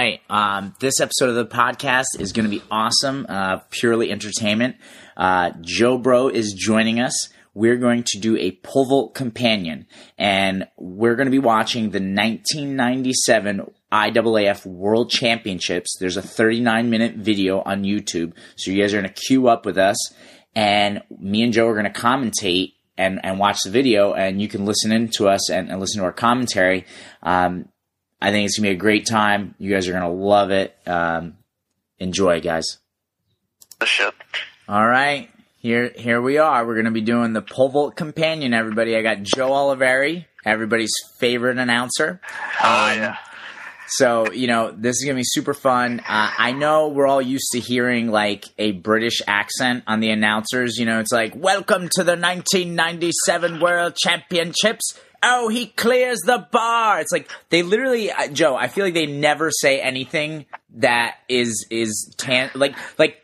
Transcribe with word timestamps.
right. 0.00 0.20
Um, 0.30 0.74
this 0.80 0.98
episode 1.00 1.28
of 1.28 1.34
the 1.34 1.44
podcast 1.44 2.18
is 2.18 2.32
going 2.32 2.44
to 2.44 2.50
be 2.50 2.62
awesome, 2.70 3.26
uh, 3.28 3.58
purely 3.70 4.10
entertainment. 4.10 4.76
Uh, 5.16 5.50
Joe 5.60 5.98
Bro 5.98 6.28
is 6.28 6.54
joining 6.54 7.00
us. 7.00 7.28
We're 7.52 7.76
going 7.76 8.04
to 8.04 8.18
do 8.18 8.36
a 8.38 8.52
pole 8.52 8.86
vault 8.86 9.14
companion, 9.14 9.86
and 10.16 10.68
we're 10.78 11.16
going 11.16 11.26
to 11.26 11.32
be 11.32 11.38
watching 11.38 11.90
the 11.90 11.98
1997 11.98 13.70
IAAF 13.92 14.64
World 14.64 15.10
Championships. 15.10 15.96
There's 15.98 16.16
a 16.16 16.22
39 16.22 16.88
minute 16.88 17.16
video 17.16 17.60
on 17.60 17.82
YouTube, 17.82 18.32
so 18.56 18.70
you 18.70 18.80
guys 18.80 18.94
are 18.94 19.02
going 19.02 19.12
to 19.12 19.22
queue 19.26 19.48
up 19.48 19.66
with 19.66 19.76
us, 19.76 19.98
and 20.54 21.02
me 21.18 21.42
and 21.42 21.52
Joe 21.52 21.66
are 21.66 21.74
going 21.74 21.92
to 21.92 22.00
commentate 22.00 22.72
and, 22.96 23.20
and 23.22 23.38
watch 23.38 23.58
the 23.64 23.70
video, 23.70 24.14
and 24.14 24.40
you 24.40 24.48
can 24.48 24.64
listen 24.64 24.92
in 24.92 25.08
to 25.16 25.28
us 25.28 25.50
and, 25.50 25.68
and 25.68 25.78
listen 25.78 26.00
to 26.00 26.06
our 26.06 26.12
commentary. 26.12 26.86
Um, 27.22 27.66
I 28.20 28.30
think 28.30 28.46
it's 28.46 28.58
gonna 28.58 28.68
be 28.68 28.74
a 28.74 28.78
great 28.78 29.06
time. 29.06 29.54
You 29.58 29.72
guys 29.72 29.88
are 29.88 29.92
gonna 29.92 30.12
love 30.12 30.50
it. 30.50 30.76
Um, 30.86 31.38
enjoy, 31.98 32.40
guys. 32.40 32.78
All 34.68 34.86
right, 34.86 35.30
here 35.58 35.90
here 35.96 36.20
we 36.20 36.38
are. 36.38 36.66
We're 36.66 36.76
gonna 36.76 36.90
be 36.90 37.00
doing 37.00 37.32
the 37.32 37.42
pole 37.42 37.70
vault 37.70 37.96
companion. 37.96 38.52
Everybody, 38.54 38.96
I 38.96 39.02
got 39.02 39.22
Joe 39.22 39.50
Oliveri, 39.50 40.26
everybody's 40.44 40.92
favorite 41.18 41.58
announcer. 41.58 42.20
Oh 42.62 42.92
yeah. 42.92 43.16
So 43.88 44.30
you 44.30 44.46
know 44.46 44.70
this 44.70 44.96
is 44.96 45.04
gonna 45.04 45.16
be 45.16 45.24
super 45.24 45.54
fun. 45.54 46.00
Uh, 46.00 46.30
I 46.38 46.52
know 46.52 46.88
we're 46.88 47.08
all 47.08 47.22
used 47.22 47.48
to 47.52 47.60
hearing 47.60 48.08
like 48.08 48.44
a 48.58 48.72
British 48.72 49.20
accent 49.26 49.82
on 49.86 50.00
the 50.00 50.10
announcers. 50.10 50.76
You 50.76 50.84
know, 50.86 51.00
it's 51.00 51.10
like 51.10 51.34
"Welcome 51.34 51.88
to 51.94 52.04
the 52.04 52.16
1997 52.16 53.60
World 53.60 53.96
Championships." 53.96 54.98
Oh, 55.22 55.48
he 55.48 55.66
clears 55.66 56.20
the 56.20 56.46
bar. 56.50 57.00
It's 57.00 57.12
like 57.12 57.30
they 57.50 57.62
literally, 57.62 58.10
uh, 58.10 58.28
Joe. 58.28 58.56
I 58.56 58.68
feel 58.68 58.84
like 58.84 58.94
they 58.94 59.06
never 59.06 59.50
say 59.50 59.80
anything 59.80 60.46
that 60.76 61.16
is 61.28 61.66
is 61.70 62.14
tan 62.16 62.50
like 62.54 62.74
like 62.98 63.22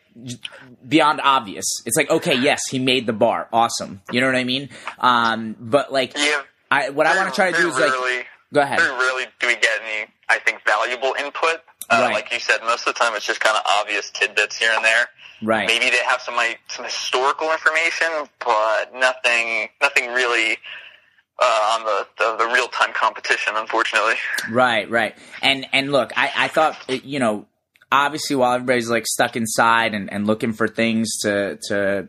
beyond 0.87 1.21
obvious. 1.23 1.65
It's 1.87 1.97
like 1.97 2.11
okay, 2.11 2.35
yes, 2.35 2.61
he 2.71 2.79
made 2.79 3.07
the 3.07 3.13
bar. 3.13 3.49
Awesome. 3.53 4.03
You 4.13 4.21
know 4.21 4.27
what 4.27 4.37
I 4.37 4.45
mean? 4.45 4.69
Um, 4.99 5.57
but 5.59 5.93
like, 5.93 6.13
Yeah. 6.17 6.43
I 6.71 6.91
what 6.91 7.07
I 7.07 7.17
want 7.17 7.29
to 7.31 7.35
try 7.35 7.51
to 7.53 7.57
do 7.57 7.69
is 7.69 7.75
like, 7.75 7.91
rarely- 7.93 8.25
go 8.53 8.61
ahead. 8.61 8.79
Rarely 8.81 9.25
do 9.41 9.47
we 9.47 9.55
get 9.55 9.71
any, 9.83 10.11
I 10.29 10.39
think, 10.39 10.61
valuable 10.67 11.15
input. 11.19 11.61
Uh, 11.89 12.01
Right. 12.03 12.13
Like 12.15 12.33
you 12.33 12.41
said, 12.41 12.61
most 12.65 12.87
of 12.87 12.95
the 12.95 12.99
time 12.99 13.15
it's 13.15 13.25
just 13.27 13.41
kind 13.41 13.57
of 13.57 13.63
obvious 13.81 14.11
tidbits 14.11 14.57
here 14.59 14.73
and 14.75 14.85
there. 14.85 15.07
Right. 15.43 15.67
Maybe 15.69 15.85
they 15.91 16.03
have 16.09 16.21
some 16.21 16.35
like 16.35 16.59
some 16.69 16.85
historical 16.85 17.53
information, 17.53 18.09
but 18.45 18.93
nothing, 18.95 19.69
nothing 19.81 20.13
really 20.13 20.59
uh, 21.39 21.79
on 21.79 21.85
the, 21.85 22.07
the, 22.19 22.45
the 22.45 22.53
real 22.53 22.69
time 22.69 22.93
competition. 22.93 23.55
Unfortunately. 23.57 24.15
Right, 24.51 24.89
right. 24.91 25.15
And 25.43 25.67
and 25.73 25.93
look, 25.93 26.13
I, 26.17 26.31
I 26.37 26.49
thought 26.49 26.77
you 26.89 27.19
know, 27.19 27.47
obviously 27.91 28.37
while 28.37 28.55
everybody's 28.55 28.91
like 28.91 29.07
stuck 29.07 29.37
inside 29.37 29.95
and, 29.95 30.13
and 30.13 30.27
looking 30.27 30.53
for 30.53 30.69
things 30.69 31.09
to 31.23 31.59
to 31.69 32.09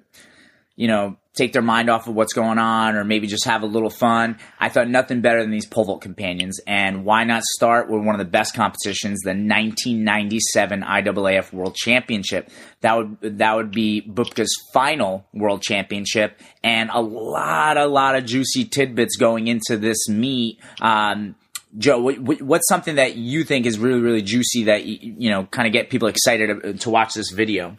you 0.78 0.88
know, 0.88 1.18
take 1.36 1.52
their 1.54 1.62
mind 1.62 1.90
off 1.90 2.08
of 2.08 2.16
what's 2.16 2.34
going 2.34 2.58
on 2.58 2.96
or 2.96 3.04
maybe 3.04 3.28
just 3.28 3.46
have 3.46 3.62
a 3.62 3.66
little 3.68 3.90
fun, 3.90 4.38
I 4.60 4.70
thought 4.70 4.88
nothing 4.90 5.22
better 5.22 5.42
than 5.42 5.52
these 5.52 5.68
pole 5.68 5.84
vault 5.86 6.02
companions. 6.02 6.60
And 6.66 7.04
why 7.04 7.26
not 7.26 7.44
start 7.44 7.90
with 7.90 8.04
one 8.04 8.16
of 8.16 8.20
the 8.20 8.26
best 8.26 8.56
competitions, 8.56 9.20
the 9.24 9.34
1997 9.36 10.82
IAAF 10.84 11.52
World 11.54 11.76
Championship? 11.76 12.50
That 12.82 12.96
would 12.98 13.38
that 13.40 13.56
would 13.56 13.72
be 13.72 14.02
Bubka's 14.02 14.54
final 14.74 15.26
World 15.34 15.62
Championship, 15.62 16.40
and 16.64 16.90
a 16.94 17.02
lot, 17.02 17.78
a 17.78 17.88
lot 17.88 18.16
of 18.16 18.26
juicy 18.26 18.66
tidbits 18.66 19.16
going 19.18 19.48
into 19.48 19.78
this 19.78 20.08
meet. 20.10 20.60
Um, 20.82 21.36
Joe, 21.78 22.00
what, 22.00 22.20
what- 22.20 22.42
what's 22.42 22.68
something 22.70 22.96
that 22.96 23.16
you 23.18 23.44
think 23.44 23.66
is 23.66 23.78
really, 23.78 24.00
really 24.00 24.22
juicy 24.22 24.64
that 24.66 24.86
you 24.86 25.30
know 25.30 25.46
kind 25.46 25.68
of 25.68 25.74
get 25.74 25.90
people 25.90 26.08
excited 26.08 26.80
to 26.82 26.90
watch 26.90 27.14
this 27.14 27.32
video? 27.32 27.78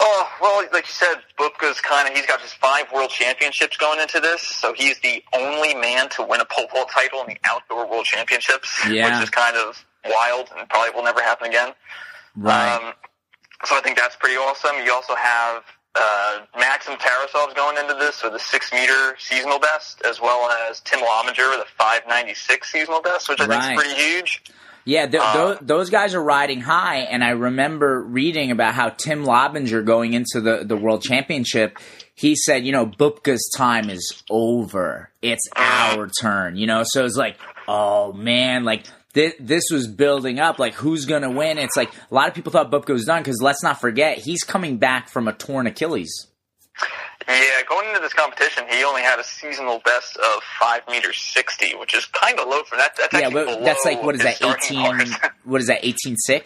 Oh 0.00 0.28
well, 0.40 0.66
like 0.72 0.86
you 0.86 0.92
said, 0.92 1.16
Bubka's 1.38 1.80
kind 1.80 2.08
of 2.08 2.14
he's 2.16 2.26
got 2.26 2.40
his 2.40 2.52
five 2.52 2.86
world 2.92 3.10
championships 3.10 3.76
going 3.76 4.00
into 4.00 4.18
this, 4.20 4.42
so 4.42 4.72
he's 4.72 4.98
the 5.00 5.22
only 5.32 5.74
man 5.74 6.08
to 6.10 6.22
win 6.22 6.40
a 6.40 6.44
pole 6.44 6.66
vault 6.72 6.90
title 6.92 7.20
in 7.20 7.28
the 7.28 7.36
outdoor 7.44 7.88
world 7.88 8.04
championships, 8.04 8.68
Yeah. 8.88 9.04
which 9.18 9.22
is 9.24 9.30
kind 9.30 9.56
of 9.56 9.84
wild 10.04 10.50
and 10.58 10.68
probably 10.68 10.90
will 10.94 11.04
never 11.04 11.20
happen 11.22 11.46
again. 11.48 11.72
Right. 12.36 12.74
Um, 12.74 12.92
so 13.64 13.76
I 13.76 13.80
think 13.82 13.96
that's 13.96 14.16
pretty 14.16 14.34
awesome. 14.36 14.72
You 14.84 14.92
also 14.92 15.14
have 15.14 15.62
uh, 15.94 16.40
Maxim 16.58 16.94
Tarasov's 16.94 17.54
going 17.54 17.78
into 17.78 17.94
this 17.94 18.22
with 18.22 18.34
a 18.34 18.38
six 18.40 18.72
meter 18.72 19.14
seasonal 19.20 19.60
best, 19.60 20.02
as 20.04 20.20
well 20.20 20.50
as 20.68 20.80
Tim 20.80 21.00
Lobinger 21.00 21.48
with 21.50 21.60
a 21.60 21.66
five 21.78 22.00
ninety 22.08 22.34
six 22.34 22.72
seasonal 22.72 23.00
best, 23.00 23.28
which 23.28 23.40
I 23.40 23.46
think 23.46 23.62
is 23.78 23.80
pretty 23.84 23.94
huge. 24.00 24.42
Yeah, 24.86 25.06
th- 25.06 25.22
Uh, 25.22 25.32
those, 25.34 25.58
those 25.62 25.90
guys 25.90 26.14
are 26.14 26.22
riding 26.22 26.60
high, 26.60 26.98
and 26.98 27.24
I 27.24 27.30
remember 27.30 28.02
reading 28.02 28.50
about 28.50 28.74
how 28.74 28.90
Tim 28.90 29.24
Lobinger 29.24 29.82
going 29.82 30.12
into 30.12 30.40
the, 30.42 30.62
the 30.64 30.76
World 30.76 31.02
Championship, 31.02 31.78
he 32.14 32.36
said, 32.36 32.66
you 32.66 32.72
know, 32.72 32.86
Bubka's 32.86 33.50
time 33.56 33.88
is 33.88 34.22
over. 34.30 35.10
It's 35.22 35.48
our 35.56 36.08
turn, 36.20 36.56
you 36.56 36.66
know? 36.66 36.82
So 36.84 37.04
it's 37.06 37.16
like, 37.16 37.38
oh 37.66 38.12
man, 38.12 38.64
like 38.64 38.84
thi- 39.14 39.32
this 39.40 39.64
was 39.72 39.88
building 39.88 40.38
up. 40.38 40.58
Like, 40.58 40.74
who's 40.74 41.06
going 41.06 41.22
to 41.22 41.30
win? 41.30 41.56
It's 41.58 41.76
like 41.76 41.90
a 42.10 42.14
lot 42.14 42.28
of 42.28 42.34
people 42.34 42.52
thought 42.52 42.70
Bubka 42.70 42.90
was 42.92 43.04
done 43.06 43.22
because 43.22 43.40
let's 43.40 43.62
not 43.62 43.80
forget, 43.80 44.18
he's 44.18 44.42
coming 44.44 44.76
back 44.76 45.08
from 45.08 45.28
a 45.28 45.32
torn 45.32 45.66
Achilles. 45.66 46.28
Yeah, 47.26 47.34
uh, 47.34 47.64
going 47.68 47.88
into 47.88 48.00
this 48.00 48.12
competition, 48.12 48.64
he 48.68 48.84
only 48.84 49.02
had 49.02 49.18
a 49.18 49.24
seasonal 49.24 49.80
best 49.84 50.16
of 50.16 50.42
five 50.60 50.82
meters 50.88 51.18
sixty, 51.18 51.74
which 51.74 51.94
is 51.94 52.04
kind 52.06 52.38
of 52.38 52.48
low 52.48 52.62
for 52.64 52.76
that. 52.76 52.96
That's 52.96 53.12
Yeah, 53.14 53.30
that's 53.64 53.84
like, 53.84 54.02
what 54.04 54.14
is 54.14 54.22
that, 54.22 54.42
18, 54.42 55.14
what 55.44 55.60
is 55.60 55.68
that, 55.68 55.82
18.6? 55.82 56.44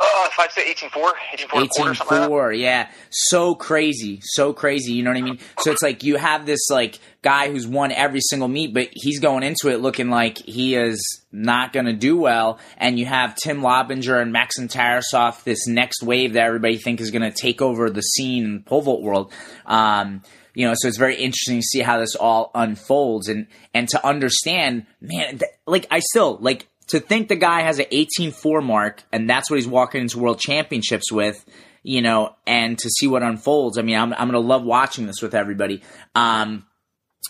Oh, 0.00 0.28
if 0.28 0.38
I'd 0.40 0.50
say 0.50 0.72
18.4, 0.74 0.90
18.4 0.90 1.02
and 1.02 1.40
a 1.40 1.46
quarter, 1.46 1.64
Eighteen 1.64 1.94
something 1.94 2.30
like 2.30 2.58
yeah, 2.58 2.90
so 3.10 3.54
crazy, 3.54 4.20
so 4.22 4.52
crazy. 4.52 4.92
You 4.92 5.04
know 5.04 5.10
what 5.10 5.18
I 5.18 5.22
mean? 5.22 5.38
So 5.60 5.70
it's 5.70 5.82
like 5.82 6.02
you 6.02 6.16
have 6.16 6.46
this 6.46 6.68
like 6.68 6.98
guy 7.22 7.48
who's 7.50 7.66
won 7.66 7.92
every 7.92 8.20
single 8.20 8.48
meet, 8.48 8.74
but 8.74 8.88
he's 8.92 9.20
going 9.20 9.44
into 9.44 9.68
it 9.68 9.80
looking 9.80 10.10
like 10.10 10.38
he 10.38 10.74
is 10.74 11.22
not 11.30 11.72
going 11.72 11.86
to 11.86 11.92
do 11.92 12.16
well, 12.16 12.58
and 12.76 12.98
you 12.98 13.06
have 13.06 13.36
Tim 13.36 13.62
Lobinger 13.62 14.18
and 14.18 14.32
Maxim 14.32 14.66
Tarasov, 14.66 15.44
this 15.44 15.68
next 15.68 16.02
wave 16.02 16.32
that 16.32 16.44
everybody 16.44 16.76
think 16.76 17.00
is 17.00 17.12
going 17.12 17.22
to 17.22 17.30
take 17.30 17.62
over 17.62 17.88
the 17.88 18.02
scene 18.02 18.44
in 18.44 18.54
the 18.54 18.62
pole 18.62 18.82
vault 18.82 19.02
world. 19.02 19.32
Um, 19.64 20.22
you 20.54 20.66
know, 20.66 20.74
so 20.76 20.88
it's 20.88 20.98
very 20.98 21.16
interesting 21.16 21.58
to 21.58 21.62
see 21.62 21.80
how 21.80 21.98
this 21.98 22.14
all 22.14 22.50
unfolds 22.54 23.28
and 23.28 23.46
and 23.72 23.88
to 23.88 24.06
understand, 24.06 24.86
man, 25.00 25.38
th- 25.38 25.52
like 25.66 25.86
I 25.90 26.00
still 26.00 26.38
like 26.40 26.66
to 26.88 27.00
think 27.00 27.28
the 27.28 27.36
guy 27.36 27.62
has 27.62 27.78
an 27.78 27.86
18-4 27.92 28.62
mark 28.62 29.02
and 29.12 29.28
that's 29.28 29.50
what 29.50 29.56
he's 29.56 29.68
walking 29.68 30.02
into 30.02 30.18
world 30.18 30.38
championships 30.38 31.10
with, 31.10 31.44
you 31.82 32.02
know, 32.02 32.34
and 32.46 32.78
to 32.78 32.90
see 32.90 33.06
what 33.06 33.22
unfolds. 33.22 33.78
I 33.78 33.82
mean, 33.82 33.96
I'm 33.96 34.12
I'm 34.12 34.30
going 34.30 34.32
to 34.32 34.46
love 34.46 34.64
watching 34.64 35.06
this 35.06 35.22
with 35.22 35.34
everybody. 35.34 35.82
Um, 36.14 36.66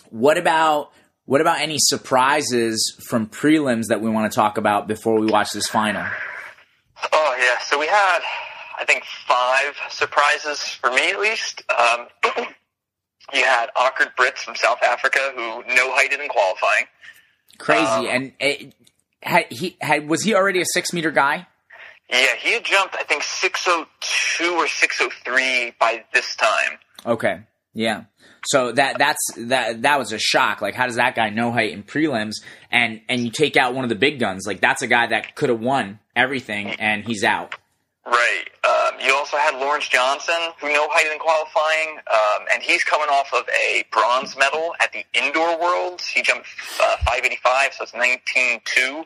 what 0.09 0.37
about 0.37 0.91
what 1.25 1.41
about 1.41 1.59
any 1.59 1.77
surprises 1.79 2.95
from 3.07 3.27
prelims 3.27 3.87
that 3.87 4.01
we 4.01 4.09
want 4.09 4.31
to 4.31 4.35
talk 4.35 4.57
about 4.57 4.87
before 4.87 5.19
we 5.19 5.27
watch 5.27 5.49
this 5.53 5.67
final? 5.67 6.05
Oh 7.11 7.35
yeah, 7.37 7.59
so 7.63 7.79
we 7.79 7.87
had, 7.87 8.19
I 8.79 8.85
think, 8.85 9.03
five 9.27 9.75
surprises 9.89 10.63
for 10.63 10.91
me 10.91 11.09
at 11.09 11.19
least. 11.19 11.63
Um, 11.71 12.07
you 13.33 13.43
had 13.43 13.69
Okkert 13.75 14.15
Brits 14.17 14.39
from 14.39 14.55
South 14.55 14.81
Africa 14.83 15.19
who 15.35 15.63
no 15.73 15.93
height 15.95 16.13
in 16.13 16.27
qualifying. 16.27 16.85
Crazy. 17.57 17.85
Um, 17.85 18.07
and 18.07 18.33
it, 18.39 18.75
had 19.25 19.45
he 19.49 19.77
had 19.81 20.07
was 20.07 20.23
he 20.23 20.35
already 20.35 20.61
a 20.61 20.65
six 20.65 20.93
meter 20.93 21.11
guy? 21.11 21.47
Yeah, 22.09 22.35
he 22.39 22.53
had 22.53 22.63
jumped, 22.63 22.95
I 22.95 23.03
think, 23.03 23.23
602 23.23 24.53
or 24.53 24.67
603 24.67 25.73
by 25.79 26.03
this 26.13 26.35
time. 26.35 26.77
Okay. 27.03 27.39
Yeah. 27.73 28.03
So 28.45 28.71
that 28.71 28.99
that's 28.99 29.19
that 29.37 29.81
that 29.81 29.97
was 29.97 30.11
a 30.11 30.19
shock. 30.19 30.61
Like, 30.61 30.75
how 30.75 30.85
does 30.85 30.97
that 30.97 31.15
guy 31.15 31.29
no 31.31 31.51
height 31.51 31.73
in 31.73 31.83
prelims? 31.83 32.35
And 32.71 33.01
and 33.09 33.21
you 33.21 33.31
take 33.31 33.57
out 33.57 33.73
one 33.73 33.83
of 33.83 33.89
the 33.89 33.95
big 33.95 34.19
guns. 34.19 34.45
Like 34.45 34.61
that's 34.61 34.83
a 34.83 34.87
guy 34.87 35.07
that 35.07 35.35
could 35.35 35.49
have 35.49 35.59
won 35.59 35.99
everything, 36.15 36.69
and 36.69 37.03
he's 37.03 37.23
out. 37.23 37.55
Right. 38.05 38.45
Um, 38.63 38.99
you 39.03 39.15
also 39.15 39.37
had 39.37 39.59
Lawrence 39.59 39.87
Johnson, 39.87 40.35
who 40.61 40.67
no 40.71 40.87
height 40.91 41.11
in 41.11 41.17
qualifying, 41.17 41.97
um, 42.11 42.45
and 42.53 42.61
he's 42.61 42.83
coming 42.83 43.07
off 43.09 43.33
of 43.33 43.49
a 43.49 43.83
bronze 43.91 44.37
medal 44.37 44.75
at 44.79 44.93
the 44.93 45.03
Indoor 45.13 45.59
Worlds. 45.59 46.07
He 46.07 46.21
jumped 46.21 46.47
uh, 46.81 46.97
585, 46.97 47.73
so 47.73 47.83
it's 47.83 47.91
19.2 47.93 49.05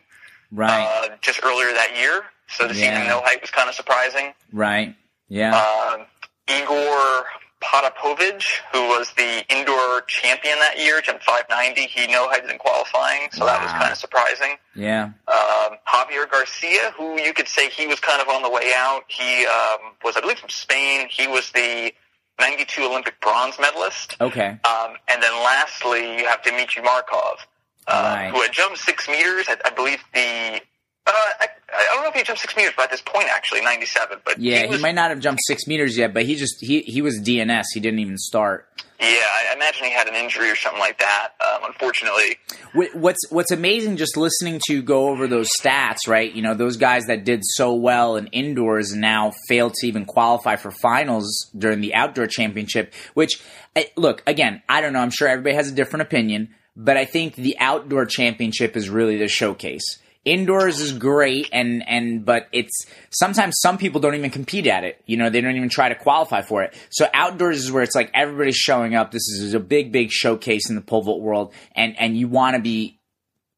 Right. 0.52 0.84
uh, 1.12 1.16
just 1.22 1.40
earlier 1.44 1.72
that 1.74 1.96
year. 1.98 2.24
So 2.48 2.68
to 2.68 2.74
see 2.74 2.82
Yeah. 2.82 3.00
him 3.00 3.08
no 3.08 3.22
height 3.24 3.42
was 3.42 3.52
kind 3.52 3.70
of 3.70 3.76
surprising. 3.76 4.34
right. 4.52 4.96
Yeah. 5.28 5.56
Um, 5.56 6.06
Igor 6.48 7.26
Potapovich, 7.62 8.62
who 8.72 8.88
was 8.88 9.12
the 9.12 9.46
indoor 9.50 10.02
champion 10.08 10.58
that 10.60 10.80
year, 10.80 11.02
jumped 11.02 11.24
590. 11.24 11.82
He 11.88 12.08
no 12.08 12.28
heighted 12.28 12.50
in 12.50 12.58
qualifying, 12.58 13.30
so 13.32 13.46
that 13.46 13.62
was 13.62 13.72
kind 13.74 13.92
of 13.92 13.98
surprising. 13.98 14.56
yeah. 14.76 15.12
Um, 15.28 15.78
Javier 15.88 16.30
Garcia, 16.30 16.92
who 16.98 17.20
you 17.22 17.34
could 17.34 17.48
say 17.48 17.70
he 17.70 17.86
was 17.86 18.00
kind 18.00 18.22
of 18.22 18.28
on 18.30 18.42
the 18.42 18.50
way 18.50 18.72
out. 18.76 19.04
He 19.08 19.46
um, 19.46 19.94
was, 20.04 20.16
I 20.18 20.22
believe, 20.22 20.40
from 20.40 20.50
Spain. 20.50 21.08
He 21.10 21.28
was 21.28 21.52
the 21.52 21.94
92 22.40 22.84
Olympic 22.84 23.20
bronze 23.22 23.60
medalist. 23.60 24.16
Okay. 24.20 24.48
Um, 24.48 24.94
and 25.08 25.22
then 25.22 25.34
lastly, 25.44 26.18
you 26.18 26.28
have 26.28 26.42
Dmitry 26.42 26.82
Markov, 26.82 27.38
uh, 27.38 27.46
Right. 27.90 28.32
who 28.34 28.42
had 28.42 28.52
jumped 28.52 28.80
six 28.80 29.08
meters. 29.08 29.46
I, 29.48 29.58
I 29.66 29.70
believe 29.72 30.00
the 30.14 30.62
Uh, 31.08 31.12
I, 31.12 31.48
I 31.74 31.94
don't 31.94 32.04
know 32.04 32.10
if 32.10 32.16
he 32.16 32.24
jumped 32.24 32.42
six 32.42 32.56
meters, 32.56 32.74
at 32.82 32.92
this 32.92 33.02
point, 33.02 33.28
actually, 33.30 33.62
ninety-seven. 33.62 34.20
But 34.26 34.40
Yeah, 34.40 34.68
he, 34.68 34.76
he, 34.76 34.82
might 34.82 34.96
not 34.96 35.10
have 35.10 35.20
jumped 35.20 35.42
six 35.48 35.66
meters 35.68 35.98
yet, 35.98 36.14
but 36.14 36.26
he 36.26 36.36
just 36.36 36.56
he 36.60 36.82
he 36.82 37.02
was 37.02 37.20
DNS. 37.20 37.64
He 37.74 37.80
didn't 37.80 38.00
even 38.00 38.18
start. 38.18 38.68
Yeah, 39.00 39.08
I 39.08 39.54
imagine 39.56 39.86
he 39.86 39.92
had 39.92 40.10
an 40.10 40.16
injury 40.16 40.52
or 40.52 40.58
something 40.58 40.80
like 40.80 41.00
that. 41.00 41.30
Um, 41.40 41.64
unfortunately, 41.68 42.38
What's 42.74 43.20
what's 43.32 43.52
amazing 43.52 43.98
just 43.98 44.16
listening 44.18 44.60
to 44.68 44.82
go 44.84 45.10
over 45.10 45.26
those 45.26 45.48
stats, 45.60 46.08
right? 46.08 46.32
You 46.32 46.42
know, 46.44 46.54
those 46.54 46.78
guys 46.78 47.06
that 47.06 47.24
did 47.24 47.42
so 47.44 47.74
well 47.74 48.16
in 48.18 48.28
indoors 48.28 48.94
now 48.94 49.32
failed 49.48 49.74
to 49.76 49.88
even 49.88 50.06
qualify 50.06 50.58
for 50.58 50.70
finals 50.70 51.50
during 51.58 51.82
the 51.82 51.96
outdoor 51.96 52.28
championship. 52.28 52.94
Which, 53.16 53.42
eh, 53.76 53.86
look, 53.96 54.22
again, 54.28 54.62
I 54.70 54.82
don't 54.82 54.94
know. 54.94 55.00
I'm 55.00 55.10
sure 55.10 55.28
everybody 55.28 55.56
has 55.56 55.72
a 55.72 55.74
different 55.74 56.02
opinion, 56.04 56.54
but 56.82 56.96
I 56.98 57.04
think 57.06 57.36
the 57.36 57.58
outdoor 57.60 58.06
championship 58.06 58.78
is 58.78 58.90
really 58.90 59.18
the 59.18 59.28
showcase. 59.28 60.00
Indoors 60.26 60.80
is 60.80 60.94
great, 60.94 61.50
and 61.52 61.88
and 61.88 62.26
but 62.26 62.48
it's 62.52 62.86
sometimes 63.10 63.56
some 63.60 63.78
people 63.78 64.02
don't 64.02 64.16
even 64.16 64.30
compete 64.30 64.68
at 64.68 64.84
it. 64.84 65.02
You 65.06 65.18
know, 65.18 65.30
they 65.30 65.42
don't 65.42 65.56
even 65.56 65.70
try 65.70 65.90
to 65.90 65.96
qualify 65.96 66.42
for 66.42 66.62
it. 66.64 66.74
So 66.90 67.08
outdoors 67.14 67.60
is 67.64 67.72
where 67.72 67.84
it's 67.84 67.96
like 67.96 68.12
everybody's 68.14 68.58
showing 68.58 68.96
up. 68.96 69.12
This 69.12 69.28
is 69.30 69.54
a 69.54 69.60
big, 69.60 69.92
big 69.92 70.12
showcase 70.12 70.70
in 70.70 70.76
the 70.76 70.82
pole 70.82 71.02
vault 71.04 71.22
world, 71.22 71.54
and 71.76 71.98
and 72.00 72.18
you 72.18 72.28
want 72.28 72.56
to 72.58 72.62
be 72.62 73.00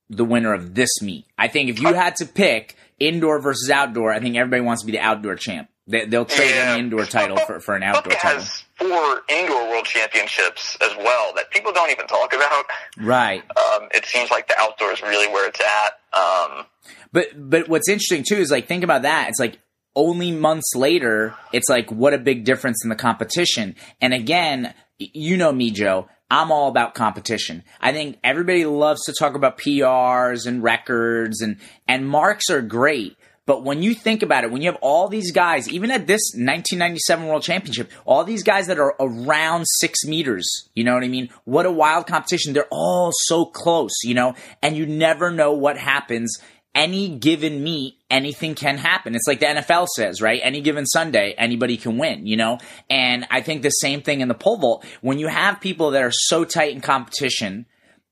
the 0.09 0.23
winner 0.25 0.53
of 0.53 0.75
this 0.75 1.01
meet. 1.01 1.25
I 1.37 1.47
think 1.47 1.69
if 1.69 1.81
you 1.81 1.93
had 1.93 2.15
to 2.17 2.25
pick 2.25 2.75
indoor 2.99 3.39
versus 3.39 3.69
outdoor, 3.71 4.11
I 4.13 4.19
think 4.19 4.35
everybody 4.35 4.61
wants 4.61 4.83
to 4.83 4.85
be 4.85 4.91
the 4.91 4.99
outdoor 4.99 5.35
champ. 5.35 5.67
They, 5.87 6.05
they'll 6.05 6.25
trade 6.25 6.51
Yeah. 6.51 6.73
any 6.73 6.83
indoor 6.83 7.05
title 7.05 7.37
for, 7.37 7.59
for 7.59 7.75
an 7.75 7.81
outdoor 7.83 8.13
title. 8.13 8.43
Four 8.81 9.21
indoor 9.29 9.69
world 9.69 9.85
championships 9.85 10.77
as 10.81 10.95
well 10.97 11.33
that 11.35 11.51
people 11.51 11.71
don't 11.71 11.91
even 11.91 12.07
talk 12.07 12.33
about. 12.33 12.65
Right. 12.97 13.43
Um, 13.51 13.87
it 13.93 14.05
seems 14.05 14.31
like 14.31 14.47
the 14.47 14.55
outdoor 14.59 14.91
is 14.91 15.01
really 15.01 15.31
where 15.31 15.47
it's 15.47 15.59
at. 15.59 16.19
Um, 16.19 16.65
But 17.11 17.27
but 17.35 17.69
what's 17.69 17.89
interesting 17.89 18.23
too 18.27 18.37
is 18.37 18.51
like 18.51 18.67
think 18.67 18.83
about 18.83 19.03
that. 19.03 19.29
It's 19.29 19.39
like 19.39 19.59
only 19.95 20.31
months 20.31 20.71
later, 20.75 21.35
it's 21.51 21.69
like 21.69 21.91
what 21.91 22.13
a 22.13 22.17
big 22.17 22.45
difference 22.45 22.83
in 22.83 22.89
the 22.89 22.95
competition. 22.95 23.75
And 23.99 24.13
again, 24.13 24.73
you 24.97 25.37
know 25.37 25.51
me, 25.51 25.71
Joe. 25.71 26.07
I'm 26.29 26.49
all 26.49 26.69
about 26.69 26.95
competition. 26.95 27.63
I 27.81 27.91
think 27.91 28.17
everybody 28.23 28.63
loves 28.63 29.03
to 29.03 29.13
talk 29.13 29.35
about 29.35 29.57
PRs 29.57 30.45
and 30.47 30.63
records 30.63 31.41
and 31.41 31.57
and 31.89 32.07
marks 32.07 32.49
are 32.49 32.61
great. 32.61 33.17
But 33.45 33.63
when 33.63 33.81
you 33.81 33.95
think 33.95 34.21
about 34.21 34.43
it, 34.43 34.51
when 34.51 34.61
you 34.61 34.71
have 34.71 34.79
all 34.81 35.07
these 35.07 35.31
guys, 35.31 35.67
even 35.69 35.89
at 35.89 36.05
this 36.05 36.21
1997 36.33 37.25
World 37.25 37.41
Championship, 37.41 37.91
all 38.05 38.23
these 38.23 38.43
guys 38.43 38.67
that 38.67 38.79
are 38.79 38.95
around 38.99 39.65
six 39.79 40.05
meters, 40.05 40.47
you 40.75 40.83
know 40.83 40.93
what 40.93 41.03
I 41.03 41.07
mean? 41.07 41.29
What 41.45 41.65
a 41.65 41.71
wild 41.71 42.05
competition. 42.05 42.53
They're 42.53 42.67
all 42.71 43.11
so 43.25 43.45
close, 43.45 44.03
you 44.03 44.13
know, 44.13 44.35
and 44.61 44.77
you 44.77 44.85
never 44.85 45.31
know 45.31 45.53
what 45.53 45.77
happens. 45.77 46.39
Any 46.73 47.09
given 47.09 47.63
meet, 47.63 47.95
anything 48.09 48.55
can 48.55 48.77
happen. 48.77 49.15
It's 49.15 49.27
like 49.27 49.39
the 49.41 49.47
NFL 49.47 49.87
says, 49.95 50.21
right? 50.21 50.39
Any 50.41 50.61
given 50.61 50.85
Sunday, 50.85 51.33
anybody 51.37 51.75
can 51.77 51.97
win, 51.97 52.25
you 52.27 52.37
know? 52.37 52.59
And 52.89 53.25
I 53.29 53.41
think 53.41 53.63
the 53.63 53.69
same 53.69 54.01
thing 54.01 54.21
in 54.21 54.29
the 54.29 54.35
pole 54.35 54.57
vault. 54.57 54.85
When 55.01 55.19
you 55.19 55.27
have 55.27 55.59
people 55.59 55.91
that 55.91 56.03
are 56.03 56.13
so 56.13 56.45
tight 56.45 56.73
in 56.73 56.79
competition, 56.79 57.65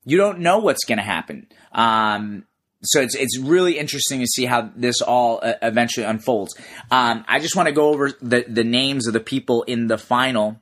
you 0.04 0.18
don't 0.18 0.40
know 0.40 0.58
what's 0.58 0.84
going 0.84 0.98
to 0.98 1.04
happen. 1.04 1.46
Um, 1.72 2.44
so 2.82 3.00
it's 3.00 3.14
it's 3.14 3.38
really 3.38 3.78
interesting 3.78 4.20
to 4.20 4.26
see 4.26 4.46
how 4.46 4.70
this 4.74 5.00
all 5.02 5.40
uh, 5.42 5.54
eventually 5.62 6.06
unfolds. 6.06 6.54
Um, 6.90 7.24
I 7.28 7.38
just 7.38 7.56
want 7.56 7.66
to 7.66 7.72
go 7.72 7.88
over 7.88 8.10
the 8.22 8.44
the 8.48 8.64
names 8.64 9.06
of 9.06 9.12
the 9.12 9.20
people 9.20 9.62
in 9.64 9.86
the 9.86 9.98
final. 9.98 10.60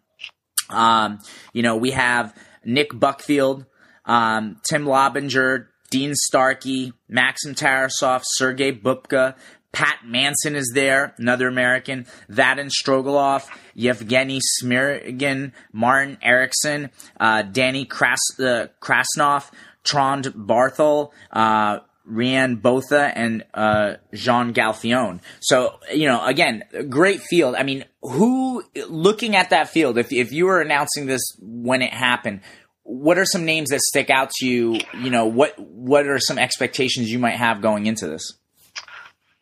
Um, 0.71 1.21
you 1.53 1.63
know, 1.63 1.77
we 1.77 1.93
have 1.93 2.35
Nick 2.65 2.91
Buckfield, 2.91 3.67
um, 4.05 4.61
Tim 4.69 4.85
Lobinger, 4.85 5.71
Dean 5.91 6.15
Starkey, 6.15 6.93
Maxim 7.09 7.55
Tarasov, 7.55 8.23
Sergei 8.25 8.73
Bubka, 8.73 9.35
Pat 9.73 9.99
Manson 10.05 10.57
is 10.57 10.73
there, 10.75 11.15
another 11.19 11.49
American, 11.49 12.07
Vadim 12.31 12.71
Strogalov, 12.71 13.47
Yevgeny 13.75 14.41
Smiryagin, 14.61 15.53
Martin 15.73 16.19
Erickson, 16.23 16.91
uh, 17.21 17.43
Danny 17.43 17.87
Kras- 17.87 18.41
uh, 18.41 18.69
Krasnov, 18.81 19.51
Trond 19.85 20.27
Barthel, 20.27 21.13
uh, 21.33 21.79
Rian 22.11 22.61
Botha 22.61 23.13
and 23.15 23.45
uh, 23.55 23.95
Jean 24.15 24.53
Galfione. 24.55 25.21
So, 25.41 25.79
you 25.93 26.07
know, 26.07 26.25
again, 26.25 26.65
great 26.89 27.21
field. 27.21 27.55
I 27.55 27.63
mean, 27.63 27.85
who, 28.03 28.65
looking 28.89 29.37
at 29.37 29.51
that 29.51 29.69
field, 29.69 29.99
if, 29.99 30.13
if 30.13 30.33
you 30.33 30.47
were 30.47 30.61
announcing 30.61 31.07
this 31.07 31.23
when 31.41 31.83
it 31.83 31.93
happened, 31.93 32.41
what 32.83 33.19
are 33.19 33.27
some 33.27 33.45
names 33.45 33.69
that 33.69 33.81
stick 33.81 34.09
out 34.09 34.31
to 34.39 34.47
you? 34.47 34.81
You 34.99 35.11
know, 35.11 35.27
what 35.27 35.59
what 35.59 36.07
are 36.07 36.19
some 36.19 36.39
expectations 36.39 37.11
you 37.11 37.19
might 37.19 37.37
have 37.37 37.61
going 37.61 37.85
into 37.85 38.09
this? 38.09 38.39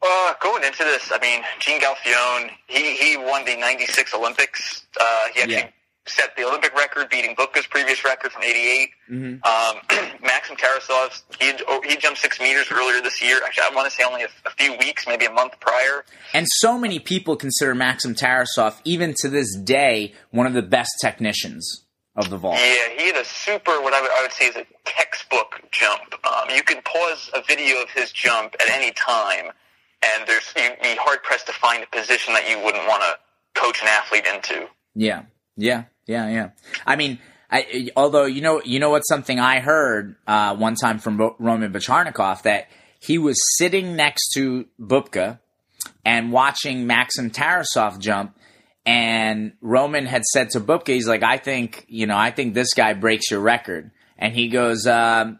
Uh, 0.03 0.35
going 0.43 0.65
into 0.65 0.85
this, 0.85 1.11
I 1.12 1.19
mean, 1.21 1.43
Gene 1.59 1.81
Galfione, 1.81 2.51
he, 2.67 2.97
he 2.97 3.17
won 3.17 3.45
the 3.45 3.57
96 3.57 4.15
Olympics. 4.15 4.87
Uh, 5.01 5.05
he 5.35 5.41
actually 5.41 5.55
Yeah. 5.55 5.69
Set 6.06 6.37
the 6.37 6.44
Olympic 6.44 6.75
record, 6.75 7.08
beating 7.08 7.35
Bubka's 7.35 7.67
previous 7.67 8.05
record 8.05 8.32
from 8.32 8.43
88. 8.43 8.88
Mm-hmm. 9.11 9.25
Um, 9.44 10.19
Maxim 10.23 10.56
Tarasov, 10.56 11.23
he, 11.41 11.53
oh, 11.69 11.81
he 11.87 11.97
jumped 11.97 12.20
six 12.20 12.41
meters 12.41 12.67
earlier 12.73 13.00
this 13.03 13.23
year. 13.23 13.41
Actually, 13.44 13.64
I 13.70 13.75
want 13.75 13.88
to 13.91 13.94
say 13.94 14.05
only 14.05 14.23
a, 14.23 14.29
a 14.47 14.50
few 14.50 14.76
weeks, 14.79 15.06
maybe 15.06 15.26
a 15.26 15.32
month 15.32 15.58
prior. 15.61 16.05
And 16.32 16.47
so 16.49 16.79
many 16.79 16.99
people 16.99 17.37
consider 17.37 17.75
Maxim 17.75 18.14
Tarasov, 18.14 18.81
even 18.85 19.14
to 19.19 19.29
this 19.29 19.56
day, 19.56 20.14
one 20.31 20.47
of 20.47 20.55
the 20.55 20.62
best 20.62 20.91
technicians 21.00 21.87
of 22.17 22.31
the 22.31 22.38
vault. 22.38 22.55
Yeah, 22.55 22.99
he 22.99 23.06
had 23.09 23.17
a 23.17 23.25
super, 23.25 23.81
what 23.82 23.93
I 23.93 24.00
would, 24.00 24.11
I 24.11 24.23
would 24.23 24.32
say 24.32 24.47
is 24.47 24.56
a 24.56 24.64
textbook 24.85 25.61
jump. 25.70 26.14
Um, 26.26 26.55
you 26.55 26.62
can 26.62 26.82
pause 26.82 27.31
a 27.35 27.43
video 27.43 27.82
of 27.82 27.91
his 27.91 28.11
jump 28.11 28.55
at 28.55 28.70
any 28.70 28.93
time, 28.93 29.52
and 30.02 30.26
there's 30.26 30.52
you'd 30.56 30.81
be 30.82 30.97
hard 30.97 31.23
pressed 31.23 31.47
to 31.47 31.52
find 31.52 31.85
a 31.85 31.87
position 31.87 32.32
that 32.35 32.49
you 32.49 32.59
wouldn't 32.64 32.87
want 32.88 33.02
to 33.02 33.61
coach 33.61 33.82
an 33.82 33.88
athlete 33.88 34.25
into. 34.26 34.67
Yeah, 34.94 35.23
yeah, 35.56 35.85
yeah, 36.06 36.29
yeah. 36.29 36.50
I 36.87 36.97
mean, 36.97 37.19
I, 37.50 37.91
although 37.97 38.25
you 38.25 38.41
know, 38.41 38.62
you 38.64 38.81
know 38.81 38.91
what's 38.91 39.08
something 39.08 39.38
I 39.38 39.61
heard 39.61 40.17
uh, 40.26 40.56
one 40.56 40.75
time 40.75 40.99
from 40.99 41.19
Ro- 41.19 41.37
Roman 41.38 41.73
Bacharnikov 41.73 42.43
that 42.43 42.69
he 43.00 43.19
was 43.19 43.37
sitting 43.58 43.97
next 43.97 44.32
to 44.35 44.67
Bubka 44.81 45.38
and 46.05 46.32
watching 46.32 46.87
Maxim 46.87 47.31
Tarasov 47.31 47.99
jump, 47.99 48.37
and 48.85 49.53
Roman 49.61 50.06
had 50.06 50.25
said 50.25 50.50
to 50.50 50.61
Bubka, 50.61 50.88
he's 50.88 51.08
like, 51.08 51.23
"I 51.23 51.38
think, 51.38 51.85
you 51.88 52.06
know, 52.06 52.17
I 52.17 52.31
think 52.31 52.55
this 52.55 52.75
guy 52.75 52.94
breaks 52.94 53.31
your 53.31 53.40
record," 53.40 53.90
and 54.19 54.35
he 54.35 54.49
goes, 54.49 54.87
um, 54.87 55.38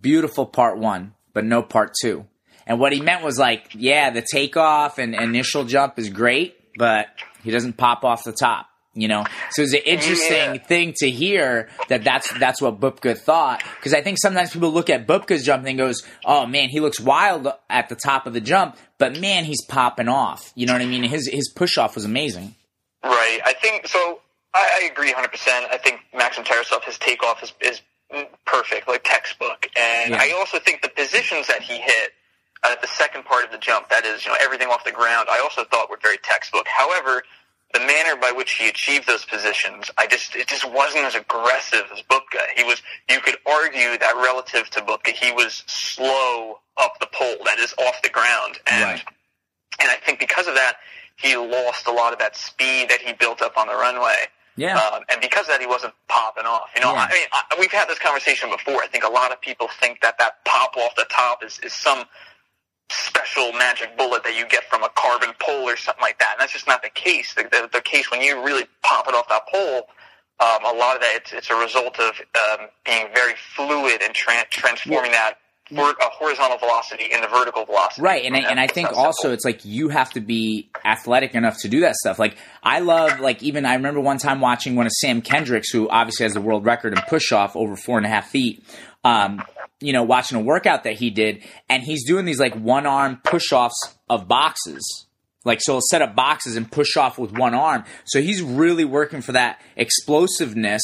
"Beautiful 0.00 0.46
part 0.46 0.78
one, 0.78 1.14
but 1.32 1.44
no 1.44 1.62
part 1.62 1.94
two. 2.00 2.26
And 2.68 2.78
what 2.78 2.92
he 2.92 3.00
meant 3.00 3.24
was 3.24 3.38
like, 3.38 3.70
yeah, 3.74 4.10
the 4.10 4.22
takeoff 4.22 4.98
and 4.98 5.14
initial 5.14 5.64
jump 5.64 5.98
is 5.98 6.10
great, 6.10 6.54
but 6.76 7.06
he 7.42 7.50
doesn't 7.50 7.78
pop 7.78 8.04
off 8.04 8.24
the 8.24 8.32
top. 8.32 8.67
You 9.00 9.08
know, 9.08 9.24
so 9.50 9.62
it's 9.62 9.72
an 9.74 9.80
interesting 9.84 10.54
Yeah. 10.54 10.62
thing 10.62 10.94
to 10.98 11.10
hear 11.10 11.68
that 11.88 12.04
that's 12.04 12.30
that's 12.38 12.60
what 12.60 12.80
Bubka 12.80 13.16
thought 13.18 13.62
because 13.76 13.94
I 13.94 14.02
think 14.02 14.18
sometimes 14.18 14.50
people 14.50 14.70
look 14.70 14.90
at 14.90 15.06
Bubka's 15.06 15.44
jump 15.44 15.66
and 15.66 15.78
goes, 15.78 16.02
"Oh 16.24 16.46
man, 16.46 16.68
he 16.68 16.80
looks 16.80 16.98
wild 17.00 17.48
at 17.70 17.88
the 17.88 17.94
top 17.96 18.26
of 18.26 18.32
the 18.34 18.40
jump, 18.40 18.76
but 18.98 19.18
man, 19.20 19.44
he's 19.44 19.64
popping 19.66 20.08
off." 20.08 20.52
You 20.54 20.66
know 20.66 20.72
what 20.72 20.82
I 20.82 20.86
mean? 20.86 21.02
His 21.04 21.28
his 21.28 21.48
push 21.54 21.78
off 21.78 21.94
was 21.94 22.04
amazing. 22.04 22.54
Right. 23.04 23.40
I 23.44 23.52
think 23.54 23.86
so. 23.86 24.20
I, 24.54 24.80
I 24.82 24.86
agree 24.90 25.08
100. 25.12 25.28
percent 25.30 25.66
I 25.70 25.76
think 25.78 26.00
Maxim 26.14 26.42
Tarasov 26.44 26.82
his 26.84 26.98
takeoff 26.98 27.42
is 27.42 27.52
is 27.60 27.80
perfect, 28.46 28.88
like 28.88 29.02
textbook. 29.04 29.68
And 29.78 30.12
Yeah. 30.12 30.20
I 30.20 30.32
also 30.38 30.58
think 30.58 30.82
the 30.82 30.88
positions 30.88 31.46
that 31.48 31.62
he 31.62 31.74
hit 31.78 32.12
at 32.68 32.80
the 32.80 32.88
second 32.88 33.24
part 33.24 33.44
of 33.44 33.52
the 33.52 33.58
jump, 33.58 33.88
that 33.90 34.04
is, 34.04 34.24
you 34.24 34.30
know, 34.32 34.36
everything 34.40 34.68
off 34.68 34.82
the 34.84 34.90
ground, 34.92 35.28
I 35.30 35.38
also 35.40 35.62
thought 35.64 35.90
were 35.90 35.98
very 36.02 36.16
textbook. 36.24 36.66
However, 36.66 37.22
the 37.74 37.80
manner 37.80 38.16
by 38.16 38.32
which 38.34 38.52
he 38.52 38.68
achieved 38.68 39.06
those 39.06 39.24
positions, 39.24 39.90
I 39.98 40.06
just 40.06 40.34
it 40.36 40.48
just 40.48 40.68
wasn't 40.70 41.04
as 41.04 41.14
aggressive 41.14 41.84
as 41.92 42.02
Bubka. 42.02 42.40
He 42.56 42.64
was. 42.64 42.80
You 43.10 43.20
could 43.20 43.36
argue 43.46 43.98
that 43.98 44.12
relative 44.16 44.70
to 44.70 44.80
Bubka, 44.80 45.08
he 45.12 45.32
was 45.32 45.64
slow 45.66 46.60
up 46.78 46.98
the 47.00 47.06
pole. 47.12 47.36
That 47.44 47.58
is 47.58 47.74
off 47.78 48.00
the 48.02 48.08
ground, 48.10 48.58
and 48.70 48.82
Right. 48.84 49.02
and 49.80 49.90
I 49.90 49.96
think 49.96 50.18
because 50.18 50.46
of 50.46 50.54
that, 50.54 50.74
he 51.16 51.36
lost 51.36 51.86
a 51.86 51.92
lot 51.92 52.12
of 52.12 52.18
that 52.20 52.36
speed 52.36 52.88
that 52.90 53.00
he 53.00 53.12
built 53.12 53.42
up 53.42 53.56
on 53.58 53.66
the 53.66 53.74
runway. 53.74 54.14
Yeah, 54.56 54.76
Um, 54.76 55.04
and 55.08 55.20
because 55.20 55.42
of 55.42 55.48
that, 55.48 55.60
he 55.60 55.66
wasn't 55.68 55.94
popping 56.08 56.44
off. 56.44 56.70
You 56.74 56.80
know, 56.80 56.92
Yeah. 56.92 57.06
I 57.08 57.12
mean, 57.12 57.26
I, 57.32 57.56
we've 57.60 57.70
had 57.70 57.86
this 57.88 57.98
conversation 58.00 58.50
before. 58.50 58.82
I 58.82 58.88
think 58.88 59.04
a 59.04 59.08
lot 59.08 59.30
of 59.30 59.40
people 59.40 59.68
think 59.80 60.00
that 60.00 60.18
that 60.18 60.44
pop 60.44 60.76
off 60.76 60.96
the 60.96 61.04
top 61.08 61.44
is, 61.44 61.60
is 61.60 61.72
some 61.72 62.06
special 62.90 63.52
magic 63.52 63.96
bullet 63.96 64.24
that 64.24 64.36
you 64.36 64.46
get 64.48 64.64
from 64.64 64.82
a 64.82 64.88
carbon 64.94 65.30
pole 65.38 65.68
or 65.68 65.76
something 65.76 66.02
like 66.02 66.18
that. 66.18 66.32
And 66.32 66.40
that's 66.40 66.52
just 66.52 66.66
not 66.66 66.82
the 66.82 66.88
case. 66.88 67.34
The, 67.34 67.44
the, 67.44 67.68
the 67.72 67.80
case 67.80 68.10
when 68.10 68.20
you 68.20 68.42
really 68.42 68.64
pop 68.82 69.08
it 69.08 69.14
off 69.14 69.28
that 69.28 69.42
pole, 69.52 69.88
um, 70.40 70.64
a 70.64 70.78
lot 70.78 70.96
of 70.96 71.02
that 71.02 71.12
it's, 71.14 71.32
it's 71.32 71.50
a 71.50 71.56
result 71.56 71.98
of 71.98 72.12
um, 72.50 72.66
being 72.84 73.08
very 73.14 73.34
fluid 73.54 74.00
and 74.02 74.14
tra- 74.14 74.46
transforming 74.50 75.12
that 75.12 75.34
for 75.68 75.90
a 75.90 76.08
horizontal 76.12 76.56
velocity 76.58 77.04
in 77.12 77.20
the 77.20 77.28
vertical 77.28 77.64
velocity. 77.64 78.00
Right, 78.00 78.24
and 78.24 78.34
I, 78.34 78.40
and 78.50 78.58
I 78.58 78.68
think 78.68 78.90
also 78.90 79.12
simple. 79.22 79.34
it's 79.34 79.44
like 79.44 79.64
you 79.64 79.90
have 79.90 80.10
to 80.12 80.20
be 80.20 80.70
athletic 80.84 81.34
enough 81.34 81.58
to 81.60 81.68
do 81.68 81.80
that 81.80 81.96
stuff. 81.96 82.18
Like 82.18 82.38
I 82.62 82.80
love, 82.80 83.20
like 83.20 83.42
even 83.42 83.66
I 83.66 83.74
remember 83.74 84.00
one 84.00 84.18
time 84.18 84.40
watching 84.40 84.76
one 84.76 84.86
of 84.86 84.92
Sam 84.92 85.20
Kendricks, 85.20 85.70
who 85.70 85.88
obviously 85.88 86.24
has 86.24 86.32
the 86.32 86.40
world 86.40 86.64
record 86.64 86.94
in 86.94 87.02
push 87.06 87.32
off 87.32 87.54
over 87.54 87.76
four 87.76 87.98
and 87.98 88.06
a 88.06 88.08
half 88.08 88.28
feet. 88.28 88.64
Um, 89.04 89.42
you 89.80 89.92
know, 89.92 90.02
watching 90.02 90.36
a 90.36 90.40
workout 90.42 90.84
that 90.84 90.94
he 90.94 91.10
did, 91.10 91.42
and 91.68 91.82
he's 91.82 92.06
doing 92.06 92.24
these 92.24 92.40
like 92.40 92.54
one 92.54 92.86
arm 92.86 93.20
push 93.22 93.52
offs 93.52 93.96
of 94.08 94.28
boxes. 94.28 95.06
Like, 95.44 95.60
so 95.62 95.74
he'll 95.74 95.82
set 95.88 96.02
up 96.02 96.14
boxes 96.14 96.56
and 96.56 96.70
push 96.70 96.96
off 96.96 97.18
with 97.18 97.32
one 97.32 97.54
arm. 97.54 97.84
So 98.04 98.20
he's 98.20 98.42
really 98.42 98.84
working 98.84 99.22
for 99.22 99.32
that 99.32 99.60
explosiveness, 99.76 100.82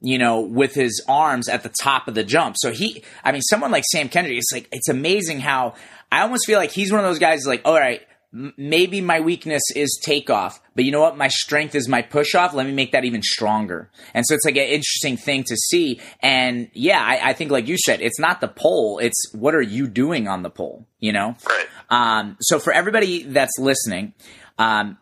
you 0.00 0.18
know, 0.18 0.40
with 0.40 0.74
his 0.74 1.02
arms 1.08 1.48
at 1.48 1.62
the 1.62 1.72
top 1.80 2.08
of 2.08 2.14
the 2.14 2.24
jump. 2.24 2.56
So 2.58 2.72
he, 2.72 3.04
I 3.24 3.32
mean, 3.32 3.42
someone 3.42 3.70
like 3.70 3.84
Sam 3.90 4.08
Kendrick, 4.08 4.36
it's 4.36 4.52
like, 4.52 4.68
it's 4.72 4.88
amazing 4.88 5.40
how 5.40 5.74
I 6.10 6.20
almost 6.22 6.46
feel 6.46 6.58
like 6.58 6.72
he's 6.72 6.90
one 6.90 7.00
of 7.00 7.06
those 7.06 7.20
guys 7.20 7.46
like, 7.46 7.62
all 7.64 7.78
right, 7.78 8.02
maybe 8.32 9.00
my 9.00 9.20
weakness 9.20 9.62
is 9.76 10.00
takeoff, 10.02 10.60
but 10.74 10.84
you 10.84 10.90
know 10.90 11.00
what? 11.00 11.16
My 11.16 11.28
strength 11.28 11.74
is 11.74 11.88
my 11.88 12.00
push 12.00 12.34
off. 12.34 12.54
Let 12.54 12.66
me 12.66 12.72
make 12.72 12.92
that 12.92 13.04
even 13.04 13.22
stronger. 13.22 13.90
And 14.14 14.24
so 14.26 14.34
it's 14.34 14.44
like 14.44 14.56
an 14.56 14.62
interesting 14.62 15.16
thing 15.16 15.44
to 15.44 15.56
see. 15.56 16.00
And 16.20 16.70
yeah, 16.72 17.00
I, 17.00 17.30
I, 17.30 17.32
think 17.34 17.50
like 17.50 17.68
you 17.68 17.76
said, 17.76 18.00
it's 18.00 18.18
not 18.18 18.40
the 18.40 18.48
pole. 18.48 18.98
It's 18.98 19.32
what 19.34 19.54
are 19.54 19.62
you 19.62 19.86
doing 19.86 20.28
on 20.28 20.42
the 20.42 20.50
pole, 20.50 20.86
you 20.98 21.12
know? 21.12 21.36
Right. 21.46 21.66
Um, 21.90 22.36
so 22.40 22.58
for 22.58 22.72
everybody 22.72 23.22
that's 23.24 23.58
listening, 23.58 24.14
um, 24.58 24.96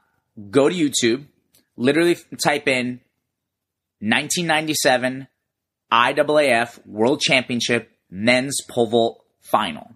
go 0.51 0.69
to 0.69 0.75
YouTube, 0.75 1.27
literally 1.77 2.17
type 2.43 2.67
in 2.67 3.01
1997 4.01 5.29
IAAF 5.93 6.87
World 6.87 7.21
Championship 7.21 7.91
Men's 8.11 8.57
Pole 8.69 8.87
Vault 8.87 9.25
Final. 9.41 9.93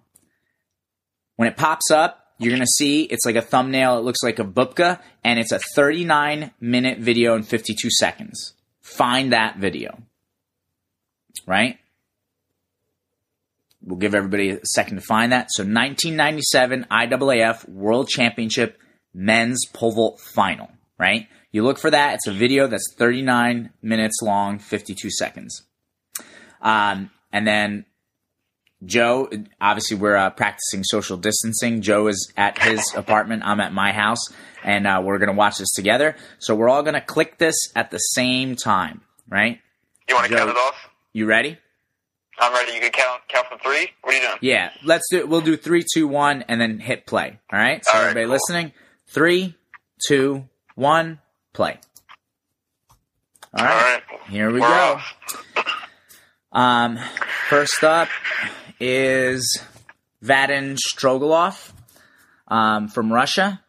When 1.35 1.49
it 1.49 1.57
pops 1.57 1.91
up, 1.91 2.24
you're 2.37 2.51
going 2.51 2.61
to 2.61 2.67
see 2.67 3.03
it's 3.03 3.25
like 3.25 3.35
a 3.35 3.41
thumbnail. 3.41 3.97
It 3.97 4.03
looks 4.03 4.23
like 4.23 4.39
a 4.39 4.43
Bubka, 4.43 4.99
and 5.23 5.39
it's 5.39 5.51
a 5.51 5.59
39 5.59 6.51
minute 6.59 6.99
video 6.99 7.35
in 7.35 7.43
52 7.43 7.89
seconds. 7.91 8.53
Find 8.81 9.33
that 9.33 9.57
video. 9.57 9.97
Right? 11.47 11.79
We'll 13.81 13.99
give 13.99 14.15
everybody 14.15 14.49
a 14.49 14.59
second 14.65 14.97
to 14.97 15.01
find 15.01 15.31
that. 15.31 15.47
So 15.51 15.63
1997 15.63 16.87
IAAF 16.91 17.69
World 17.69 18.09
Championship 18.09 18.79
Men's 19.13 19.65
Pole 19.73 19.91
Vault 19.91 20.19
Final. 20.19 20.69
Right? 20.97 21.27
You 21.51 21.63
look 21.63 21.77
for 21.77 21.91
that. 21.91 22.15
It's 22.15 22.27
a 22.27 22.33
video 22.33 22.67
that's 22.67 22.93
39 22.97 23.71
minutes 23.81 24.19
long, 24.21 24.59
52 24.59 25.09
seconds. 25.09 25.63
Um, 26.61 27.11
and 27.31 27.47
then 27.47 27.85
Joe, 28.85 29.29
obviously, 29.59 29.97
we're 29.97 30.15
uh, 30.15 30.29
practicing 30.29 30.83
social 30.83 31.17
distancing. 31.17 31.81
Joe 31.81 32.07
is 32.07 32.31
at 32.37 32.61
his 32.61 32.93
apartment. 32.95 33.43
I'm 33.45 33.59
at 33.59 33.73
my 33.73 33.91
house, 33.91 34.19
and 34.63 34.85
uh, 34.87 35.01
we're 35.03 35.17
going 35.17 35.29
to 35.31 35.35
watch 35.35 35.57
this 35.57 35.71
together. 35.75 36.15
So 36.39 36.55
we're 36.55 36.69
all 36.69 36.83
going 36.83 36.93
to 36.93 37.01
click 37.01 37.37
this 37.37 37.55
at 37.75 37.91
the 37.91 37.97
same 37.97 38.55
time, 38.55 39.01
right? 39.29 39.59
You 40.07 40.15
want 40.15 40.29
to 40.29 40.35
count 40.35 40.49
it 40.49 40.57
off? 40.57 40.89
You 41.13 41.25
ready? 41.25 41.57
I'm 42.37 42.53
ready. 42.53 42.73
You 42.73 42.81
can 42.81 42.91
count 42.91 43.21
count 43.29 43.47
from 43.47 43.59
three. 43.59 43.87
What 44.01 44.13
are 44.13 44.17
you 44.17 44.21
doing? 44.21 44.37
Yeah, 44.41 44.71
let's 44.83 45.07
do. 45.09 45.19
it. 45.19 45.29
We'll 45.29 45.41
do 45.41 45.55
three, 45.55 45.85
two, 45.93 46.07
one, 46.07 46.43
and 46.49 46.59
then 46.59 46.79
hit 46.79 47.05
play. 47.05 47.39
All 47.51 47.57
right. 47.57 47.83
So 47.85 47.91
All 47.93 47.97
right, 47.99 48.09
everybody 48.09 48.25
cool. 48.25 48.33
listening, 48.33 48.73
three, 49.07 49.55
two, 50.07 50.47
one, 50.75 51.19
play. 51.53 51.79
All 53.57 53.63
right. 53.65 53.71
All 53.71 53.77
right. 53.77 54.01
Here 54.29 54.47
we 54.51 54.59
We're 54.59 54.67
go. 54.67 54.99
off. 54.99 55.15
Um, 56.51 56.99
first 57.49 57.83
up 57.83 58.09
is 58.79 59.61
Vadim 60.23 60.77
Strogalov 60.77 61.71
um, 62.47 62.87
from 62.87 63.11
Russia. 63.11 63.61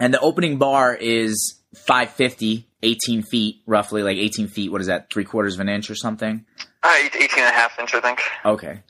And 0.00 0.14
the 0.14 0.20
opening 0.20 0.58
bar 0.58 0.94
is 0.94 1.60
550, 1.86 2.68
18 2.82 3.22
feet, 3.22 3.56
roughly, 3.66 4.02
like 4.02 4.16
18 4.16 4.48
feet. 4.48 4.70
What 4.70 4.80
is 4.80 4.86
that, 4.86 5.10
three 5.12 5.24
quarters 5.24 5.54
of 5.54 5.60
an 5.60 5.68
inch 5.68 5.90
or 5.90 5.94
something? 5.94 6.44
Uh, 6.82 6.94
18 7.04 7.22
and 7.22 7.40
a 7.40 7.50
half 7.52 7.78
inch, 7.78 7.94
I 7.94 8.00
think. 8.00 8.20
Okay. 8.44 8.82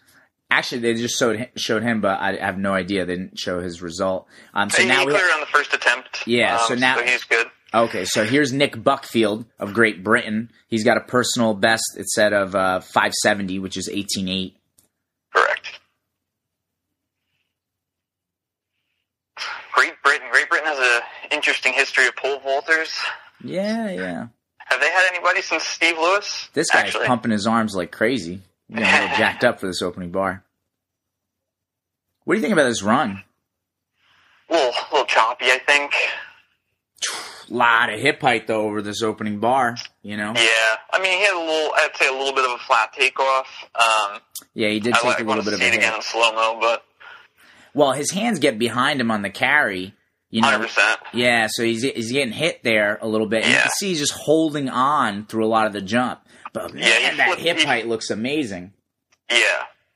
Actually, 0.50 0.80
they 0.80 0.94
just 0.94 1.18
showed 1.18 1.48
showed 1.56 1.82
him, 1.82 2.00
but 2.00 2.18
I 2.20 2.36
have 2.36 2.56
no 2.56 2.72
idea. 2.72 3.04
They 3.04 3.16
didn't 3.16 3.38
show 3.38 3.60
his 3.60 3.82
result. 3.82 4.26
Um, 4.54 4.70
so 4.70 4.80
he 4.82 4.88
now 4.88 5.04
we 5.04 5.12
cleared 5.12 5.30
on 5.30 5.40
the 5.40 5.46
first 5.46 5.74
attempt. 5.74 6.26
Yeah, 6.26 6.54
um, 6.56 6.60
so 6.68 6.74
now- 6.74 6.96
so 6.96 7.02
he's 7.02 7.24
good. 7.24 7.46
Okay, 7.74 8.06
so 8.06 8.24
here's 8.24 8.50
Nick 8.50 8.82
Buckfield 8.82 9.44
of 9.58 9.74
Great 9.74 10.02
Britain. 10.02 10.50
He's 10.68 10.84
got 10.84 10.96
a 10.96 11.02
personal 11.02 11.52
best, 11.52 11.84
it 11.98 12.08
said, 12.08 12.32
of 12.32 12.54
uh, 12.54 12.80
570, 12.80 13.58
which 13.58 13.76
is 13.76 13.90
18.8. 13.90 14.54
Correct. 15.34 15.80
Great 19.72 19.94
Britain. 20.02 20.26
Great 20.32 20.48
Britain 20.48 20.66
has 20.66 20.78
an 20.78 21.36
interesting 21.36 21.72
history 21.72 22.06
of 22.06 22.16
pole 22.16 22.40
vaulters. 22.40 22.96
Yeah, 23.42 23.90
yeah. 23.90 24.26
Have 24.58 24.80
they 24.80 24.90
had 24.90 25.08
anybody 25.12 25.40
since 25.42 25.64
Steve 25.64 25.96
Lewis? 25.98 26.48
This 26.52 26.70
guy's 26.70 26.86
Actually, 26.86 27.06
pumping 27.06 27.30
his 27.30 27.46
arms 27.46 27.74
like 27.74 27.92
crazy. 27.92 28.42
A 28.72 28.74
little 28.74 28.88
jacked 29.16 29.44
up 29.44 29.60
for 29.60 29.66
this 29.66 29.80
opening 29.82 30.10
bar. 30.10 30.44
What 32.24 32.34
do 32.34 32.38
you 32.38 32.42
think 32.42 32.52
about 32.52 32.68
this 32.68 32.82
run? 32.82 33.22
a 34.50 34.52
little, 34.52 34.68
a 34.70 34.86
little 34.92 35.06
choppy, 35.06 35.46
I 35.46 35.58
think. 35.58 35.92
Lot 37.50 37.92
of 37.92 38.00
hip 38.00 38.20
height 38.20 38.46
though 38.46 38.62
over 38.62 38.82
this 38.82 39.02
opening 39.02 39.38
bar. 39.40 39.76
You 40.02 40.16
know. 40.16 40.32
Yeah, 40.36 40.76
I 40.92 41.00
mean, 41.02 41.18
he 41.18 41.24
had 41.24 41.34
a 41.34 41.38
little, 41.38 41.72
I'd 41.74 41.90
say 41.96 42.08
a 42.08 42.12
little 42.12 42.34
bit 42.34 42.44
of 42.44 42.52
a 42.52 42.58
flat 42.58 42.92
takeoff. 42.92 43.46
Um, 43.74 44.20
Yeah, 44.54 44.68
he 44.68 44.80
did 44.80 44.94
take 44.94 45.04
like 45.04 45.20
a 45.20 45.24
little 45.24 45.44
bit 45.44 45.52
of 45.54 45.58
see 45.60 45.66
a 45.66 45.68
it 45.68 45.74
again 45.74 45.94
in 45.94 46.02
slow 46.02 46.32
mo, 46.32 46.58
but 46.60 46.84
Well, 47.74 47.92
his 47.92 48.10
hands 48.10 48.38
get 48.38 48.58
behind 48.58 49.00
him 49.00 49.10
on 49.10 49.22
the 49.22 49.30
carry. 49.30 49.94
You 50.30 50.42
know. 50.42 50.48
100%. 50.58 50.96
Yeah, 51.14 51.46
so 51.50 51.62
he's 51.64 51.82
he's 51.82 52.12
getting 52.12 52.32
hit 52.34 52.62
there 52.62 52.98
a 53.00 53.08
little 53.08 53.26
bit. 53.26 53.44
And 53.44 53.52
you 53.54 53.60
can 53.60 53.70
see 53.70 53.88
he's 53.88 53.98
just 54.00 54.12
holding 54.12 54.68
on 54.68 55.24
through 55.26 55.46
a 55.46 55.48
lot 55.48 55.66
of 55.66 55.72
the 55.72 55.80
jump. 55.80 56.20
But 56.52 56.74
man, 56.74 56.82
Yeah, 56.84 57.16
that 57.16 57.26
flipped- 57.28 57.40
hip 57.42 57.56
he- 57.58 57.64
height 57.64 57.86
looks 57.88 58.10
amazing. 58.10 58.72
Yeah. 59.30 59.36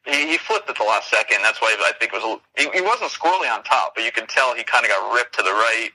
He, 0.06 0.28
he 0.32 0.38
flipped 0.38 0.68
at 0.68 0.76
the 0.76 0.84
last 0.84 1.10
second. 1.10 1.38
That's 1.42 1.60
why 1.60 1.76
I 1.78 1.92
think 1.98 2.12
it 2.12 2.16
was. 2.16 2.24
A, 2.24 2.26
little- 2.26 2.42
he, 2.56 2.68
he 2.74 2.80
wasn't 2.80 3.10
squirrely 3.10 3.52
on 3.52 3.62
top, 3.62 3.94
but 3.94 4.04
you 4.04 4.10
can 4.12 4.26
tell 4.26 4.54
he 4.54 4.64
kind 4.64 4.84
of 4.84 4.90
got 4.90 5.14
ripped 5.14 5.34
to 5.36 5.42
the 5.42 5.50
right. 5.50 5.90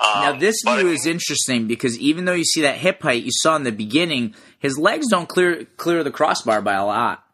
Um, 0.00 0.22
Now 0.22 0.32
this 0.38 0.56
I 0.66 0.76
view 0.76 0.86
mean, 0.86 0.94
is 0.94 1.06
interesting 1.06 1.66
because 1.66 1.98
even 1.98 2.24
though 2.24 2.32
you 2.32 2.44
see 2.44 2.62
that 2.62 2.76
hip 2.76 3.02
height 3.02 3.22
you 3.22 3.30
saw 3.32 3.56
in 3.56 3.64
the 3.64 3.72
beginning, 3.72 4.34
his 4.58 4.78
legs 4.78 5.08
don't 5.08 5.28
clear 5.28 5.66
clear 5.76 6.02
the 6.02 6.10
crossbar 6.10 6.62
by 6.62 6.74
a 6.74 6.84
lot. 6.84 7.24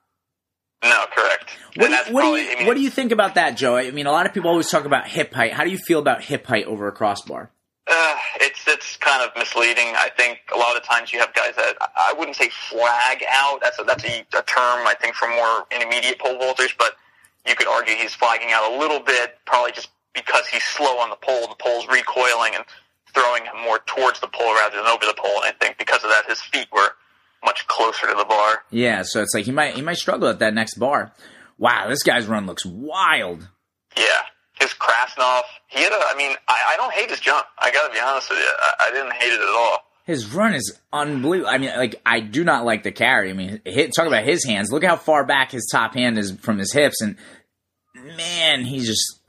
No, 0.83 1.05
correct. 1.15 1.51
What 1.77 1.89
do, 1.89 2.13
what, 2.13 2.23
do 2.23 2.29
you, 2.29 2.51
I 2.51 2.55
mean, 2.59 2.67
what 2.67 2.75
do 2.75 2.81
you 2.81 2.91
think 2.91 3.13
about 3.13 3.35
that, 3.35 3.57
Joe? 3.57 3.77
I 3.77 3.91
mean, 3.91 4.07
a 4.07 4.13
lot 4.13 4.27
of 4.27 4.33
people 4.33 4.51
always 4.51 4.69
talk 4.69 4.85
about 4.85 5.07
hip 5.09 5.33
height. 5.35 5.53
How 5.53 5.65
do 5.65 5.71
you 5.71 5.79
feel 5.79 5.99
about 5.99 6.23
hip 6.25 6.47
height 6.47 6.67
over 6.67 6.89
a 6.89 6.93
crossbar? 6.93 7.51
Uh, 7.87 8.17
it's 8.41 8.67
it's 8.67 8.97
kind 8.97 9.23
of 9.23 9.31
misleading. 9.37 9.93
I 9.95 10.11
think 10.17 10.41
a 10.55 10.59
lot 10.59 10.77
of 10.77 10.83
times 10.83 11.13
you 11.13 11.21
have 11.21 11.33
guys 11.35 11.55
that 11.57 11.77
I 11.97 12.15
wouldn't 12.19 12.37
say 12.37 12.51
flag 12.71 13.23
out. 13.31 13.61
That's 13.63 13.79
a, 13.79 13.85
that's 13.85 14.05
a, 14.05 14.27
a 14.37 14.43
term 14.43 14.87
I 14.87 14.95
think 15.01 15.15
for 15.15 15.29
more 15.29 15.67
intermediate 15.71 16.19
pole 16.19 16.37
vaulters, 16.39 16.75
but 16.77 16.97
you 17.47 17.55
could 17.55 17.69
argue 17.69 17.95
he's 17.95 18.15
flagging 18.15 18.49
out 18.51 18.73
a 18.73 18.79
little 18.79 19.01
bit, 19.01 19.39
probably 19.47 19.73
just 19.73 19.89
because 20.17 20.49
he's 20.49 20.65
slow 20.65 20.99
on 20.99 21.11
the 21.11 21.17
pole. 21.17 21.47
The 21.47 21.55
pole's 21.63 21.87
recoiling 21.87 22.57
and 22.57 22.65
throwing 23.15 23.45
him 23.45 23.63
more 23.63 23.79
towards 23.87 24.19
the 24.21 24.27
pole 24.27 24.53
rather 24.55 24.77
than 24.77 24.87
over 24.87 25.05
the 25.07 25.15
pole. 25.17 25.43
And 25.45 25.55
I 25.55 25.65
think 25.65 25.79
because 25.79 26.03
of 26.03 26.11
that, 26.11 26.25
his 26.27 26.41
feet 26.43 26.67
were 26.73 26.89
much 27.45 27.67
closer 27.69 28.09
to 28.09 28.15
the 28.15 28.25
bar. 28.25 28.63
Yeah, 28.71 29.03
so 29.03 29.23
it's 29.23 29.35
like 29.35 29.45
he 29.45 29.53
might 29.53 29.75
he 29.75 29.83
might 29.83 29.99
struggle 29.99 30.29
at 30.29 30.41
that 30.41 30.55
next 30.55 30.75
bar. 30.79 31.13
Wow, 31.59 31.87
this 31.89 32.03
guy's 32.03 32.27
run 32.27 32.47
looks 32.47 32.67
wild. 32.67 33.49
Yeah. 33.97 34.05
His 34.61 34.73
Krasnov, 34.73 35.43
he 35.67 35.83
had 35.83 35.93
a, 35.93 35.97
I 35.97 36.15
mean, 36.17 36.35
I, 36.49 36.57
I 36.73 36.77
don't 36.79 36.93
hate 36.93 37.11
his 37.11 37.21
jump. 37.21 37.45
I 37.59 37.71
gotta 37.71 37.93
be 37.93 38.01
honest 38.01 38.31
with 38.31 38.39
you. 38.39 38.49
I, 38.59 38.89
I 38.89 38.91
didn't 38.91 39.13
hate 39.13 39.33
it 39.33 39.41
at 39.41 39.55
all. 39.55 39.79
His 40.05 40.33
run 40.33 40.55
is 40.55 40.79
unbelievable. 40.93 41.51
I 41.51 41.59
mean, 41.59 41.77
like 41.77 42.01
I 42.07 42.21
do 42.21 42.43
not 42.43 42.65
like 42.65 42.83
the 42.83 42.93
carry. 42.93 43.29
I 43.29 43.33
mean, 43.35 43.61
hit, 43.65 43.93
talk 43.95 44.07
about 44.07 44.25
his 44.25 44.45
hands. 44.45 44.73
Look 44.73 44.85
how 44.85 44.97
far 44.97 45.27
back 45.27 45.51
his 45.51 45.69
top 45.71 45.95
hand 45.95 46.17
is 46.17 46.33
from 46.33 46.59
his 46.59 46.73
hips, 46.73 47.01
and 47.03 47.17
man, 47.95 48.65
he's 48.65 48.87
just 48.87 49.21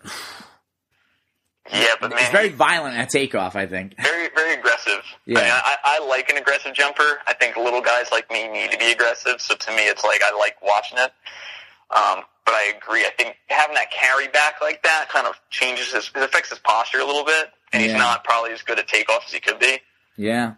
but 1.99 2.09
man, 2.11 2.19
he's 2.19 2.29
very 2.29 2.49
violent 2.49 2.97
at 2.97 3.09
takeoff. 3.09 3.55
I 3.55 3.65
think. 3.67 3.95
very, 4.01 4.29
very 4.35 4.53
aggressive. 4.53 5.03
Yeah. 5.25 5.39
I, 5.39 5.43
mean, 5.43 5.51
I, 5.51 5.75
I 5.83 6.07
like 6.07 6.29
an 6.29 6.37
aggressive 6.37 6.73
jumper. 6.73 7.19
I 7.27 7.33
think 7.33 7.55
little 7.57 7.81
guys 7.81 8.07
like 8.11 8.29
me 8.31 8.47
need 8.47 8.71
to 8.71 8.77
be 8.77 8.91
aggressive. 8.91 9.39
So 9.41 9.55
to 9.55 9.71
me, 9.71 9.83
it's 9.87 10.03
like 10.03 10.21
I 10.23 10.35
like 10.37 10.61
watching 10.61 10.97
it. 10.99 11.11
Um, 11.89 12.23
but 12.45 12.53
I 12.53 12.73
agree. 12.77 13.01
I 13.05 13.11
think 13.17 13.35
having 13.47 13.75
that 13.75 13.91
carry 13.91 14.27
back 14.29 14.55
like 14.61 14.83
that 14.83 15.07
kind 15.09 15.27
of 15.27 15.35
changes 15.49 15.93
his, 15.93 16.09
it 16.15 16.21
affects 16.23 16.49
his 16.49 16.59
posture 16.59 16.99
a 16.99 17.05
little 17.05 17.25
bit, 17.25 17.47
and 17.73 17.81
Yeah. 17.81 17.89
he's 17.89 17.97
not 17.97 18.23
probably 18.23 18.51
as 18.51 18.61
good 18.61 18.79
at 18.79 18.87
takeoff 18.87 19.23
as 19.25 19.33
he 19.33 19.39
could 19.39 19.59
be. 19.59 19.79
Yeah. 20.17 20.53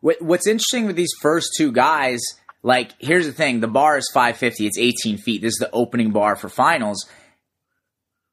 What 0.00 0.20
What's 0.22 0.46
interesting 0.46 0.86
with 0.86 0.96
these 0.96 1.12
first 1.20 1.50
two 1.56 1.72
guys, 1.72 2.20
like, 2.62 2.92
here's 2.98 3.26
the 3.26 3.32
thing: 3.32 3.60
the 3.60 3.68
bar 3.68 3.96
is 3.96 4.08
550. 4.12 4.66
It's 4.66 4.78
18 4.78 5.18
feet. 5.18 5.42
This 5.42 5.52
is 5.54 5.58
the 5.58 5.70
opening 5.72 6.10
bar 6.10 6.36
for 6.36 6.48
finals. 6.48 7.06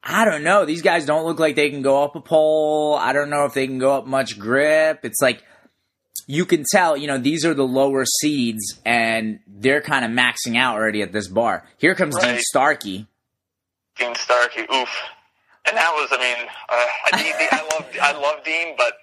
I 0.02 0.24
don't 0.24 0.42
know. 0.42 0.64
These 0.64 0.82
guys 0.82 1.06
don't 1.06 1.24
look 1.24 1.38
like 1.38 1.54
they 1.54 1.70
can 1.70 1.82
go 1.82 2.02
up 2.02 2.16
a 2.16 2.20
pole. 2.20 2.96
I 2.96 3.12
don't 3.12 3.30
know 3.30 3.44
if 3.44 3.54
they 3.54 3.66
can 3.66 3.78
go 3.78 3.94
up 3.94 4.06
much 4.06 4.38
grip. 4.38 5.00
It's 5.04 5.22
like 5.22 5.44
you 6.26 6.44
can 6.44 6.64
tell, 6.70 6.96
you 6.96 7.06
know, 7.06 7.18
these 7.18 7.44
are 7.44 7.54
the 7.54 7.66
lower 7.66 8.04
seeds, 8.04 8.80
and 8.84 9.40
they're 9.46 9.80
kind 9.80 10.04
of 10.04 10.10
maxing 10.10 10.56
out 10.56 10.74
already 10.74 11.02
at 11.02 11.12
this 11.12 11.28
bar. 11.28 11.66
Here 11.78 11.94
comes 11.94 12.16
Dean 12.18 12.38
Starkey. 12.40 13.06
Dean 13.96 14.14
Starkey, 14.14 14.62
oof. 14.62 15.02
And 15.66 15.76
that 15.76 15.90
was, 15.94 16.08
I 16.10 16.18
mean, 16.18 16.48
uh, 16.68 16.86
I, 17.12 17.48
I 17.52 17.62
love, 17.62 17.86
I 18.02 18.20
love 18.20 18.44
Dean, 18.44 18.74
but 18.76 18.94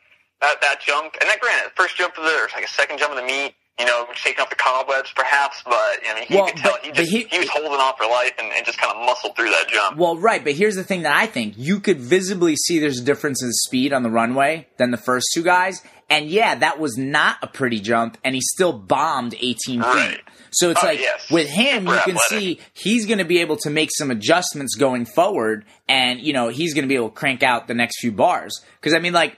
that 0.42 0.60
that 0.62 0.82
jump, 0.82 1.16
and 1.20 1.30
that 1.30 1.40
granted, 1.40 1.72
first 1.76 1.96
jump 1.96 2.18
of 2.18 2.24
the, 2.24 2.32
or 2.32 2.48
like 2.54 2.66
a 2.66 2.70
second 2.70 3.00
jump 3.00 3.12
of 3.12 3.18
the 3.18 3.24
meet, 3.26 3.54
you 3.80 3.86
know, 3.86 4.06
shaking 4.14 4.42
off 4.42 4.50
the 4.50 4.56
cobwebs, 4.56 5.12
perhaps. 5.16 5.62
But 5.64 5.74
I 5.74 6.14
mean, 6.16 6.26
he 6.28 6.36
Well, 6.36 6.48
could 6.48 6.58
tell 6.58 6.72
but- 6.74 6.86
he 6.86 6.92
just 6.92 7.10
he- 7.12 7.24
he, 7.24 7.40
was 7.40 7.50
holding 7.50 7.72
on 7.80 7.94
for 7.98 8.06
life 8.06 8.34
and, 8.38 8.52
and 8.52 8.66
just 8.66 8.78
kind 8.78 8.96
of 8.98 9.06
muscled 9.06 9.36
through 9.36 9.50
that 9.50 9.66
jump. 9.70 9.98
Well, 9.98 10.18
right, 10.18 10.44
but 10.44 10.54
here's 10.54 10.76
the 10.76 10.84
thing 10.84 11.04
that 11.04 11.16
I 11.16 11.26
think 11.26 11.54
you 11.58 11.80
could 11.80 12.00
visibly 12.00 12.56
see 12.56 12.80
there's 12.80 13.00
a 13.00 13.04
difference 13.04 13.42
in 13.44 13.52
speed 13.52 13.94
on 13.94 14.04
the 14.04 14.10
runway 14.10 14.68
than 14.78 14.92
the 14.92 14.98
first 14.98 15.28
two 15.34 15.44
guys. 15.44 15.82
And 16.12 16.28
yeah, 16.30 16.56
that 16.56 16.80
was 16.80 16.98
not 16.98 17.38
a 17.44 17.48
pretty 17.48 17.80
jump, 17.80 18.18
and 18.24 18.34
he 18.34 18.42
still 18.42 18.74
bombed 18.74 19.36
18 19.40 19.80
Right. 19.82 20.10
feet. 20.12 20.22
So 20.52 20.72
it's 20.72 20.84
Oh, 20.84 20.88
like 20.88 21.00
yes. 21.00 21.30
with 21.30 21.48
him, 21.48 21.84
Super 21.86 21.96
you 21.96 22.02
can 22.02 22.16
athletic. 22.18 22.28
see 22.30 22.60
he's 22.74 23.06
going 23.06 23.20
to 23.20 23.26
be 23.26 23.40
able 23.42 23.58
to 23.58 23.70
make 23.70 23.92
some 23.96 24.10
adjustments 24.10 24.74
going 24.76 25.06
forward, 25.06 25.66
and 25.88 26.20
you 26.20 26.34
know 26.34 26.50
he's 26.50 26.74
going 26.74 26.84
to 26.84 26.88
be 26.90 26.96
able 26.96 27.10
to 27.10 27.16
crank 27.16 27.44
out 27.44 27.68
the 27.68 27.76
next 27.76 28.00
few 28.00 28.12
bars. 28.12 28.60
Because 28.82 28.96
I 28.96 29.00
mean, 29.00 29.14
like, 29.14 29.38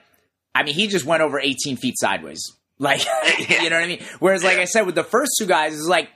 I 0.55 0.63
mean, 0.63 0.73
he 0.73 0.87
just 0.87 1.03
went 1.03 1.21
over 1.21 1.37
18 1.41 1.75
feet 1.75 1.95
sideways, 1.97 2.41
like, 2.81 3.05
you 3.39 3.69
know 3.69 3.77
what 3.77 3.83
I 3.83 3.87
mean? 3.87 4.03
Whereas, 4.19 4.43
like 4.43 4.57
I 4.57 4.65
said, 4.65 4.85
with 4.85 4.95
the 4.95 5.03
first 5.03 5.31
two 5.39 5.45
guys, 5.45 5.73
it's 5.73 5.87
like. 5.87 6.09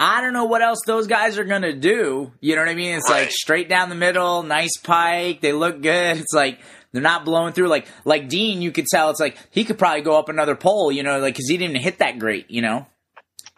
I 0.00 0.20
don't 0.20 0.32
know 0.32 0.44
what 0.44 0.62
else 0.62 0.78
those 0.86 1.08
guys 1.08 1.38
are 1.38 1.44
gonna 1.44 1.72
do. 1.72 2.30
You 2.40 2.54
know 2.54 2.60
what 2.62 2.68
I 2.68 2.76
mean? 2.76 2.94
It's 2.94 3.08
like 3.08 3.32
straight 3.32 3.68
down 3.68 3.88
the 3.88 3.96
middle, 3.96 4.44
nice 4.44 4.76
pike. 4.80 5.40
They 5.40 5.52
look 5.52 5.82
good. 5.82 6.18
It's 6.18 6.32
like 6.32 6.60
they're 6.92 7.02
not 7.02 7.24
blowing 7.24 7.52
through. 7.52 7.66
Like 7.66 7.88
like 8.04 8.28
Dean, 8.28 8.62
you 8.62 8.70
could 8.70 8.86
tell. 8.86 9.10
It's 9.10 9.18
like 9.18 9.36
he 9.50 9.64
could 9.64 9.76
probably 9.76 10.02
go 10.02 10.16
up 10.16 10.28
another 10.28 10.54
pole. 10.54 10.92
You 10.92 11.02
know, 11.02 11.18
like 11.18 11.34
because 11.34 11.48
he 11.48 11.56
didn't 11.56 11.78
hit 11.78 11.98
that 11.98 12.20
great. 12.20 12.48
You 12.48 12.62
know. 12.62 12.86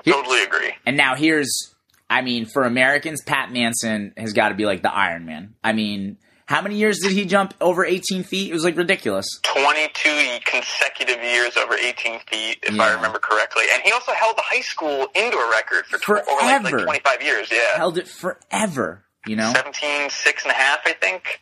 totally 0.03 0.43
agree. 0.43 0.73
And 0.87 0.97
now 0.97 1.15
here's, 1.15 1.75
I 2.09 2.23
mean, 2.23 2.47
for 2.47 2.63
Americans, 2.63 3.21
Pat 3.23 3.53
Manson 3.53 4.15
has 4.17 4.33
got 4.33 4.49
to 4.49 4.55
be 4.55 4.65
like 4.65 4.81
the 4.81 4.91
Iron 4.93 5.27
Man. 5.27 5.57
I 5.63 5.75
mean, 5.75 6.17
how 6.51 6.61
many 6.61 6.75
years 6.75 6.99
did 6.99 7.13
he 7.13 7.27
jump 7.27 7.55
over 7.61 7.85
18 7.85 8.25
feet? 8.25 8.51
It 8.51 8.53
was 8.53 8.65
like 8.65 8.77
ridiculous. 8.77 9.25
22 9.45 10.39
consecutive 10.45 11.23
years 11.23 11.57
over 11.57 11.75
18 11.75 12.19
feet, 12.29 12.59
if 12.65 12.81
I 12.81 12.93
remember 12.93 13.21
correctly. 13.21 13.63
And 13.73 13.81
he 13.85 13.93
also 13.93 14.11
held 14.13 14.37
the 14.37 14.43
high 14.45 14.61
school 14.61 15.07
indoor 15.15 15.49
record 15.53 15.87
for 15.87 15.99
tw- 15.99 16.29
over 16.29 16.41
like, 16.43 16.65
like 16.65 16.85
25 16.85 17.23
years. 17.23 17.53
Yeah. 17.53 17.77
Held 17.77 17.99
it 17.99 18.09
forever. 18.09 19.05
You 19.29 19.37
know. 19.37 19.53
17, 19.55 20.11
six 20.11 20.43
and 20.43 20.51
a 20.51 20.55
half, 20.55 20.81
I 20.87 20.93
think. 20.95 21.41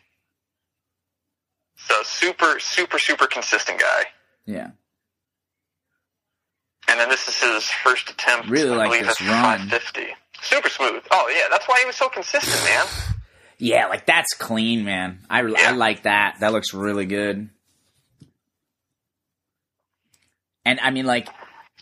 So 1.77 1.95
super, 2.03 2.59
super, 2.59 2.99
super 2.99 3.25
consistent 3.25 3.79
guy. 3.79 4.03
Yeah. 4.45 4.69
And 6.87 6.99
then 6.99 7.09
this 7.09 7.27
is 7.27 7.41
his 7.41 7.63
first 7.83 8.11
attempt. 8.11 8.47
Really 8.47 8.69
I 8.73 8.75
like 8.75 8.89
believe 8.91 9.07
this 9.07 9.19
at 9.21 9.27
run. 9.27 9.69
550. 9.69 10.07
Super 10.43 10.69
smooth. 10.69 11.01
Oh 11.09 11.33
yeah, 11.35 11.47
that's 11.49 11.67
why 11.67 11.77
he 11.81 11.87
was 11.87 11.95
so 11.95 12.09
consistent, 12.09 12.63
man. 12.63 12.85
Yeah, 13.59 13.87
like 13.87 14.05
that's 14.05 14.33
clean, 14.35 14.85
man. 14.85 15.19
I, 15.29 15.41
I 15.41 15.71
like 15.71 16.03
that. 16.03 16.37
That 16.39 16.53
looks 16.53 16.73
really 16.73 17.05
good. 17.05 17.49
And 20.65 20.79
I 20.79 20.91
mean, 20.91 21.05
like, 21.05 21.27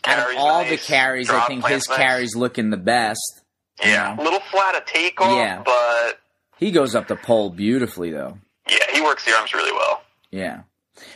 out 0.04 0.18
of 0.18 0.24
Carries 0.24 0.36
all 0.38 0.62
nice. 0.62 0.70
the 0.70 0.76
carries, 0.78 1.30
I 1.30 1.46
think 1.46 1.66
his 1.66 1.88
nice. 1.88 1.98
carries 1.98 2.36
looking 2.36 2.70
the 2.70 2.76
best. 2.76 3.42
you 3.84 3.90
Yeah, 3.90 4.14
know? 4.14 4.22
a 4.22 4.24
little 4.24 4.40
flat 4.40 4.74
at 4.74 4.86
takeoff, 4.86 5.36
Yeah. 5.36 5.62
but 5.64 6.20
He 6.58 6.70
goes 6.70 6.94
up 6.94 7.08
the 7.08 7.16
pole 7.16 7.50
beautifully, 7.50 8.10
though. 8.10 8.38
yeah, 8.68 8.76
he 8.92 9.00
works 9.00 9.24
the 9.24 9.36
arms 9.36 9.52
really 9.52 9.72
well. 9.72 10.02
Yeah. 10.30 10.62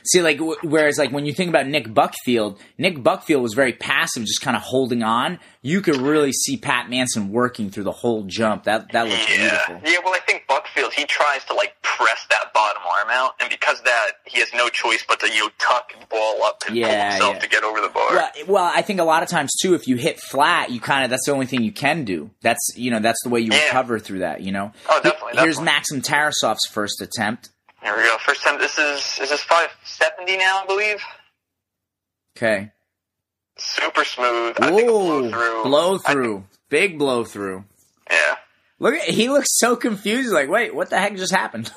See, 0.05 0.21
like, 0.23 0.39
w- 0.39 0.57
whereas, 0.63 0.99
like, 0.99 1.13
when 1.13 1.27
you 1.27 1.33
think 1.33 1.49
about 1.49 1.67
Nick 1.67 1.93
Buckfield, 1.95 2.59
Nick 2.79 3.03
Buckfield 3.03 3.43
was 3.43 3.55
very 3.55 3.73
passive, 3.73 4.25
just 4.25 4.41
kind 4.43 4.57
of 4.57 4.63
holding 4.63 5.03
on. 5.03 5.39
You 5.63 5.81
could 5.81 5.97
really 5.97 6.33
see 6.33 6.57
Pat 6.57 6.91
Manson 6.91 7.31
working 7.31 7.71
through 7.71 7.85
the 7.85 7.93
whole 7.93 8.25
jump. 8.25 8.65
That 8.65 8.91
that 8.93 9.07
looks 9.09 9.29
Yeah, 9.31 9.37
beautiful. 9.67 9.81
yeah. 9.91 9.99
Well, 10.05 10.15
I 10.15 10.19
think 10.27 10.45
Buckfield 10.49 10.93
he 10.93 11.05
tries 11.05 11.45
to 11.45 11.55
like 11.55 11.75
press 11.83 12.27
that 12.31 12.53
bottom 12.53 12.83
arm 12.85 13.09
out, 13.11 13.35
and 13.41 13.49
because 13.49 13.79
of 13.79 13.85
that 13.85 14.11
he 14.27 14.41
has 14.41 14.49
no 14.55 14.69
choice 14.69 15.05
but 15.07 15.21
to 15.21 15.29
you 15.33 15.45
know 15.45 15.51
tuck 15.59 15.93
and 15.97 16.09
ball 16.09 16.43
up 16.43 16.63
and 16.67 16.75
pull 16.75 16.79
Yeah, 16.81 17.13
himself 17.13 17.35
yeah. 17.37 17.41
to 17.41 17.49
get 17.49 17.63
over 17.65 17.81
the 17.81 17.89
bar. 17.91 18.09
Well, 18.11 18.31
well, 18.49 18.73
I 18.75 18.83
think 18.83 18.99
a 18.99 19.05
lot 19.05 19.23
of 19.23 19.29
times 19.29 19.53
too, 19.63 19.75
if 19.75 19.87
you 19.87 19.97
hit 19.97 20.19
flat, 20.21 20.71
you 20.71 20.81
kind 20.81 21.05
of 21.05 21.11
that's 21.11 21.27
the 21.27 21.33
only 21.33 21.47
thing 21.47 21.63
you 21.63 21.71
can 21.73 22.05
do. 22.05 22.31
That's 22.43 22.71
you 22.77 22.91
know 22.91 22.99
that's 22.99 23.23
the 23.23 23.29
way 23.31 23.39
you 23.41 23.53
recover 23.53 24.01
through 24.01 24.21
that. 24.21 24.41
You 24.41 24.51
know. 24.51 24.73
Oh, 24.89 25.01
definitely, 25.03 25.41
Here's 25.41 25.59
definitely. 25.59 25.65
Maxim 25.65 26.03
Tarasov's 26.03 26.67
first 26.73 27.01
attempt. 27.01 27.51
Here 27.83 27.97
we 27.97 28.03
go. 28.03 28.17
First 28.19 28.43
time. 28.43 28.59
This 28.59 28.79
is 28.79 29.19
is 29.21 29.31
this 29.31 29.43
five 29.43 29.69
seventy 29.85 30.37
now, 30.37 30.63
I 30.63 30.67
believe. 30.67 31.01
Okay. 32.37 32.71
Super 33.59 34.05
smooth. 34.05 34.57
I 34.61 34.71
blow 34.71 35.29
through. 35.31 35.63
blow 35.65 35.99
I 36.07 36.13
think- 36.15 36.45
big 36.69 36.99
blow 36.99 37.25
through. 37.25 37.65
yeah. 38.11 38.37
Look 38.79 38.95
at 38.95 39.03
he 39.05 39.29
looks 39.29 39.49
so 39.59 39.77
confused. 39.77 40.33
Like, 40.33 40.49
wait, 40.49 40.75
what 40.75 40.91
the 40.91 40.99
heck 40.99 41.17
just 41.17 41.33
happened? 41.35 41.71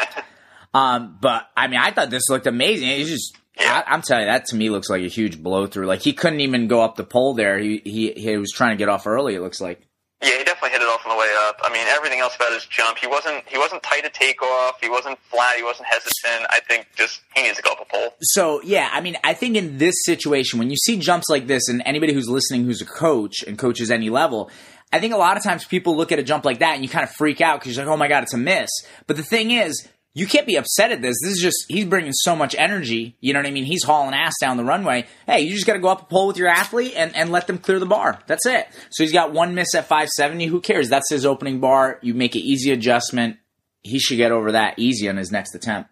um, 0.74 1.18
but 1.20 1.48
I 1.56 1.68
mean, 1.68 1.78
I 1.80 1.90
thought 1.90 2.10
this 2.10 2.28
looked 2.28 2.46
amazing. 2.46 2.88
It's 2.88 3.10
just, 3.10 3.36
Yeah. 3.60 3.82
I, 3.86 3.94
I'm 3.94 4.02
telling 4.02 4.24
you, 4.26 4.32
that 4.32 4.46
to 4.46 4.56
me 4.56 4.70
looks 4.70 4.88
like 4.88 5.02
a 5.02 5.08
huge 5.08 5.40
blow 5.42 5.66
through. 5.66 5.86
Like 5.86 6.00
he 6.02 6.12
couldn't 6.14 6.40
even 6.40 6.66
go 6.68 6.80
up 6.80 6.96
the 6.96 7.04
pole 7.04 7.34
there. 7.34 7.58
He 7.58 7.80
he 7.84 8.12
he 8.12 8.36
was 8.38 8.50
trying 8.52 8.70
to 8.70 8.76
get 8.78 8.88
off 8.88 9.06
early. 9.06 9.34
It 9.34 9.40
looks 9.40 9.60
like. 9.60 9.82
Yeah, 10.22 10.38
he 10.38 10.44
definitely 10.44 10.70
hit 10.70 10.82
it 10.82 10.88
off 10.88 11.04
on 11.04 11.10
the 11.10 11.18
way 11.18 11.26
up. 11.48 11.60
I 11.64 11.72
mean, 11.72 11.84
everything 11.88 12.20
else 12.20 12.36
about 12.36 12.52
his 12.52 12.64
jump, 12.66 12.98
he 12.98 13.08
wasn't 13.08 13.42
he 13.48 13.58
wasn't 13.58 13.82
tight 13.82 14.04
to 14.04 14.10
take 14.10 14.40
off. 14.40 14.80
He 14.80 14.88
wasn't 14.88 15.18
flat. 15.30 15.56
He 15.56 15.64
wasn't 15.64 15.88
hesitant. 15.88 16.46
I 16.48 16.60
think 16.68 16.86
just 16.96 17.20
he 17.34 17.42
needs 17.42 17.56
to 17.56 17.62
go 17.62 17.72
up 17.72 17.80
a 17.80 17.84
pole. 17.84 18.14
So 18.20 18.62
yeah, 18.62 18.88
I 18.92 19.00
mean, 19.00 19.16
I 19.24 19.34
think 19.34 19.56
in 19.56 19.78
this 19.78 19.94
situation, 20.04 20.60
when 20.60 20.70
you 20.70 20.76
see 20.76 20.96
jumps 20.98 21.28
like 21.28 21.48
this, 21.48 21.68
and 21.68 21.82
anybody 21.84 22.12
who's 22.12 22.28
listening 22.28 22.64
who's 22.64 22.80
a 22.80 22.86
coach 22.86 23.42
and 23.42 23.58
coaches 23.58 23.90
any 23.90 24.10
level, 24.10 24.48
I 24.92 25.00
think 25.00 25.12
a 25.12 25.16
lot 25.16 25.36
of 25.36 25.42
times 25.42 25.64
people 25.64 25.96
look 25.96 26.12
at 26.12 26.20
a 26.20 26.22
jump 26.22 26.44
like 26.44 26.60
that 26.60 26.74
and 26.74 26.84
you 26.84 26.88
kind 26.88 27.02
of 27.02 27.10
freak 27.10 27.40
out 27.40 27.58
because 27.60 27.76
you're 27.76 27.84
like, 27.84 27.92
oh 27.92 27.96
my 27.96 28.08
god, 28.08 28.22
it's 28.22 28.34
a 28.34 28.38
miss. 28.38 28.70
But 29.08 29.16
the 29.16 29.24
thing 29.24 29.50
is, 29.50 29.88
you 30.14 30.26
can't 30.26 30.46
be 30.46 30.56
upset 30.56 30.92
at 30.92 31.00
this. 31.00 31.16
This 31.22 31.32
is 31.32 31.40
just 31.42 31.64
he's 31.68 31.86
bringing 31.86 32.12
so 32.12 32.36
much 32.36 32.54
energy. 32.58 33.16
You 33.20 33.32
know 33.32 33.38
what 33.40 33.46
I 33.46 33.50
mean? 33.50 33.64
He's 33.64 33.82
hauling 33.84 34.14
ass 34.14 34.34
down 34.40 34.58
the 34.58 34.64
runway. 34.64 35.06
Hey, 35.26 35.40
you 35.40 35.54
just 35.54 35.66
got 35.66 35.72
to 35.72 35.78
go 35.78 35.88
up 35.88 36.02
a 36.02 36.04
pole 36.04 36.26
with 36.26 36.36
your 36.36 36.48
athlete 36.48 36.92
and, 36.96 37.16
and 37.16 37.30
let 37.30 37.46
them 37.46 37.56
clear 37.58 37.78
the 37.78 37.86
bar. 37.86 38.18
That's 38.26 38.44
it. 38.44 38.68
So 38.90 39.04
he's 39.04 39.12
got 39.12 39.32
one 39.32 39.54
miss 39.54 39.74
at 39.74 39.86
570. 39.86 40.46
Who 40.46 40.60
cares? 40.60 40.90
That's 40.90 41.08
his 41.08 41.24
opening 41.24 41.60
bar. 41.60 41.98
You 42.02 42.12
make 42.12 42.34
an 42.34 42.42
easy 42.42 42.72
adjustment. 42.72 43.38
He 43.82 43.98
should 43.98 44.18
get 44.18 44.32
over 44.32 44.52
that 44.52 44.78
easy 44.78 45.08
on 45.08 45.16
his 45.16 45.32
next 45.32 45.54
attempt. 45.54 45.90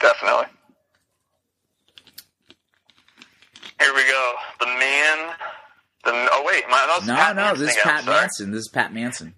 Definitely. 0.00 0.46
Here 3.80 3.94
we 3.94 4.02
go. 4.02 4.32
The 4.60 4.66
man. 4.66 5.34
The 6.04 6.10
oh 6.32 6.44
wait, 6.46 6.64
my, 6.68 7.00
No, 7.06 7.14
Pat 7.14 7.36
no, 7.36 7.42
Manson 7.42 7.66
this 7.66 7.76
is 7.76 7.82
Pat. 7.82 8.04
Manson. 8.06 8.50
This 8.50 8.60
is 8.62 8.68
Pat 8.68 8.92
Manson. 8.92 9.34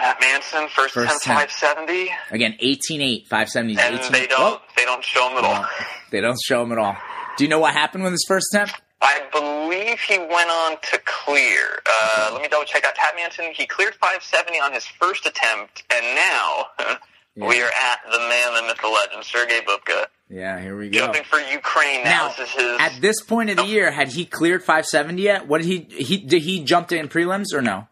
Pat 0.00 0.18
Manson, 0.20 0.68
first, 0.68 0.94
First 0.94 1.24
attempt 1.24 1.52
attempt. 1.52 1.52
570, 1.52 2.10
Again, 2.30 2.56
18-8, 2.62 3.26
570 3.28 3.76
and 3.78 3.94
18 4.00 4.12
they 4.12 4.26
don't 4.26 4.60
they 4.76 4.84
don't 4.84 5.04
show 5.04 5.28
him 5.30 5.38
at 5.38 5.44
all. 5.44 5.62
No, 5.62 5.68
they 6.10 6.20
don't 6.20 6.38
show 6.44 6.62
him 6.62 6.72
at 6.72 6.78
all. 6.78 6.96
Do 7.36 7.44
you 7.44 7.50
know 7.50 7.58
what 7.60 7.74
happened 7.74 8.02
with 8.04 8.12
his 8.12 8.24
first 8.26 8.46
attempt? 8.54 8.80
I 9.02 9.20
believe 9.32 9.98
he 10.00 10.18
went 10.18 10.50
on 10.50 10.72
to 10.92 11.00
clear. 11.06 11.62
Uh, 11.86 12.30
let 12.32 12.42
me 12.42 12.48
double 12.48 12.64
check 12.66 12.84
out 12.84 12.94
Pat 12.94 13.14
Manson, 13.16 13.46
he 13.54 13.66
cleared 13.66 13.94
570 13.94 14.58
on 14.60 14.72
his 14.72 14.84
first 14.86 15.24
attempt, 15.26 15.84
and 15.94 16.04
now 16.16 16.96
we 17.48 17.62
are 17.62 17.66
at 17.70 18.00
the 18.12 18.18
man, 18.18 18.54
the 18.56 18.62
myth, 18.66 18.78
the 18.82 18.88
legend, 18.88 19.24
Sergey 19.24 19.60
Bubka, 19.66 20.04
Yeah, 20.28 20.60
here 20.60 20.76
we 20.76 20.90
go. 20.90 20.98
jumping 20.98 21.22
for 21.24 21.38
Ukraine. 21.38 22.04
Now, 22.04 22.28
Now, 22.28 22.28
this 22.36 22.40
is 22.40 22.50
his. 22.54 22.80
at 22.80 23.00
this 23.00 23.22
point 23.22 23.48
of 23.50 23.56
the 23.56 23.64
year, 23.66 23.90
had 23.90 24.08
he 24.08 24.26
cleared 24.26 24.60
570 24.62 25.22
yet? 25.22 25.46
What 25.48 25.62
did 25.62 25.66
he 25.66 26.02
he 26.04 26.18
did 26.18 26.42
he 26.42 26.62
jump 26.64 26.92
in 26.92 27.08
prelims 27.08 27.54
or 27.54 27.62
no? 27.62 27.88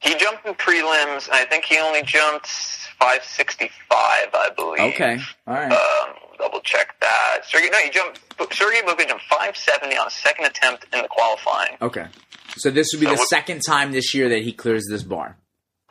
He 0.00 0.14
jumped 0.16 0.46
in 0.46 0.54
prelims, 0.54 1.26
and 1.26 1.34
I 1.34 1.44
think 1.48 1.64
he 1.64 1.78
only 1.78 2.02
jumped 2.02 2.46
565, 2.46 3.70
I 4.00 4.50
believe. 4.56 4.94
Okay, 4.94 5.18
all 5.46 5.54
right. 5.54 5.72
Um, 5.72 6.14
double 6.38 6.60
check 6.60 6.94
that. 7.00 7.40
Sergey, 7.44 7.68
no, 7.70 7.78
he 7.84 7.90
jumped. 7.90 8.20
Sergey 8.54 8.80
Bubka 8.82 9.08
jumped 9.08 9.24
570 9.24 9.96
on 9.96 10.06
a 10.06 10.10
second 10.10 10.44
attempt 10.46 10.86
in 10.92 11.02
the 11.02 11.08
qualifying. 11.08 11.76
Okay, 11.82 12.06
so 12.56 12.70
this 12.70 12.88
would 12.92 13.00
be 13.00 13.06
So 13.06 13.12
the 13.12 13.26
second 13.28 13.60
time 13.66 13.92
this 13.92 14.14
year 14.14 14.28
that 14.28 14.42
he 14.42 14.52
clears 14.52 14.84
this 14.88 15.02
bar. 15.02 15.36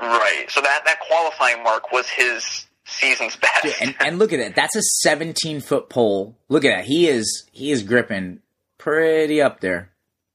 Right. 0.02 0.46
So 0.50 0.62
that 0.62 0.82
that 0.86 1.00
qualifying 1.08 1.63
mark 1.63 1.91
was 1.91 2.08
his 2.08 2.65
season's 2.86 3.36
best. 3.41 3.65
Yeah, 3.65 3.72
and 3.82 3.96
and 4.00 4.20
look 4.20 4.32
at 4.32 4.39
that. 4.39 4.56
That's 4.56 4.76
a 4.76 4.82
17 4.82 5.60
foot 5.62 5.89
pole. 5.89 6.36
Look 6.50 6.63
at 6.65 6.76
that. 6.76 6.86
He 6.86 7.08
is 7.08 7.46
he 7.52 7.72
is 7.72 7.84
gripping 7.84 8.39
pretty 8.78 9.41
up 9.41 9.60
there. 9.60 9.89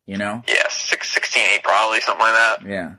You 0.04 0.18
know. 0.18 0.42
yeah, 0.48 0.68
six, 0.68 1.12
16, 1.12 1.42
8 1.54 1.62
probably 1.62 2.00
something 2.00 2.20
like 2.26 2.34
that. 2.34 2.58
Yeah. 2.66 2.94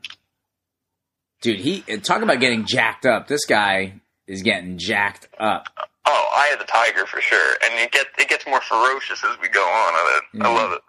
Dude, 1.43 1.59
he 1.59 1.81
talk 1.97 2.21
about 2.21 2.39
getting 2.39 2.65
jacked 2.65 3.05
up. 3.05 3.27
This 3.27 3.45
guy 3.45 4.01
is 4.27 4.41
getting 4.43 4.77
jacked 4.77 5.27
up. 5.37 5.67
Oh, 6.05 6.29
I 6.33 6.47
had 6.47 6.59
the 6.59 6.63
tiger 6.63 7.05
for 7.05 7.19
sure, 7.19 7.55
and 7.65 7.79
it 7.81 7.91
gets 7.91 8.09
it 8.17 8.29
gets 8.29 8.47
more 8.47 8.61
ferocious 8.61 9.21
as 9.25 9.37
we 9.41 9.49
go 9.49 9.61
on. 9.61 9.93
I, 9.93 10.21
Yeah. 10.33 10.47
I 10.47 10.53
love 10.55 10.71
it. 10.71 10.81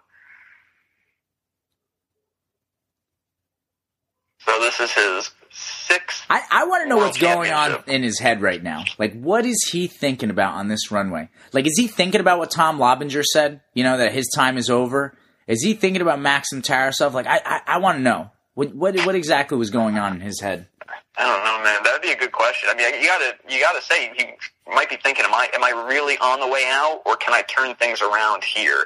So 4.39 4.59
this 4.61 4.79
is 4.79 4.91
his 4.91 5.31
sixth. 5.51 6.23
I, 6.29 6.41
I 6.51 6.65
want 6.67 6.83
to 6.83 6.89
know 6.89 6.97
what's 6.97 7.17
going 7.17 7.51
on 7.51 7.83
in 7.87 8.03
his 8.03 8.19
head 8.19 8.41
right 8.41 8.61
now. 8.63 8.85
Like, 8.97 9.19
what 9.19 9.45
is 9.45 9.57
he 9.71 9.87
thinking 9.87 10.29
about 10.29 10.53
on 10.53 10.67
this 10.69 10.91
runway? 10.91 11.29
Like, 11.51 11.65
is 11.65 11.73
he 11.77 11.87
thinking 11.87 12.21
about 12.21 12.39
what 12.39 12.51
Tom 12.51 12.79
Lobinger 12.79 13.23
said? 13.23 13.61
You 13.73 13.83
know, 13.83 13.97
that 13.97 14.13
his 14.13 14.29
time 14.33 14.57
is 14.57 14.69
over? 14.69 15.17
Is 15.47 15.63
he 15.63 15.73
thinking 15.73 16.01
about 16.01 16.21
Maxim 16.21 16.61
Tarasov? 16.61 17.13
Like, 17.13 17.27
I, 17.27 17.39
I, 17.43 17.61
I 17.67 17.77
want 17.79 17.97
to 17.97 18.03
know. 18.03 18.31
What, 18.55 18.73
what, 18.73 18.99
what 19.05 19.15
exactly 19.15 19.57
was 19.57 19.69
going 19.69 19.97
on 19.97 20.13
in 20.15 20.21
his 20.21 20.39
head? 20.41 20.67
I 21.17 21.23
don't 21.23 21.43
know, 21.45 21.63
man. 21.63 21.83
That'd 21.83 22.01
be 22.01 22.11
a 22.11 22.17
good 22.17 22.31
question. 22.31 22.69
I 22.71 22.75
mean, 22.75 23.01
you 23.01 23.07
gotta 23.07 23.33
you 23.49 23.59
gotta 23.61 23.81
say 23.81 24.11
you 24.17 24.73
might 24.73 24.89
be 24.89 24.97
thinking, 24.97 25.23
am 25.25 25.33
I 25.33 25.47
am 25.55 25.63
I 25.63 25.85
really 25.87 26.17
on 26.17 26.39
the 26.41 26.47
way 26.47 26.65
out, 26.69 27.01
or 27.05 27.15
can 27.15 27.33
I 27.33 27.41
turn 27.43 27.75
things 27.75 28.01
around 28.01 28.43
here? 28.43 28.85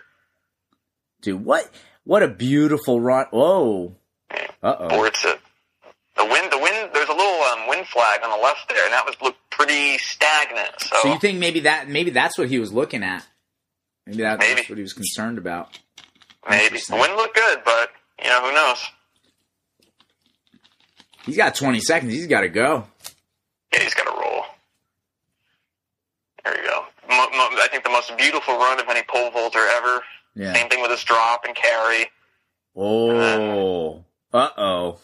dude. 1.22 1.44
What 1.44 1.70
what 2.04 2.22
a 2.24 2.28
beautiful 2.28 3.02
run. 3.02 3.26
Whoa. 3.32 3.96
Uh 4.32 4.76
oh. 4.80 4.90
Boards 4.90 5.24
it. 5.26 5.40
The 6.18 6.26
wind, 6.26 6.52
the 6.52 6.58
wind. 6.60 6.90
There's 6.94 7.10
a 7.10 7.14
little 7.14 7.42
um, 7.44 7.68
wind 7.68 7.88
flag 7.88 8.20
on 8.24 8.30
the 8.30 8.44
left 8.44 8.70
there, 8.70 8.84
and 8.86 8.94
that 8.94 9.06
was 9.06 9.16
looked 9.22 9.40
pretty 9.50 9.98
stagnant. 9.98 10.70
So, 10.82 10.96
So 11.02 11.14
you 11.14 11.20
think 11.20 11.40
maybe 11.40 11.62
that 11.62 11.90
maybe 11.90 12.12
that's 12.12 12.38
what 12.38 12.48
he 12.50 12.60
was 12.60 12.72
looking 12.72 13.04
at? 13.04 13.26
Maybe 14.06 14.22
that, 14.24 14.40
Maybe. 14.40 14.56
that's 14.56 14.70
what 14.70 14.78
he 14.78 14.84
was 14.84 14.94
concerned 14.94 15.38
about. 15.38 15.78
maybe 16.50 16.80
the 16.88 16.96
wind 16.96 17.16
looked 17.16 17.36
good, 17.36 17.60
but 17.66 17.90
you 18.24 18.30
know 18.30 18.42
who 18.42 18.54
knows? 18.54 18.84
He's 21.30 21.38
got 21.38 21.56
20 21.56 21.80
seconds. 21.80 22.12
He's 22.13 22.28
got 22.28 22.42
to 22.42 22.50
go. 22.50 22.86
Yeah, 23.74 23.84
he's 23.84 23.94
got 23.94 24.04
to 24.06 24.12
roll. 24.12 24.44
There 26.44 26.58
you 26.62 26.68
go. 26.68 26.86
Mo- 27.10 27.15
mo- 27.32 27.50
I 27.62 27.68
think 27.72 27.84
the 27.84 27.89
most 27.89 28.15
beautiful 28.18 28.56
run 28.58 28.80
of 28.80 28.88
any 28.89 29.02
pole 29.08 29.32
vaulter 29.32 29.60
ever. 29.78 30.04
Yeah. 30.36 30.54
Same 30.54 30.70
thing 30.70 30.82
with 30.82 30.92
his 30.92 31.04
drop 31.04 31.44
and 31.46 31.56
carry. 31.56 32.08
Oh. 32.76 34.04
Uh 34.34 34.50
oh. 34.58 35.00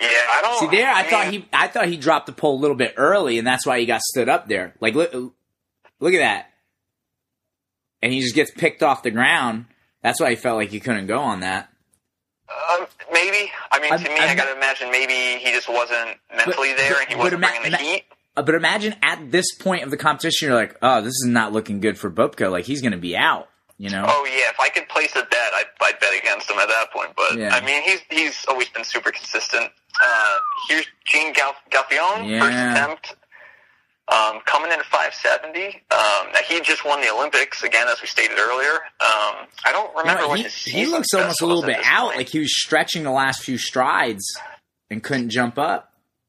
Yeah, 0.00 0.06
I 0.08 0.40
don't 0.42 0.70
See 0.70 0.76
there, 0.76 0.90
I 0.90 1.02
man, 1.02 1.10
thought 1.10 1.26
he 1.32 1.48
I 1.52 1.68
thought 1.68 1.88
he 1.88 1.96
dropped 1.96 2.26
the 2.26 2.32
pole 2.32 2.58
a 2.58 2.60
little 2.60 2.76
bit 2.76 2.94
early, 2.96 3.38
and 3.38 3.46
that's 3.46 3.66
why 3.66 3.78
he 3.80 3.86
got 3.86 4.00
stood 4.00 4.28
up 4.28 4.48
there. 4.48 4.74
Like 4.80 4.94
look, 4.94 5.12
look 5.12 6.14
at 6.14 6.18
that, 6.20 6.50
and 8.02 8.12
he 8.12 8.20
just 8.22 8.34
gets 8.34 8.50
picked 8.50 8.82
off 8.82 9.02
the 9.02 9.10
ground. 9.10 9.66
That's 10.02 10.18
why 10.20 10.30
he 10.30 10.36
felt 10.36 10.56
like 10.56 10.70
he 10.70 10.80
couldn't 10.80 11.06
go 11.06 11.18
on 11.18 11.40
that. 11.40 11.68
Um, 12.50 12.86
maybe. 13.12 13.50
I 13.70 13.78
mean, 13.80 13.92
I'm- 13.92 14.02
to 14.02 14.08
me, 14.08 14.16
i 14.18 14.26
I'm 14.26 14.36
got 14.36 14.46
to 14.46 14.56
imagine 14.56 14.90
maybe 14.90 15.38
he 15.42 15.52
just 15.52 15.68
wasn't 15.68 16.18
mentally 16.34 16.70
But- 16.70 16.76
there, 16.78 16.92
but- 16.92 17.00
and 17.02 17.08
he 17.08 17.14
wasn't 17.16 17.34
ima- 17.34 17.46
bringing 17.48 17.70
the 17.70 17.76
heat. 17.78 18.04
Uh, 18.36 18.42
But 18.42 18.54
imagine 18.54 18.94
at 19.02 19.30
this 19.30 19.54
point 19.54 19.82
of 19.84 19.90
the 19.90 19.96
competition, 19.96 20.48
you're 20.48 20.56
like, 20.56 20.76
oh, 20.82 21.00
this 21.00 21.12
is 21.12 21.26
not 21.26 21.52
looking 21.52 21.80
good 21.80 21.98
for 21.98 22.10
Bubka. 22.10 22.50
Like 22.50 22.64
he's 22.64 22.80
going 22.80 22.92
to 22.92 22.98
be 22.98 23.16
out. 23.16 23.48
You 23.78 23.88
know? 23.88 24.04
Oh 24.06 24.24
yeah, 24.26 24.50
if 24.50 24.60
I 24.60 24.68
could 24.68 24.88
place 24.90 25.10
a 25.16 25.22
bet, 25.22 25.50
I'd, 25.54 25.64
I'd 25.80 25.98
bet 26.00 26.10
against 26.22 26.50
him 26.50 26.58
at 26.58 26.68
that 26.68 26.90
point. 26.92 27.12
But 27.16 27.38
Yeah. 27.38 27.54
I 27.54 27.64
mean, 27.64 27.82
he's 27.82 28.00
he's 28.10 28.44
always 28.46 28.68
been 28.68 28.84
super 28.84 29.10
consistent. 29.10 29.72
Uh, 30.02 30.38
here's 30.68 30.84
Gene 31.06 31.32
Gal- 31.32 31.56
Galfione, 31.70 32.38
first 32.40 32.56
attempt, 32.58 33.14
um, 34.12 34.40
coming 34.44 34.72
in 34.72 34.78
at 34.80 34.84
570. 34.86 35.66
Um, 35.90 36.32
now 36.32 36.40
he 36.48 36.60
just 36.60 36.84
won 36.84 37.00
the 37.00 37.10
Olympics 37.10 37.62
again, 37.62 37.86
as 37.88 38.00
we 38.00 38.06
stated 38.08 38.38
earlier. 38.38 38.72
Um, 38.74 39.46
I 39.64 39.70
don't 39.72 39.94
remember 39.96 40.26
what 40.28 40.38
he, 40.38 40.44
his 40.44 40.54
he 40.64 40.86
looks 40.86 41.14
almost 41.14 41.40
a 41.42 41.46
little 41.46 41.62
bit 41.62 41.78
out, 41.84 42.06
point. 42.06 42.16
like 42.18 42.28
he 42.28 42.38
was 42.40 42.52
stretching 42.60 43.02
the 43.04 43.10
last 43.12 43.42
few 43.42 43.58
strides 43.58 44.24
and 44.90 45.02
couldn't 45.02 45.30
jump 45.30 45.58
up. 45.58 45.86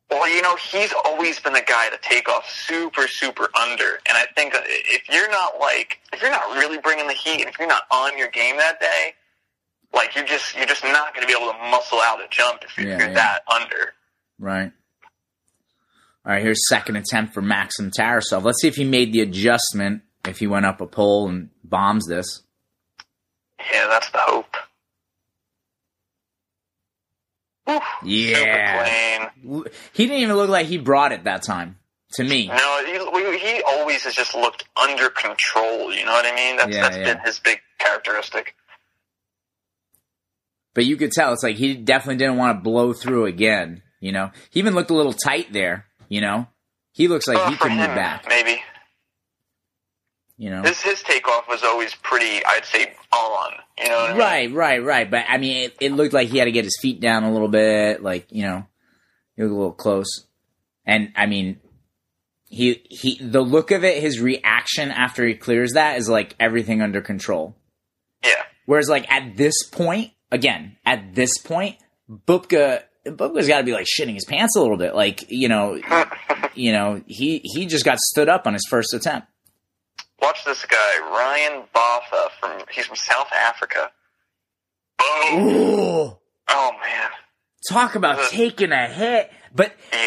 Well, 0.09 0.27
you 0.29 0.41
know, 0.41 0.57
he's 0.57 0.93
always 1.05 1.39
been 1.39 1.53
the 1.53 1.63
guy 1.65 1.89
to 1.89 1.97
take 2.01 2.27
off 2.27 2.49
super, 2.49 3.07
super 3.07 3.47
under. 3.57 3.93
And 4.07 4.17
I 4.17 4.25
think 4.35 4.53
if 4.55 5.03
you're 5.09 5.31
not 5.31 5.53
like, 5.59 5.99
if 6.11 6.21
you're 6.21 6.29
not 6.31 6.57
really 6.57 6.77
bringing 6.79 7.07
the 7.07 7.13
heat, 7.13 7.39
and 7.39 7.49
if 7.49 7.57
you're 7.57 7.67
not 7.69 7.83
on 7.91 8.17
your 8.17 8.27
game 8.27 8.57
that 8.57 8.79
day, 8.81 9.13
like 9.93 10.13
you're 10.15 10.25
just, 10.25 10.55
you're 10.57 10.65
just 10.65 10.83
not 10.83 11.15
going 11.15 11.25
to 11.25 11.33
be 11.33 11.37
able 11.41 11.51
to 11.53 11.57
muscle 11.71 11.99
out 12.05 12.19
a 12.19 12.27
jump 12.29 12.61
if 12.63 12.77
you're, 12.77 12.87
Yeah, 12.89 12.97
you're 12.97 13.07
yeah. 13.07 13.13
that 13.13 13.43
under. 13.53 13.93
Right. 14.37 14.71
All 16.25 16.31
right, 16.33 16.41
here's 16.43 16.67
second 16.69 16.97
attempt 16.97 17.33
for 17.33 17.41
Maxim 17.41 17.89
Tarasov. 17.89 18.43
Let's 18.43 18.61
see 18.61 18.67
if 18.67 18.75
he 18.75 18.83
made 18.85 19.11
the 19.11 19.21
adjustment, 19.21 20.03
if 20.27 20.37
he 20.39 20.45
went 20.47 20.65
up 20.67 20.79
a 20.81 20.85
pole 20.87 21.27
and 21.27 21.49
bombs 21.63 22.05
this. 22.07 22.43
Yeah, 23.73 23.87
that's 23.87 24.09
the 24.11 24.19
hope. 24.19 24.55
Whew, 27.65 27.79
Yeah. 28.03 29.29
He 29.93 30.05
didn't 30.07 30.17
even 30.21 30.35
look 30.35 30.49
like 30.49 30.67
he 30.67 30.77
brought 30.77 31.11
it 31.11 31.23
that 31.23 31.43
time, 31.43 31.77
to 32.13 32.23
me. 32.23 32.47
No, 32.47 32.83
he, 32.85 33.37
he 33.39 33.61
always 33.63 34.03
has 34.03 34.13
just 34.13 34.35
looked 34.35 34.65
under 34.81 35.09
control. 35.09 35.93
You 35.93 36.05
know 36.05 36.11
what 36.11 36.25
I 36.25 36.35
mean? 36.35 36.57
That's, 36.57 36.75
Yeah, 36.75 36.81
that's 36.83 36.97
yeah. 36.97 37.13
been 37.13 37.23
his 37.23 37.39
big 37.39 37.59
characteristic. 37.79 38.55
But 40.73 40.85
you 40.85 40.97
could 40.97 41.11
tell 41.11 41.33
it's 41.33 41.43
like 41.43 41.55
he 41.57 41.75
definitely 41.75 42.17
didn't 42.17 42.37
want 42.37 42.57
to 42.57 42.63
blow 42.63 42.93
through 42.93 43.25
again, 43.25 43.81
you 43.99 44.11
know? 44.11 44.31
He 44.51 44.59
even 44.59 44.73
looked 44.75 44.89
a 44.91 44.95
little 44.95 45.13
tight 45.13 45.51
there, 45.51 45.85
you 46.11 46.19
know? 46.21 46.45
He 46.91 47.07
looks 47.07 47.25
like 47.27 47.37
Uh, 47.37 47.49
he 47.51 47.55
for 47.55 47.67
can 47.69 47.77
move 47.77 47.87
back, 47.95 48.25
maybe. 48.27 48.61
you 50.37 50.49
know? 50.49 50.61
His 50.63 50.81
his 50.81 51.01
takeoff 51.03 51.47
was 51.47 51.63
always 51.63 51.93
pretty, 51.95 52.41
I'd 52.45 52.65
say, 52.65 52.93
on. 53.13 53.51
You 53.81 53.89
know 53.89 53.95
what 53.95 54.09
I 54.09 54.13
mean? 54.13 54.17
Right, 54.19 54.51
right, 54.53 54.83
right. 54.83 55.09
But 55.11 55.25
I 55.29 55.37
mean, 55.37 55.57
it, 55.65 55.77
it 55.79 55.91
looked 55.93 56.13
like 56.13 56.27
he 56.27 56.37
had 56.37 56.45
to 56.45 56.51
get 56.51 56.65
his 56.65 56.77
feet 56.81 56.99
down 56.99 57.23
a 57.23 57.31
little 57.31 57.47
bit, 57.47 58.03
like 58.03 58.27
you 58.31 58.43
know, 58.43 58.65
he 59.35 59.41
was 59.43 59.51
a 59.51 59.55
little 59.55 59.71
close. 59.71 60.25
And 60.85 61.11
I 61.15 61.27
mean, 61.27 61.59
he 62.49 62.81
he 62.89 63.17
the 63.21 63.41
look 63.41 63.71
of 63.71 63.83
it, 63.83 64.01
his 64.01 64.19
reaction 64.19 64.91
after 64.91 65.25
he 65.25 65.33
clears 65.35 65.73
that 65.73 65.97
is 65.97 66.09
like 66.09 66.35
everything 66.39 66.81
under 66.81 67.01
control. 67.01 67.55
Yeah. 68.23 68.43
Whereas 68.65 68.89
like 68.89 69.09
at 69.11 69.37
this 69.37 69.63
point, 69.71 70.11
again, 70.31 70.75
at 70.85 71.15
this 71.15 71.37
point, 71.37 71.77
Bubka 72.09 72.83
Bubka's 73.05 73.47
got 73.47 73.59
to 73.59 73.63
be 73.63 73.71
like 73.73 73.87
shitting 73.87 74.13
his 74.13 74.25
pants 74.25 74.55
a 74.55 74.61
little 74.61 74.77
bit. 74.77 74.93
Like 74.95 75.25
you 75.29 75.47
know, 75.49 75.79
you 76.55 76.71
know, 76.71 77.01
he 77.07 77.39
he 77.43 77.65
just 77.65 77.85
got 77.85 77.97
stood 77.99 78.29
up 78.29 78.45
on 78.47 78.53
his 78.53 78.65
first 78.69 78.93
attempt. 78.93 79.27
Watch 80.21 80.45
this 80.45 80.63
guy, 80.65 80.99
Ryan 80.99 81.63
Botha 81.73 82.29
from 82.39 82.61
he's 82.71 82.85
from 82.85 82.95
South 82.95 83.31
Africa. 83.33 83.91
Boom! 84.99 85.39
Ooh, 85.47 86.17
Oh 86.47 86.71
man. 86.83 87.09
talk 87.69 87.95
about 87.95 88.19
Ugh. 88.19 88.25
taking 88.29 88.71
a 88.71 88.87
hit, 88.87 89.31
but. 89.53 89.73
Yeah. 89.91 89.97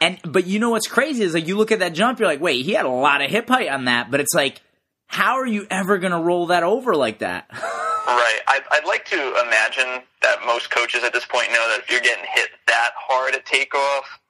And 0.00 0.20
but 0.24 0.46
you 0.46 0.58
know 0.60 0.70
what's 0.70 0.86
crazy 0.86 1.24
is 1.24 1.34
like 1.34 1.48
you 1.48 1.56
look 1.56 1.72
at 1.72 1.78
that 1.80 1.94
jump, 1.94 2.18
you're 2.20 2.28
like, 2.28 2.40
wait, 2.40 2.64
he 2.64 2.72
had 2.72 2.84
a 2.84 2.90
lot 2.90 3.22
of 3.22 3.30
hip 3.30 3.48
height 3.48 3.68
on 3.68 3.86
that, 3.86 4.10
but 4.10 4.20
it's 4.20 4.34
like, 4.34 4.60
how 5.06 5.34
are 5.38 5.46
you 5.46 5.66
ever 5.70 5.98
gonna 5.98 6.20
roll 6.20 6.46
that 6.48 6.62
over 6.62 6.94
like 6.94 7.18
that? 7.20 7.48
Right. 8.06 8.40
I'd, 8.48 8.62
I'd 8.70 8.84
like 8.86 9.04
to 9.06 9.16
imagine 9.16 10.02
that 10.22 10.44
most 10.46 10.70
coaches 10.70 11.04
at 11.04 11.12
this 11.12 11.24
point 11.24 11.48
know 11.48 11.68
that 11.70 11.80
if 11.80 11.90
you're 11.90 12.00
getting 12.00 12.24
hit 12.34 12.50
that 12.66 12.90
hard 12.96 13.34
at 13.34 13.46
takeoff, 13.46 14.20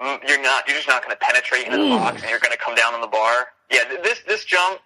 mm, 0.00 0.28
you're 0.28 0.40
not. 0.42 0.66
You're 0.68 0.76
just 0.76 0.88
not 0.88 1.02
going 1.04 1.14
to 1.14 1.20
penetrate 1.20 1.66
into 1.66 1.78
the 1.78 1.84
Ooh. 1.84 1.98
box, 1.98 2.22
and 2.22 2.30
you're 2.30 2.38
going 2.40 2.52
to 2.52 2.58
come 2.58 2.74
down 2.74 2.94
on 2.94 3.00
the 3.00 3.06
bar. 3.08 3.48
Yeah. 3.70 3.88
This 4.02 4.20
this 4.26 4.44
jump 4.44 4.80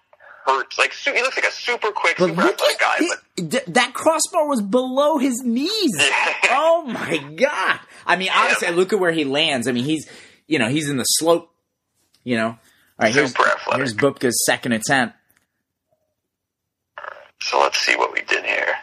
hurts. 0.45 0.77
Like 0.79 0.93
su- 0.93 1.13
he 1.13 1.21
looks 1.21 1.35
like 1.37 1.45
a 1.45 1.51
super 1.51 1.91
quick, 1.91 2.15
but 2.17 2.29
super 2.29 2.41
athletic 2.41 2.79
guy, 2.79 2.97
but 3.35 3.51
th- 3.51 3.65
that 3.67 3.93
crossbar 3.93 4.47
was 4.47 4.61
below 4.61 5.17
his 5.17 5.41
knees. 5.43 5.91
Yeah. 5.97 6.33
oh 6.51 6.85
my 6.85 7.17
god! 7.35 7.79
I 8.05 8.15
mean, 8.15 8.29
honestly, 8.35 8.71
look 8.71 8.93
at 8.93 8.99
where 8.99 9.11
he 9.11 9.25
lands. 9.25 9.67
I 9.67 9.71
mean, 9.73 9.85
he's 9.85 10.09
you 10.47 10.59
know 10.59 10.69
he's 10.69 10.89
in 10.89 10.97
the 10.97 11.03
slope. 11.03 11.51
You 12.23 12.37
know. 12.37 12.47
All 12.47 13.05
right, 13.05 13.13
here's 13.13 13.31
Super 13.31 13.47
athletic. 13.47 13.77
here's 13.77 13.93
Bubka's 13.93 14.45
second 14.45 14.73
attempt. 14.73 15.15
So 17.41 17.59
let's 17.59 17.79
see 17.79 17.95
what 17.95 18.13
we 18.13 18.21
did 18.21 18.45
here. 18.45 18.75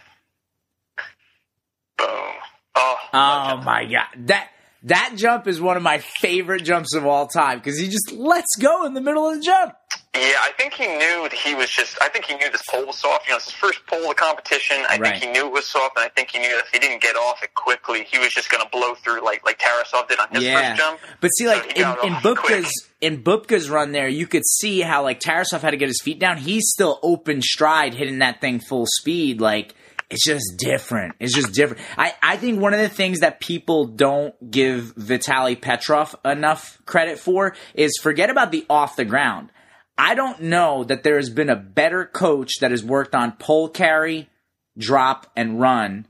Boom. 1.98 2.34
Oh. 2.74 2.96
Oh 3.12 3.56
my 3.64 3.84
god, 3.84 4.28
that 4.28 4.50
that 4.82 5.14
jump 5.16 5.46
is 5.46 5.60
one 5.60 5.76
of 5.76 5.82
my 5.82 5.98
favorite 5.98 6.62
jumps 6.62 6.94
of 6.94 7.06
all 7.06 7.26
time 7.26 7.58
because 7.58 7.78
he 7.78 7.88
just 7.88 8.12
lets 8.12 8.56
go 8.60 8.86
in 8.86 8.94
the 8.94 9.00
middle 9.00 9.28
of 9.28 9.36
the 9.36 9.42
jump. 9.42 9.74
Yeah, 10.18 10.36
I 10.42 10.52
think 10.56 10.74
he 10.74 10.86
knew 10.86 11.22
that 11.28 11.32
he 11.32 11.54
was 11.54 11.68
just. 11.70 11.98
I 12.02 12.08
think 12.08 12.24
he 12.24 12.34
knew 12.36 12.50
this 12.50 12.62
pole 12.70 12.86
was 12.86 12.98
soft. 12.98 13.26
You 13.26 13.32
know, 13.32 13.36
it's 13.36 13.46
his 13.46 13.54
first 13.54 13.84
pole 13.86 14.02
of 14.02 14.08
the 14.08 14.14
competition. 14.14 14.78
I 14.88 14.96
Right. 14.98 15.12
think 15.12 15.24
he 15.24 15.30
knew 15.30 15.46
it 15.46 15.52
was 15.52 15.66
soft, 15.70 15.96
and 15.96 16.04
I 16.04 16.08
think 16.08 16.30
he 16.30 16.38
knew 16.38 16.48
that 16.48 16.64
if 16.66 16.70
he 16.72 16.78
didn't 16.78 17.02
get 17.02 17.16
off 17.16 17.42
it 17.42 17.54
quickly, 17.54 18.04
he 18.10 18.18
was 18.18 18.30
just 18.32 18.50
going 18.50 18.62
to 18.62 18.68
blow 18.70 18.94
through 18.94 19.24
like 19.24 19.44
like 19.44 19.58
Tarasov 19.58 20.08
did 20.08 20.18
on 20.18 20.28
his 20.30 20.42
yeah. 20.44 20.70
first 20.74 20.80
jump. 20.80 21.00
But 21.20 21.28
see, 21.28 21.46
like 21.46 21.72
he 21.72 21.80
in, 21.82 21.86
in 22.04 22.12
off 22.14 22.22
quick. 22.22 22.36
Bubka's 22.36 22.88
in 23.00 23.22
Bubka's 23.22 23.68
run 23.68 23.92
there, 23.92 24.08
you 24.08 24.26
could 24.26 24.44
see 24.46 24.80
how 24.80 25.02
like 25.02 25.20
Tarasov 25.20 25.60
had 25.60 25.70
to 25.72 25.76
get 25.76 25.88
his 25.88 26.00
feet 26.02 26.18
down. 26.18 26.38
He's 26.38 26.64
still 26.70 26.98
open 27.02 27.42
stride, 27.42 27.94
hitting 27.94 28.18
that 28.20 28.40
thing 28.40 28.58
full 28.60 28.86
speed. 28.86 29.40
Like 29.40 29.74
it's 30.08 30.24
just 30.24 30.54
different. 30.56 31.14
It's 31.18 31.34
just 31.34 31.52
different. 31.52 31.82
I, 31.98 32.14
I 32.22 32.36
think 32.36 32.60
one 32.60 32.72
of 32.72 32.80
the 32.80 32.88
things 32.88 33.20
that 33.20 33.40
people 33.40 33.86
don't 33.86 34.34
give 34.50 34.94
Vitaly 34.96 35.60
Petrov 35.60 36.14
enough 36.24 36.80
credit 36.86 37.18
for 37.18 37.54
is 37.74 37.98
forget 38.00 38.30
about 38.30 38.50
the 38.52 38.64
off 38.70 38.96
the 38.96 39.04
ground. 39.04 39.50
I 39.98 40.14
don't 40.14 40.42
know 40.42 40.84
that 40.84 41.02
there 41.02 41.16
has 41.16 41.30
been 41.30 41.48
a 41.50 41.56
better 41.56 42.04
coach 42.04 42.58
that 42.60 42.70
has 42.70 42.84
worked 42.84 43.14
on 43.14 43.32
pole 43.32 43.68
carry, 43.68 44.28
drop, 44.76 45.26
and 45.36 45.58
run 45.60 46.06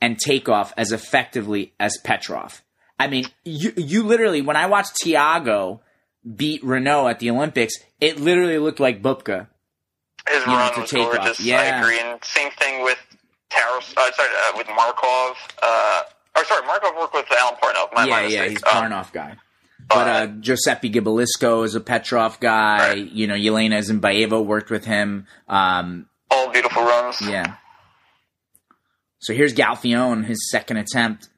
and 0.00 0.18
takeoff 0.18 0.72
as 0.76 0.92
effectively 0.92 1.74
as 1.78 1.98
Petrov. 2.02 2.62
I 2.98 3.08
mean, 3.08 3.26
you 3.44 3.72
you 3.76 4.02
literally 4.04 4.40
when 4.40 4.56
I 4.56 4.66
watched 4.66 4.96
Thiago 5.04 5.80
beat 6.34 6.64
Renaud 6.64 7.08
at 7.08 7.18
the 7.18 7.30
Olympics, 7.30 7.74
it 8.00 8.18
literally 8.18 8.58
looked 8.58 8.80
like 8.80 9.02
Bubka. 9.02 9.48
His 10.28 10.40
you 10.40 10.46
know, 10.46 10.56
run 10.56 10.74
to 10.74 10.80
was 10.80 10.90
take 10.90 11.06
off. 11.06 11.14
gorgeous. 11.16 11.40
Yeah. 11.40 11.60
I 11.60 11.64
agree. 11.80 12.00
And 12.00 12.24
same 12.24 12.50
thing 12.52 12.82
with 12.84 12.98
Taras. 13.50 13.92
Uh, 13.96 14.10
sorry, 14.12 14.28
uh, 14.30 14.56
with 14.56 14.66
Markov. 14.68 15.36
Uh, 15.62 16.02
or 16.36 16.44
sorry, 16.46 16.66
Markov 16.66 16.94
worked 16.98 17.14
with 17.14 17.26
Alan 17.40 17.54
Parnell. 17.60 17.88
My, 17.94 18.06
my 18.06 18.22
yeah, 18.22 18.42
yeah, 18.44 18.48
he's 18.48 18.62
Um, 18.64 18.90
Parnov 18.90 19.12
guy. 19.12 19.36
But 19.88 20.08
uh, 20.08 20.26
Giuseppe 20.40 20.90
Gibilisco 20.90 21.64
is 21.64 21.74
a 21.74 21.80
Petrov 21.80 22.40
guy. 22.40 22.88
Right. 22.88 23.10
You 23.12 23.26
know, 23.26 23.34
Yelena 23.34 23.78
Isinbayeva 23.78 24.44
worked 24.44 24.70
with 24.70 24.84
him. 24.84 25.26
Um, 25.48 26.06
all 26.30 26.50
beautiful 26.50 26.82
runs. 26.82 27.20
yeah. 27.22 27.54
So 29.20 29.32
here's 29.32 29.54
Galfione, 29.54 30.24
his 30.24 30.50
second 30.50 30.76
attempt. 30.78 31.28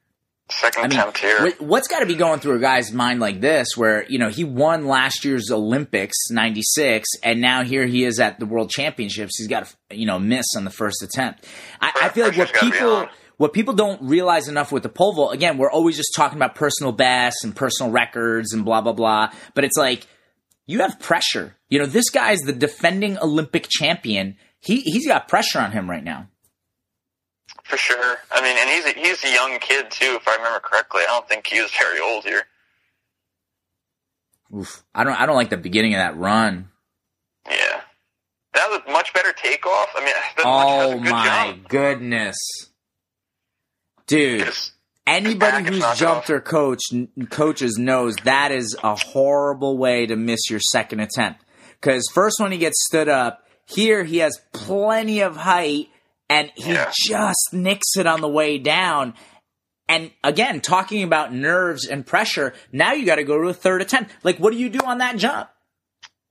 Second 0.51 0.83
I 0.83 0.87
mean, 0.87 0.99
attempt 0.99 1.17
here. 1.19 1.43
what- 1.43 1.61
what's 1.61 1.87
got 1.87 1.99
to 1.99 2.07
be 2.07 2.15
going 2.15 2.39
through 2.39 2.55
a 2.55 2.59
guy's 2.59 2.91
mind 2.91 3.19
like 3.19 3.39
this, 3.39 3.77
where 3.77 4.03
you 4.09 4.17
know 4.17 4.29
he 4.29 4.43
won 4.43 4.87
last 4.87 5.23
year's 5.23 5.51
Olympics 5.51 6.17
'96, 6.31 7.07
and 7.21 7.39
now 7.39 7.63
here 7.63 7.85
he 7.85 8.03
is 8.03 8.19
at 8.19 8.39
the 8.39 8.47
World 8.47 8.71
Championships. 8.71 9.37
He's 9.37 9.47
got 9.47 9.71
a 9.91 9.95
you 9.95 10.07
know 10.07 10.17
miss 10.17 10.45
on 10.57 10.63
the 10.65 10.71
first 10.71 11.03
attempt. 11.03 11.45
I, 11.79 11.91
I 12.01 12.09
feel 12.09 12.25
like 12.25 12.35
what 12.35 12.51
Pressure's 12.51 12.71
gotta 12.79 13.05
be 13.05 13.05
people. 13.05 13.18
What 13.39 13.53
people 13.53 13.73
don't 13.73 14.01
realize 14.03 14.47
enough 14.49 14.71
with 14.71 14.83
the 14.83 14.89
pole 14.89 15.13
vault. 15.13 15.33
Again, 15.33 15.57
we're 15.57 15.71
always 15.71 15.95
just 15.97 16.13
talking 16.15 16.37
about 16.37 16.53
personal 16.55 16.91
bests 16.91 17.43
and 17.43 17.55
personal 17.55 17.91
records 17.91 18.53
and 18.53 18.63
blah 18.65 18.81
blah 18.81 18.93
blah, 18.93 19.31
but 19.55 19.63
it's 19.63 19.77
like 19.77 20.05
you 20.67 20.81
have 20.81 20.99
pressure. 20.99 21.55
You 21.69 21.79
know, 21.79 21.85
this 21.87 22.09
guy's 22.11 22.41
the 22.41 22.53
defending 22.53 23.17
Olympic 23.17 23.67
champion. 23.69 24.35
He 24.59 24.81
he's 24.81 25.07
got 25.07 25.27
pressure 25.27 25.59
on 25.59 25.71
him 25.71 25.89
right 25.89 26.03
now. 26.03 26.27
For 27.63 27.77
sure. 27.77 28.17
I 28.31 28.41
mean, 28.41 28.57
and 28.59 28.69
he's 28.69 28.85
a, 28.85 28.99
he's 28.99 29.23
a 29.23 29.33
young 29.33 29.57
kid 29.59 29.89
too, 29.89 30.17
if 30.19 30.27
I 30.27 30.35
remember 30.35 30.59
correctly. 30.59 31.01
I 31.03 31.11
don't 31.11 31.27
think 31.29 31.47
he 31.47 31.61
was 31.61 31.71
very 31.79 31.99
old 31.99 32.23
here. 32.25 32.43
Oof. 34.55 34.83
I 34.93 35.03
don't 35.03 35.19
I 35.19 35.25
don't 35.25 35.35
like 35.35 35.49
the 35.49 35.57
beginning 35.57 35.93
of 35.93 35.99
that 35.99 36.17
run. 36.17 36.69
Yeah. 37.49 37.81
That 38.53 38.67
was 38.69 38.81
a 38.87 38.91
much 38.91 39.13
better 39.13 39.31
takeoff. 39.31 39.89
I 39.95 40.03
mean, 40.03 40.13
that 40.37 40.45
was 40.45 40.45
Oh 40.45 40.91
a 40.91 40.99
good 40.99 41.11
my 41.11 41.25
jump. 41.53 41.67
goodness, 41.69 42.37
dude! 44.09 44.49
Anybody 45.07 45.63
who's 45.69 45.79
jumped 45.97 46.25
off. 46.25 46.29
or 46.29 46.39
coach 46.41 46.81
coaches 47.29 47.77
knows 47.79 48.15
that 48.25 48.51
is 48.51 48.75
a 48.83 48.95
horrible 48.95 49.77
way 49.77 50.05
to 50.05 50.15
miss 50.15 50.49
your 50.51 50.59
second 50.59 50.99
attempt. 50.99 51.43
Because 51.79 52.07
first 52.13 52.39
one 52.39 52.51
he 52.51 52.57
gets 52.59 52.75
stood 52.85 53.07
up. 53.09 53.47
Here 53.65 54.03
he 54.03 54.17
has 54.17 54.37
plenty 54.53 55.21
of 55.21 55.35
height, 55.37 55.87
and 56.29 56.51
he 56.55 56.73
Yeah. 56.73 56.91
just 57.07 57.53
nicks 57.53 57.95
it 57.97 58.05
on 58.05 58.21
the 58.21 58.27
way 58.27 58.57
down. 58.59 59.13
And 59.87 60.11
again, 60.23 60.61
talking 60.61 61.01
about 61.01 61.33
nerves 61.33 61.87
and 61.87 62.05
pressure, 62.05 62.53
now 62.71 62.93
you 62.93 63.05
got 63.05 63.15
to 63.15 63.23
go 63.23 63.41
to 63.41 63.47
a 63.47 63.53
third 63.53 63.81
attempt. 63.81 64.11
Like, 64.23 64.37
what 64.37 64.51
do 64.51 64.59
you 64.59 64.69
do 64.69 64.79
on 64.85 64.99
that 64.99 65.17
jump? 65.17 65.49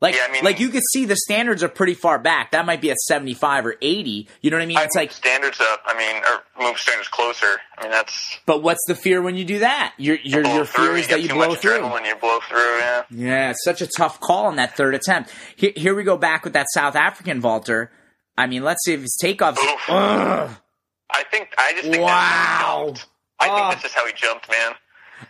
Like, 0.00 0.14
Yeah, 0.14 0.26
I 0.28 0.32
mean- 0.32 0.44
like 0.44 0.60
you 0.60 0.68
could 0.68 0.84
see 0.92 1.06
the 1.06 1.16
standards 1.16 1.62
are 1.64 1.68
pretty 1.68 1.94
far 1.94 2.20
back. 2.20 2.52
That 2.52 2.64
might 2.64 2.80
be 2.80 2.90
at 2.92 2.98
seventy-five 2.98 3.66
or 3.66 3.74
eighty. 3.82 4.28
You 4.40 4.50
know 4.50 4.56
what 4.56 4.62
I 4.62 4.66
mean? 4.66 4.76
I 4.76 4.84
It's 4.84 4.94
move 4.94 5.02
like, 5.02 5.12
standards 5.12 5.60
up. 5.60 5.82
I 5.84 5.98
mean, 5.98 6.22
or 6.22 6.64
move 6.68 6.78
standards 6.78 7.08
closer. 7.08 7.60
I 7.76 7.82
mean, 7.82 7.90
that's 7.90 8.38
but 8.46 8.62
what's 8.62 8.84
the 8.86 8.94
fear 8.94 9.20
when 9.20 9.34
you 9.36 9.44
do 9.44 9.58
that? 9.58 9.94
Your 9.98 10.16
your 10.22 10.46
your 10.46 10.64
fear 10.64 10.94
is 10.96 11.08
get 11.08 11.16
that 11.16 11.22
you 11.22 11.28
blow 11.30 11.54
through. 11.56 11.80
adrenaline, 11.80 12.06
you 12.06 12.14
blow 12.14 12.38
through. 12.48 12.58
Yeah. 12.78 13.02
Yeah, 13.10 13.50
it's 13.50 13.64
such 13.64 13.82
a 13.82 13.88
tough 13.96 14.20
call 14.20 14.46
on 14.46 14.54
that 14.56 14.76
third 14.76 14.94
attempt. 14.94 15.32
Here, 15.56 15.72
here 15.74 15.94
we 15.96 16.04
go 16.04 16.16
back 16.16 16.44
with 16.44 16.52
that 16.52 16.66
South 16.72 16.94
African 16.94 17.40
vaulter. 17.40 17.90
I 18.36 18.46
mean, 18.46 18.62
let's 18.62 18.84
see 18.84 18.92
if 18.94 19.00
his. 19.00 19.16
Ugh. 19.88 20.50
I 21.10 21.24
think 21.24 21.48
I 21.58 21.72
just 21.72 21.90
think 21.90 22.04
Wow. 22.04 22.92
That's 22.92 23.00
how 23.00 23.04
he. 23.04 23.08
I 23.40 23.46
think 23.56 23.70
that's 23.70 23.82
just 23.82 23.94
how 23.96 24.06
he 24.06 24.12
jumped, 24.12 24.48
man. 24.48 24.72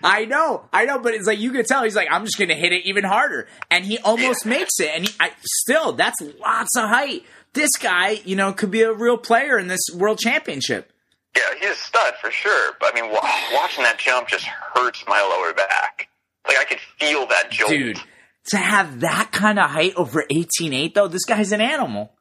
I 0.02 0.24
know, 0.24 0.64
I 0.72 0.84
know, 0.84 0.98
but 0.98 1.14
it's 1.14 1.26
like 1.26 1.38
you 1.38 1.50
could 1.52 1.66
tell 1.66 1.82
he's 1.82 1.96
like, 1.96 2.08
I'm 2.10 2.24
just 2.24 2.38
going 2.38 2.48
to 2.48 2.54
hit 2.54 2.72
it 2.72 2.84
even 2.86 3.04
harder, 3.04 3.48
and 3.70 3.84
he 3.84 3.98
almost 3.98 4.44
makes 4.46 4.78
it. 4.80 4.90
And 4.94 5.06
he, 5.08 5.14
I, 5.20 5.30
still, 5.42 5.92
that's 5.92 6.16
lots 6.40 6.76
of 6.76 6.88
height. 6.88 7.24
This 7.54 7.70
guy, 7.80 8.20
you 8.24 8.36
know, 8.36 8.52
could 8.52 8.70
be 8.70 8.82
a 8.82 8.92
real 8.92 9.16
player 9.18 9.58
in 9.58 9.66
this 9.68 9.80
world 9.94 10.18
championship. 10.18 10.92
Yeah, 11.36 11.42
he's 11.60 11.70
a 11.70 11.74
stud 11.74 12.14
for 12.20 12.30
sure. 12.30 12.72
But 12.80 12.94
I 12.96 13.00
mean, 13.00 13.10
wa- 13.10 13.20
watching 13.54 13.84
that 13.84 13.98
jump 13.98 14.28
just 14.28 14.44
hurts 14.44 15.04
my 15.06 15.20
lower 15.20 15.52
back. 15.54 16.08
Like 16.46 16.56
I 16.60 16.64
could 16.64 16.80
feel 16.98 17.26
that 17.26 17.50
jolt. 17.50 17.70
Dude, 17.70 18.00
to 18.48 18.56
have 18.56 19.00
that 19.00 19.30
kind 19.32 19.58
of 19.58 19.70
height 19.70 19.94
over 19.96 20.24
18.8, 20.30 20.94
though, 20.94 21.08
this 21.08 21.24
guy's 21.24 21.52
an 21.52 21.60
animal. 21.60 22.12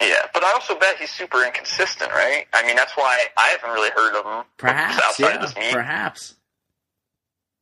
Yeah, 0.00 0.14
but 0.34 0.44
I 0.44 0.52
also 0.52 0.78
bet 0.78 0.96
he's 0.98 1.10
super 1.10 1.42
inconsistent, 1.44 2.10
right? 2.10 2.46
I 2.52 2.66
mean, 2.66 2.76
that's 2.76 2.96
why 2.96 3.18
I 3.36 3.56
haven't 3.58 3.70
really 3.70 3.90
heard 3.96 4.14
of 4.18 4.26
him 4.26 4.44
Perhaps, 4.58 4.98
outside 5.06 5.26
yeah, 5.28 5.34
of 5.36 5.40
this 5.42 5.56
meet. 5.56 5.72
perhaps. 5.72 6.34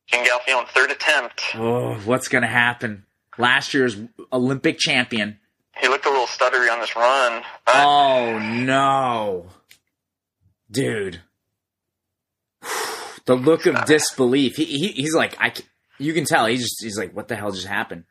Jim 0.06 0.24
Galfione, 0.24 0.68
third 0.68 0.90
attempt. 0.90 1.42
Oh, 1.54 1.94
what's 2.04 2.28
going 2.28 2.42
to 2.42 2.48
happen? 2.48 3.04
Last 3.38 3.74
year's 3.74 3.96
Olympic 4.32 4.78
champion. 4.78 5.38
He 5.76 5.88
looked 5.88 6.06
a 6.06 6.10
little 6.10 6.26
stuttery 6.26 6.70
on 6.72 6.78
this 6.80 6.94
run. 6.94 7.42
Oh 7.66 8.38
no, 8.38 9.46
dude! 10.70 11.20
The 13.26 13.34
look 13.34 13.66
of 13.66 13.84
disbelief. 13.86 14.54
He, 14.56 14.64
he 14.66 14.88
he's 14.88 15.14
like, 15.14 15.36
I. 15.40 15.52
You 15.98 16.12
can 16.12 16.24
tell 16.24 16.46
he's 16.46 16.60
just 16.62 16.76
he's 16.82 16.98
like, 16.98 17.14
what 17.14 17.28
the 17.28 17.36
hell 17.36 17.50
just 17.52 17.66
happened? 17.66 18.04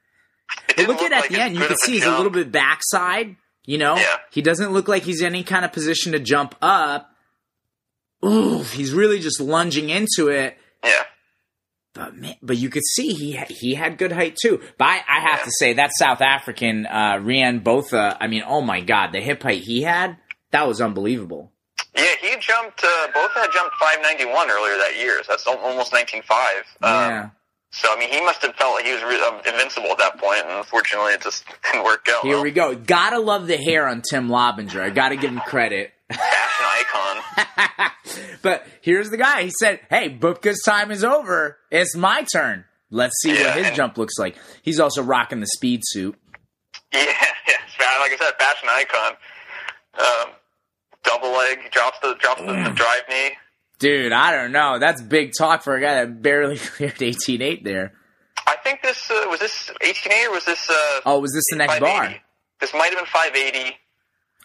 But 0.67 0.87
look 0.87 1.01
at 1.01 1.11
look 1.11 1.23
at 1.25 1.29
the 1.31 1.41
end. 1.41 1.55
You 1.55 1.65
can 1.65 1.77
see 1.77 1.93
he's 1.93 2.05
a 2.05 2.11
little 2.17 2.31
bit 2.31 2.51
backside. 2.51 3.35
You 3.65 3.77
know, 3.77 3.95
Yeah. 3.95 4.05
he 4.31 4.41
doesn't 4.41 4.71
look 4.73 4.89
like 4.89 5.03
he's 5.03 5.21
in 5.21 5.27
any 5.27 5.43
kind 5.43 5.63
of 5.63 5.71
position 5.71 6.11
to 6.11 6.19
jump 6.19 6.55
up. 6.61 7.09
Ooh, 8.25 8.61
he's 8.63 8.93
really 8.93 9.19
just 9.19 9.39
lunging 9.39 9.89
into 9.89 10.27
it. 10.29 10.57
Yeah, 10.83 10.91
But 11.93 12.15
man, 12.15 12.35
but 12.41 12.57
you 12.57 12.69
could 12.69 12.83
see 12.83 13.13
he 13.13 13.33
ha- 13.33 13.45
he 13.49 13.75
had 13.75 13.97
good 13.99 14.11
height 14.11 14.35
too. 14.41 14.59
But 14.79 14.85
I, 14.85 15.01
I 15.07 15.19
have 15.19 15.43
to 15.43 15.51
say 15.51 15.73
that 15.73 15.91
South 15.95 16.21
African 16.21 16.87
uh, 16.87 17.17
Rian 17.21 17.63
Botha. 17.63 18.17
I 18.19 18.27
mean, 18.27 18.43
oh 18.47 18.61
my 18.61 18.81
god, 18.81 19.11
the 19.11 19.21
hip 19.21 19.43
height 19.43 19.61
he 19.61 19.83
had 19.83 20.17
that 20.51 20.67
was 20.67 20.81
unbelievable. 20.81 21.51
yeah. 21.95 22.05
He 22.21 22.29
jumped. 22.39 22.83
Uh, 22.83 23.07
Botha 23.13 23.39
had 23.41 23.51
jumped 23.51 23.75
591 23.79 24.49
earlier 24.49 24.77
that 24.77 24.95
year. 24.97 25.21
So 25.23 25.33
that's 25.33 25.45
almost 25.45 25.91
19.5. 25.91 26.23
Yeah. 26.81 27.21
Um, 27.25 27.31
so 27.71 27.87
I 27.91 27.99
mean, 27.99 28.09
he 28.09 28.21
must 28.21 28.41
have 28.43 28.55
felt 28.55 28.75
like 28.75 28.85
he 28.85 28.93
was 28.93 29.03
re- 29.03 29.21
um, 29.21 29.41
invincible 29.45 29.89
at 29.91 29.97
that 29.99 30.17
point, 30.19 30.41
and 30.47 30.57
unfortunately, 30.57 31.13
it 31.13 31.21
just 31.21 31.43
didn't 31.71 31.83
work 31.83 32.07
out. 32.09 32.23
Here 32.23 32.35
well. 32.35 32.43
we 32.43 32.51
go. 32.51 32.75
Gotta 32.75 33.19
love 33.19 33.45
the 33.47 33.57
hair 33.57 33.87
on 33.87 34.01
Tim 34.07 34.29
Lobinger. 34.29 34.81
I 34.81 34.89
gotta 34.89 35.15
give 35.15 35.31
him 35.31 35.39
credit. 35.41 35.91
Fashion 36.13 36.65
icon. 37.75 37.91
but 38.41 38.67
here's 38.81 39.09
the 39.09 39.17
guy. 39.17 39.43
He 39.43 39.51
said, 39.59 39.79
"Hey, 39.89 40.09
Bubka's 40.09 40.61
time 40.65 40.91
is 40.91 41.03
over. 41.03 41.57
It's 41.71 41.95
my 41.95 42.25
turn. 42.33 42.65
Let's 42.89 43.15
see 43.21 43.33
Yeah, 43.33 43.55
what 43.55 43.65
his 43.65 43.75
jump 43.75 43.97
looks 43.97 44.17
like." 44.17 44.37
He's 44.61 44.79
also 44.79 45.01
rocking 45.03 45.39
the 45.39 45.47
speed 45.47 45.81
suit. 45.83 46.15
Yeah, 46.93 47.01
yeah. 47.01 47.99
Like 47.99 48.11
I 48.11 48.17
said, 48.19 48.33
fashion 48.37 48.69
icon. 48.71 49.13
Um, 49.99 50.33
double 51.03 51.31
leg 51.31 51.71
drops 51.71 51.97
the 52.01 52.15
drops 52.19 52.41
the, 52.41 52.47
the 52.47 52.69
drive 52.75 53.01
knee. 53.09 53.31
Dude, 53.79 54.11
I 54.11 54.31
don't 54.31 54.51
know. 54.51 54.77
That's 54.79 55.01
big 55.01 55.31
talk 55.37 55.63
for 55.63 55.75
a 55.75 55.81
guy 55.81 55.95
that 56.05 56.21
barely 56.21 56.57
cleared 56.59 56.95
18.8 56.95 57.63
there. 57.63 57.93
I 58.45 58.57
think 58.63 58.81
this 58.83 59.09
uh, 59.09 59.25
was 59.29 59.39
this 59.39 59.71
18A 59.81 60.27
or 60.27 60.31
was 60.33 60.45
this 60.45 60.69
uh, 60.69 60.99
Oh, 61.05 61.19
was 61.19 61.31
this 61.33 61.43
the 61.49 61.55
next 61.57 61.79
bar? 61.79 62.13
This 62.59 62.73
might 62.73 62.89
have 62.93 62.97
been 62.97 63.05
580. 63.07 63.75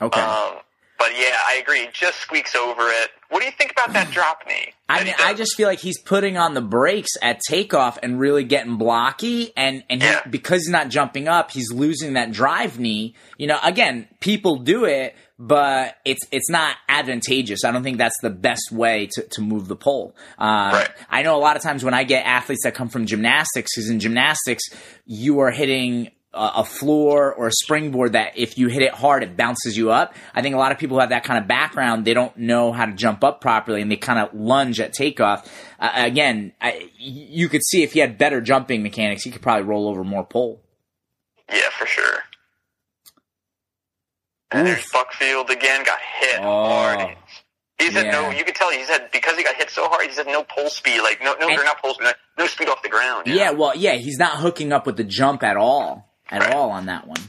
Okay. 0.01 0.21
Um, 0.21 0.55
but 0.99 1.09
yeah, 1.17 1.35
I 1.47 1.59
agree. 1.63 1.89
Just 1.93 2.19
squeaks 2.19 2.55
over 2.55 2.83
it. 2.89 3.11
What 3.31 3.41
do 3.41 3.47
you 3.47 3.53
think 3.53 3.73
about 3.73 3.93
that 3.93 4.11
drop 4.11 4.43
knee? 4.49 4.73
I 4.89 5.05
mean, 5.05 5.15
I 5.19 5.35
just 5.35 5.55
feel 5.55 5.69
like 5.69 5.81
he's 5.81 6.01
putting 6.01 6.39
on 6.39 6.55
the 6.55 6.63
brakes 6.63 7.11
at 7.23 7.41
takeoff 7.47 7.99
and 8.03 8.19
really 8.19 8.43
getting 8.45 8.77
blocky, 8.77 9.53
and 9.57 9.85
and 9.91 10.03
he, 10.03 10.31
because 10.31 10.63
he's 10.63 10.71
not 10.71 10.89
jumping 10.89 11.29
up, 11.29 11.51
he's 11.51 11.71
losing 11.73 12.15
that 12.15 12.33
drive 12.33 12.79
knee. 12.79 13.15
You 13.37 13.47
know, 13.49 13.59
again, 13.63 14.09
people 14.21 14.57
do 14.57 14.87
it, 14.87 15.15
but 15.39 15.97
it's 16.07 16.23
it's 16.33 16.49
not 16.51 16.77
advantageous. 16.89 17.65
I 17.65 17.71
don't 17.71 17.83
think 17.83 17.99
that's 17.99 18.19
the 18.23 18.31
best 18.31 18.73
way 18.73 19.09
to, 19.13 19.23
to 19.23 19.41
move 19.43 19.69
the 19.69 19.77
pole. 19.77 20.17
Uh, 20.39 20.71
Right. 20.73 20.91
I 21.11 21.23
know 21.23 21.37
a 21.37 21.41
lot 21.41 21.57
of 21.57 21.63
times 21.63 21.85
when 21.85 21.95
I 21.95 22.05
get 22.05 22.25
athletes 22.25 22.63
that 22.65 22.75
come 22.75 22.89
from 22.89 23.05
gymnastics, 23.07 23.75
because 23.75 23.91
in 23.91 24.01
gymnastics 24.01 24.65
you 25.05 25.41
are 25.41 25.51
hitting 25.51 26.11
a 26.35 26.63
floor 26.65 27.33
or 27.35 27.47
a 27.49 27.53
springboard 27.53 28.13
that 28.13 28.37
if 28.37 28.59
you 28.59 28.69
hit 28.69 28.83
it 28.83 28.93
hard, 28.93 29.23
it 29.23 29.37
bounces 29.37 29.77
you 29.77 29.91
up. 29.91 30.15
I 30.35 30.43
think 30.43 30.55
a 30.55 30.59
lot 30.59 30.73
of 30.73 30.79
people 30.79 30.97
who 30.97 31.01
have 31.01 31.09
that 31.11 31.25
kind 31.25 31.39
of 31.43 31.49
background, 31.49 32.05
they 32.05 32.13
don't 32.15 32.37
know 32.37 32.71
how 32.71 32.85
to 32.87 32.93
jump 32.93 33.25
up 33.25 33.41
properly 33.41 33.81
and 33.81 33.91
they 33.91 33.97
kind 33.97 34.19
of 34.19 34.35
lunge 34.35 34.79
at 34.79 34.93
takeoff. 34.93 35.51
Uh, 35.81 35.91
again, 35.95 36.53
I, 36.61 36.91
you 36.99 37.49
could 37.49 37.63
see 37.65 37.83
if 37.83 37.95
he 37.95 38.01
had 38.01 38.19
better 38.19 38.41
jumping 38.43 38.83
mechanics, 38.83 39.23
he 39.25 39.31
could 39.31 39.43
probably 39.43 39.65
roll 39.67 39.89
over 39.89 40.05
more 40.05 40.25
pole. 40.25 40.61
Yeah, 41.51 41.61
for 41.79 41.87
sure. 41.87 42.19
And 44.51 44.67
there's. 44.67 44.85
Buckfield 44.93 45.51
again, 45.51 45.85
got 45.85 45.99
hit 46.21 46.41
Oh. 46.41 46.69
hard. 46.69 47.17
He's 47.79 47.93
had 47.93 48.07
no. 48.11 48.31
You 48.31 48.45
could 48.45 48.55
tell 48.57 48.71
he's 48.71 48.89
had 48.89 49.11
because 49.13 49.37
he 49.37 49.45
got 49.45 49.55
hit 49.55 49.71
so 49.71 49.87
hard. 49.89 50.07
He's 50.07 50.17
had 50.17 50.27
no 50.27 50.43
pole 50.43 50.69
speed, 50.69 51.01
like 51.01 51.23
no, 51.23 51.35
no, 51.39 51.49
And- 51.49 51.59
or 51.61 51.65
not 51.65 51.81
pole 51.81 51.95
speed, 51.95 52.09
no 52.37 52.47
speed 52.47 52.69
off 52.69 52.83
the 52.83 52.89
ground. 52.89 53.27
Yeah. 53.29 53.53
well, 53.53 53.73
yeah, 53.77 53.93
he's 53.95 54.19
not 54.19 54.39
hooking 54.39 54.73
up 54.73 54.85
with 54.85 54.97
the 54.97 55.05
jump 55.05 55.43
at 55.45 55.57
all, 55.57 56.08
at 56.31 56.53
all 56.55 56.71
on 56.71 56.87
that 56.87 57.07
one. 57.07 57.21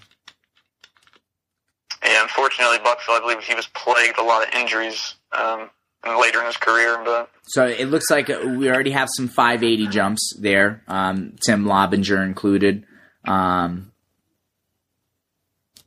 Yeah, 2.03 2.23
unfortunately, 2.23 2.77
Buckfield, 2.79 3.17
I 3.17 3.19
believe 3.21 3.39
he 3.43 3.55
was 3.55 3.67
plagued 3.67 4.17
a 4.17 4.23
lot 4.23 4.47
of 4.47 4.53
injuries 4.53 5.15
um, 5.31 5.69
later 6.05 6.39
in 6.39 6.45
his 6.45 6.57
career. 6.57 6.99
But 7.03 7.29
So 7.43 7.65
it 7.65 7.85
looks 7.85 8.09
like 8.09 8.27
we 8.29 8.69
already 8.69 8.91
have 8.91 9.09
some 9.15 9.27
580 9.27 9.87
jumps 9.87 10.33
there. 10.39 10.81
Um, 10.87 11.35
Tim 11.45 11.65
Lobinger 11.65 12.23
included. 12.23 12.85
Um, 13.25 13.91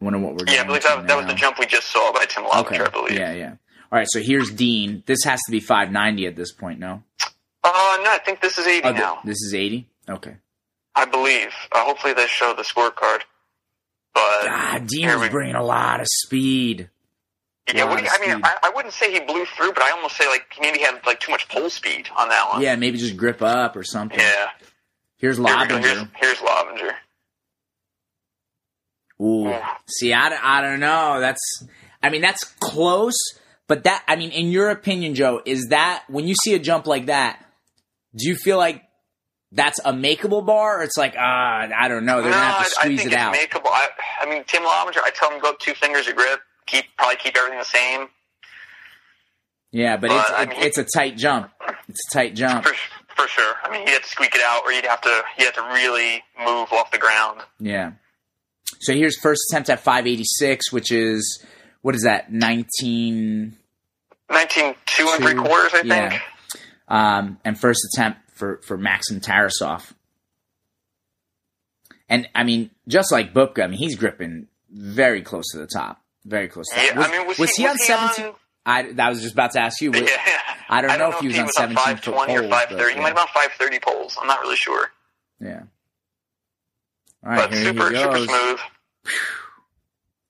wonder 0.01 0.18
what 0.18 0.35
we're 0.35 0.53
yeah, 0.53 0.62
I 0.62 0.64
believe 0.64 0.83
that, 0.83 1.07
that 1.07 1.16
was 1.16 1.27
the 1.27 1.35
jump 1.35 1.59
we 1.59 1.66
just 1.66 1.88
saw 1.90 2.12
by 2.12 2.27
Tim 2.27 2.44
Lobinger, 2.44 2.83
Okay. 2.83 2.85
I 2.85 2.88
believe. 2.88 3.18
Yeah, 3.18 3.33
yeah. 3.33 3.51
All 3.90 3.98
right, 3.98 4.09
so 4.11 4.20
here's 4.20 4.51
Dean. 4.51 5.03
This 5.07 5.25
has 5.25 5.40
to 5.46 5.51
be 5.51 5.61
590 5.61 6.27
at 6.27 6.37
this 6.37 6.53
point, 6.53 6.79
no? 6.79 7.03
Uh, 7.64 7.70
no, 8.03 8.11
I 8.11 8.20
think 8.25 8.40
this 8.40 8.59
is 8.59 8.66
80 8.66 8.88
Oh, 8.88 8.92
now. 8.92 9.18
this 9.25 9.40
is 9.42 9.55
80? 9.55 9.87
Okay. 10.09 10.37
I 10.94 11.05
believe. 11.07 11.50
Uh, 11.70 11.85
hopefully, 11.85 12.12
they 12.12 12.26
show 12.26 12.55
the 12.57 12.62
scorecard. 12.62 13.20
But 14.14 14.44
God, 14.44 14.87
Dean 14.87 15.09
we- 15.20 15.28
bringing 15.28 15.55
a 15.55 15.64
lot 15.64 16.00
of 16.00 16.07
speed. 16.09 16.90
Yeah, 17.72 17.85
what 17.85 17.98
do 17.98 18.05
you, 18.05 18.11
I 18.12 18.26
mean. 18.26 18.40
I, 18.44 18.57
I 18.64 18.72
wouldn't 18.74 18.92
say 18.92 19.12
he 19.12 19.20
blew 19.20 19.44
through, 19.46 19.72
but 19.72 19.83
I 19.85 19.92
almost 19.92 20.16
say 20.16 20.26
like 20.26 20.42
maybe 20.61 20.78
he 20.78 20.85
maybe 20.85 20.85
had 20.85 21.07
like 21.07 21.20
too 21.20 21.31
much 21.31 21.48
pole 21.48 21.70
speed 21.70 22.09
on 22.18 22.28
that 22.28 22.48
one. 22.52 22.61
Yeah, 22.61 22.74
maybe 22.76 22.98
just 22.98 23.16
grip 23.16 23.40
up 23.40 23.76
or 23.76 23.85
something. 23.85 24.18
Yeah. 24.18 24.48
Here's 25.16 25.37
Here 25.37 25.46
go. 25.46 25.52
Lobinger. 25.52 25.88
Here's, 25.88 26.07
here's 26.16 26.42
Lobinger. 26.42 26.94
Ooh. 29.20 29.44
Yeah. 29.48 29.76
See, 29.87 30.12
I, 30.12 30.37
I 30.42 30.61
don't 30.61 30.81
know. 30.81 31.20
That's, 31.20 31.40
I 32.02 32.11
mean, 32.11 32.20
that's 32.20 32.42
close, 32.59 33.14
but 33.68 33.85
that, 33.85 34.02
I 34.09 34.16
mean, 34.16 34.33
in 34.33 34.50
your 34.50 34.70
opinion, 34.70 35.14
Joe, 35.14 35.40
is 35.46 35.68
that, 35.68 36.02
when 36.09 36.26
you 36.26 36.35
see 36.35 36.55
a 36.55 36.59
jump 36.59 36.88
like 36.88 37.07
that, 37.07 37.44
do 38.16 38.28
you 38.28 38.35
feel 38.35 38.57
like 38.59 38.83
that's 39.52 39.78
a 39.84 39.92
makeable 39.92 40.44
bar 40.44 40.80
or 40.80 40.82
it's 40.82 40.96
like, 40.96 41.14
ah, 41.18 41.68
I 41.78 41.88
don't 41.88 42.04
know, 42.06 42.22
they're 42.22 42.30
no, 42.30 42.36
to 42.36 42.42
have 42.42 42.54
I, 42.54 42.58
to 42.58 42.64
I 42.64 42.68
squeeze 42.84 43.00
think 43.02 43.12
it 43.12 43.14
it's 43.14 43.22
out? 43.22 43.34
makeable. 43.34 43.70
I, 43.70 43.88
I 44.22 44.26
mean, 44.30 44.44
Tim 44.46 44.64
Lobinger, 44.64 45.00
I 45.04 45.10
tell 45.14 45.30
him 45.30 45.40
go 45.40 45.50
up 45.50 45.58
two 45.58 45.74
fingers 45.74 46.08
of 46.08 46.16
grip, 46.16 46.40
keep 46.66 46.84
probably 46.96 47.16
keep 47.16 47.36
everything 47.36 47.58
the 47.58 47.64
same. 47.64 48.08
yeah, 49.70 49.96
but 49.96 50.08
But, 50.08 50.20
it's, 50.20 50.30
I 50.30 50.42
it, 50.42 50.48
mean- 50.48 50.62
it's 50.62 50.78
a 50.78 50.84
tight 50.84 51.16
jump. 51.16 51.50
It's 51.88 52.00
a 52.10 52.14
tight 52.14 52.34
jump. 52.34 52.64
For, 52.64 52.74
for 53.16 53.28
sure. 53.28 53.54
I 53.62 53.70
mean, 53.70 53.82
you'd 53.82 53.90
have 53.90 54.02
to 54.02 54.08
squeak 54.08 54.34
it 54.34 54.40
out, 54.46 54.62
or 54.64 54.72
you'd 54.72 54.86
have 54.86 55.00
to 55.02 55.22
you 55.38 55.44
have 55.44 55.54
to 55.54 55.62
really 55.74 56.22
move 56.38 56.72
off 56.72 56.90
the 56.90 56.98
ground. 56.98 57.40
Yeah. 57.60 57.92
So 58.80 58.94
here's 58.94 59.18
first 59.20 59.42
attempt 59.50 59.68
at 59.70 59.80
586, 59.80 60.72
which 60.72 60.90
is, 60.90 61.44
what 61.82 61.94
is 61.94 62.02
that, 62.02 62.32
19, 62.32 63.56
Nineteen 64.30 64.74
two 64.86 65.06
and 65.12 65.22
three 65.22 65.34
quarters, 65.34 65.72
I 65.74 65.82
yeah. 65.84 66.08
think. 66.08 66.22
um, 66.88 67.38
and 67.44 67.58
first 67.60 67.80
attempt 67.92 68.18
for, 68.32 68.58
for 68.62 68.76
Maxim 68.76 69.20
Tarasov. 69.20 69.92
And 72.08 72.28
I 72.34 72.44
mean, 72.44 72.70
just 72.88 73.10
like 73.12 73.32
Bubka, 73.32 73.62
I 73.64 73.66
mean, 73.68 73.78
he's 73.78 73.96
gripping 73.96 74.48
very 74.70 75.22
close 75.22 75.44
to 75.52 75.58
the 75.58 75.66
top. 75.66 76.00
Very 76.24 76.48
close 76.48 76.68
to 76.68 76.74
the 76.76 76.82
Yeah, 76.86 76.92
top. 76.94 77.08
I 77.08 77.18
mean, 77.18 77.26
was, 77.26 77.38
was 77.38 77.50
he, 77.52 77.62
he 77.62 77.68
on 77.68 77.76
17? 77.78 78.32
I, 78.66 78.94
I 78.98 79.08
was 79.10 79.22
just 79.22 79.32
about 79.34 79.52
to 79.52 79.60
ask 79.60 79.80
you. 79.80 79.90
was- 79.92 80.00
yeah. 80.02 80.16
I 80.68 80.80
don't 80.80 80.98
know 80.98 81.10
if 81.10 81.18
he 81.20 81.28
was 81.28 81.36
on 81.38 81.44
on 81.44 81.50
17 81.52 81.76
five 81.76 82.00
foot 82.00 82.14
twenty 82.14 82.34
or 82.36 82.40
poles, 82.42 82.50
five 82.52 82.68
thirty. 82.70 82.94
He 82.94 83.00
might 83.00 83.08
have 83.08 83.16
been 83.16 83.22
on 83.22 83.28
five 83.34 83.52
thirty 83.58 83.78
poles. 83.78 84.16
I'm 84.20 84.26
not 84.26 84.40
really 84.40 84.56
sure. 84.56 84.90
Yeah. 85.38 85.62
All 87.24 87.30
right, 87.30 87.50
but 87.50 87.56
super 87.58 87.94
super 87.94 88.18
smooth, 88.18 88.58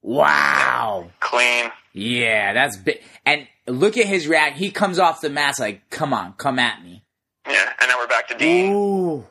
Wow. 0.03 1.11
clean. 1.21 1.71
Yeah, 1.93 2.55
that's 2.55 2.77
big. 2.77 3.01
And 3.25 3.47
look 3.69 3.97
at 3.97 4.07
his 4.07 4.27
react. 4.27 4.57
He 4.57 4.71
comes 4.73 4.99
off 4.99 5.21
the 5.21 5.31
mats 5.31 5.61
like, 5.61 5.89
come 5.91 6.13
on, 6.13 6.33
come 6.33 6.59
at 6.59 6.83
me. 6.83 7.05
Yeah, 7.49 7.73
and 7.81 7.89
now 7.89 7.99
we're 7.99 8.07
back 8.07 8.29
to 8.29 8.37
Dean. 8.37 8.73
Ooh. 8.73 9.27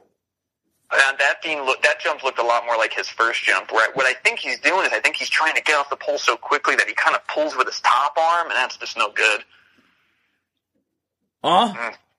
And 0.93 1.17
that 1.19 1.35
Dean 1.41 1.65
look 1.65 1.81
that 1.83 2.01
jump 2.01 2.21
looked 2.23 2.39
a 2.39 2.43
lot 2.43 2.65
more 2.65 2.75
like 2.75 2.91
his 2.93 3.07
first 3.07 3.43
jump. 3.43 3.71
Where 3.71 3.91
what 3.93 4.05
I 4.05 4.13
think 4.25 4.39
he's 4.39 4.59
doing 4.59 4.85
is 4.85 4.91
I 4.91 4.99
think 4.99 5.15
he's 5.15 5.29
trying 5.29 5.55
to 5.55 5.61
get 5.61 5.77
off 5.79 5.89
the 5.89 5.95
pole 5.95 6.17
so 6.17 6.35
quickly 6.35 6.75
that 6.75 6.85
he 6.87 6.93
kind 6.93 7.15
of 7.15 7.25
pulls 7.27 7.55
with 7.55 7.67
his 7.67 7.79
top 7.79 8.17
arm, 8.17 8.47
and 8.47 8.55
that's 8.57 8.75
just 8.75 8.97
no 8.97 9.09
good. 9.11 9.45
Oh, 11.43 11.73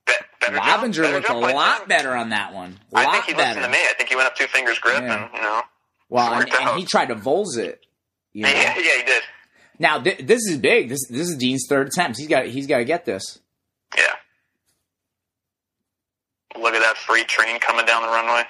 Be- 0.07 0.13
better 0.41 0.57
jump, 0.57 0.67
Lobinger 0.67 1.03
looked 1.13 1.25
a 1.27 1.29
jump 1.29 1.41
lot 1.55 1.89
better 1.89 2.15
on 2.17 2.31
that 2.31 2.53
one. 2.55 2.79
A 2.95 2.99
I 2.99 3.13
think 3.13 3.25
he 3.27 3.33
better. 3.35 3.61
listened 3.61 3.65
to 3.65 3.71
me. 3.71 3.79
I 3.79 3.93
think 3.97 4.09
he 4.09 4.17
went 4.17 4.27
up 4.27 4.35
two 4.37 4.47
fingers 4.47 4.79
grip, 4.79 5.03
Yeah. 5.03 5.25
and 5.25 5.35
you 5.35 5.41
know, 5.43 5.61
Well, 6.09 6.33
and, 6.33 6.51
and 6.53 6.79
he 6.81 6.87
tried 6.87 7.07
to 7.07 7.15
Vols 7.15 7.57
it. 7.59 7.85
You 8.33 8.45
know? 8.45 8.49
yeah, 8.49 8.75
yeah, 8.79 8.97
he 8.97 9.03
did. 9.05 9.23
Now 9.79 10.01
th- 10.01 10.19
this 10.27 10.41
is 10.49 10.57
big. 10.59 10.89
This 10.89 11.07
this 11.09 11.29
is 11.29 11.37
Dean's 11.37 11.67
third 11.69 11.89
attempt. 11.89 12.19
He's 12.19 12.29
got 12.29 12.47
he's 12.47 12.67
got 12.67 12.79
to 12.79 12.85
get 12.85 13.05
this. 13.05 13.39
Yeah. 13.97 14.05
Look 16.61 16.75
at 16.75 16.83
that 16.83 16.97
freight 16.99 17.29
train 17.29 17.59
coming 17.61 17.87
down 17.87 18.03
the 18.03 18.09
runway. 18.09 18.43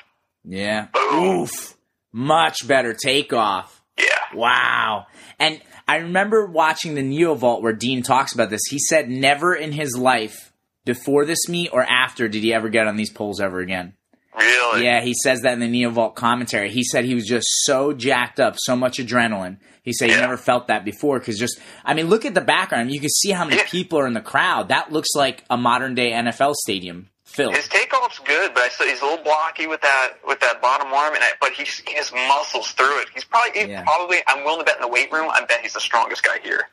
Yeah. 0.44 0.86
Boom. 0.92 1.24
Oof. 1.40 1.76
Much 2.12 2.66
better 2.66 2.94
takeoff. 2.94 3.82
Yeah. 3.98 4.04
Wow. 4.34 5.06
And 5.38 5.60
I 5.88 5.96
remember 5.96 6.46
watching 6.46 6.94
the 6.94 7.02
Neo 7.02 7.34
Vault 7.34 7.62
where 7.62 7.72
Dean 7.72 8.02
talks 8.02 8.32
about 8.34 8.50
this. 8.50 8.62
He 8.68 8.78
said 8.78 9.08
never 9.08 9.54
in 9.54 9.72
his 9.72 9.96
life 9.96 10.52
before 10.84 11.24
this 11.24 11.48
meet 11.48 11.70
or 11.72 11.82
after 11.82 12.28
did 12.28 12.42
he 12.42 12.52
ever 12.52 12.68
get 12.68 12.86
on 12.86 12.96
these 12.96 13.10
poles 13.12 13.40
ever 13.40 13.60
again. 13.60 13.94
Really? 14.36 14.84
Yeah, 14.84 15.02
he 15.02 15.14
says 15.22 15.42
that 15.42 15.52
in 15.52 15.60
the 15.60 15.68
Neo 15.68 15.90
Vault 15.90 16.14
commentary. 16.14 16.70
He 16.70 16.84
said 16.84 17.04
he 17.04 17.14
was 17.14 17.26
just 17.26 17.46
so 17.64 17.92
jacked 17.92 18.40
up, 18.40 18.56
so 18.58 18.74
much 18.74 18.96
adrenaline. 18.98 19.58
He 19.82 19.92
said 19.92 20.08
he 20.10 20.16
never 20.16 20.36
felt 20.38 20.68
that 20.68 20.84
before 20.84 21.18
because 21.18 21.38
just, 21.38 21.58
I 21.84 21.92
mean, 21.94 22.06
look 22.06 22.24
at 22.24 22.34
the 22.34 22.40
background. 22.40 22.92
You 22.92 23.00
can 23.00 23.10
see 23.10 23.30
how 23.30 23.44
many 23.44 23.56
Yeah. 23.58 23.66
people 23.66 23.98
are 23.98 24.06
in 24.06 24.14
the 24.14 24.20
crowd. 24.22 24.68
That 24.68 24.90
looks 24.92 25.10
like 25.14 25.44
a 25.50 25.56
modern 25.56 25.94
day 25.94 26.12
NFL 26.12 26.54
stadium 26.54 27.10
filled. 27.32 27.54
His 27.56 27.68
takeoff's 27.68 28.18
good, 28.20 28.52
but 28.54 28.62
I 28.64 28.68
still, 28.68 28.86
he's 28.88 29.00
a 29.00 29.04
little 29.04 29.24
blocky 29.24 29.66
with 29.66 29.80
that 29.80 30.14
with 30.26 30.40
that 30.40 30.60
bottom 30.62 30.92
arm, 30.92 31.14
and 31.14 31.22
I, 31.22 31.30
but 31.40 31.52
he 31.52 31.64
just, 31.64 32.12
muscles 32.14 32.70
through 32.72 33.00
it. 33.00 33.08
He's 33.14 33.24
probably 33.24 33.58
he's 33.60 33.68
Yeah. 33.68 33.82
probably 33.84 34.18
I'm 34.26 34.44
willing 34.44 34.60
to 34.60 34.64
bet 34.64 34.76
in 34.76 34.82
the 34.82 34.88
weight 34.88 35.10
room. 35.12 35.28
I 35.30 35.44
bet 35.44 35.60
he's 35.62 35.72
the 35.74 35.80
strongest 35.80 36.22
guy 36.22 36.38
here. 36.42 36.68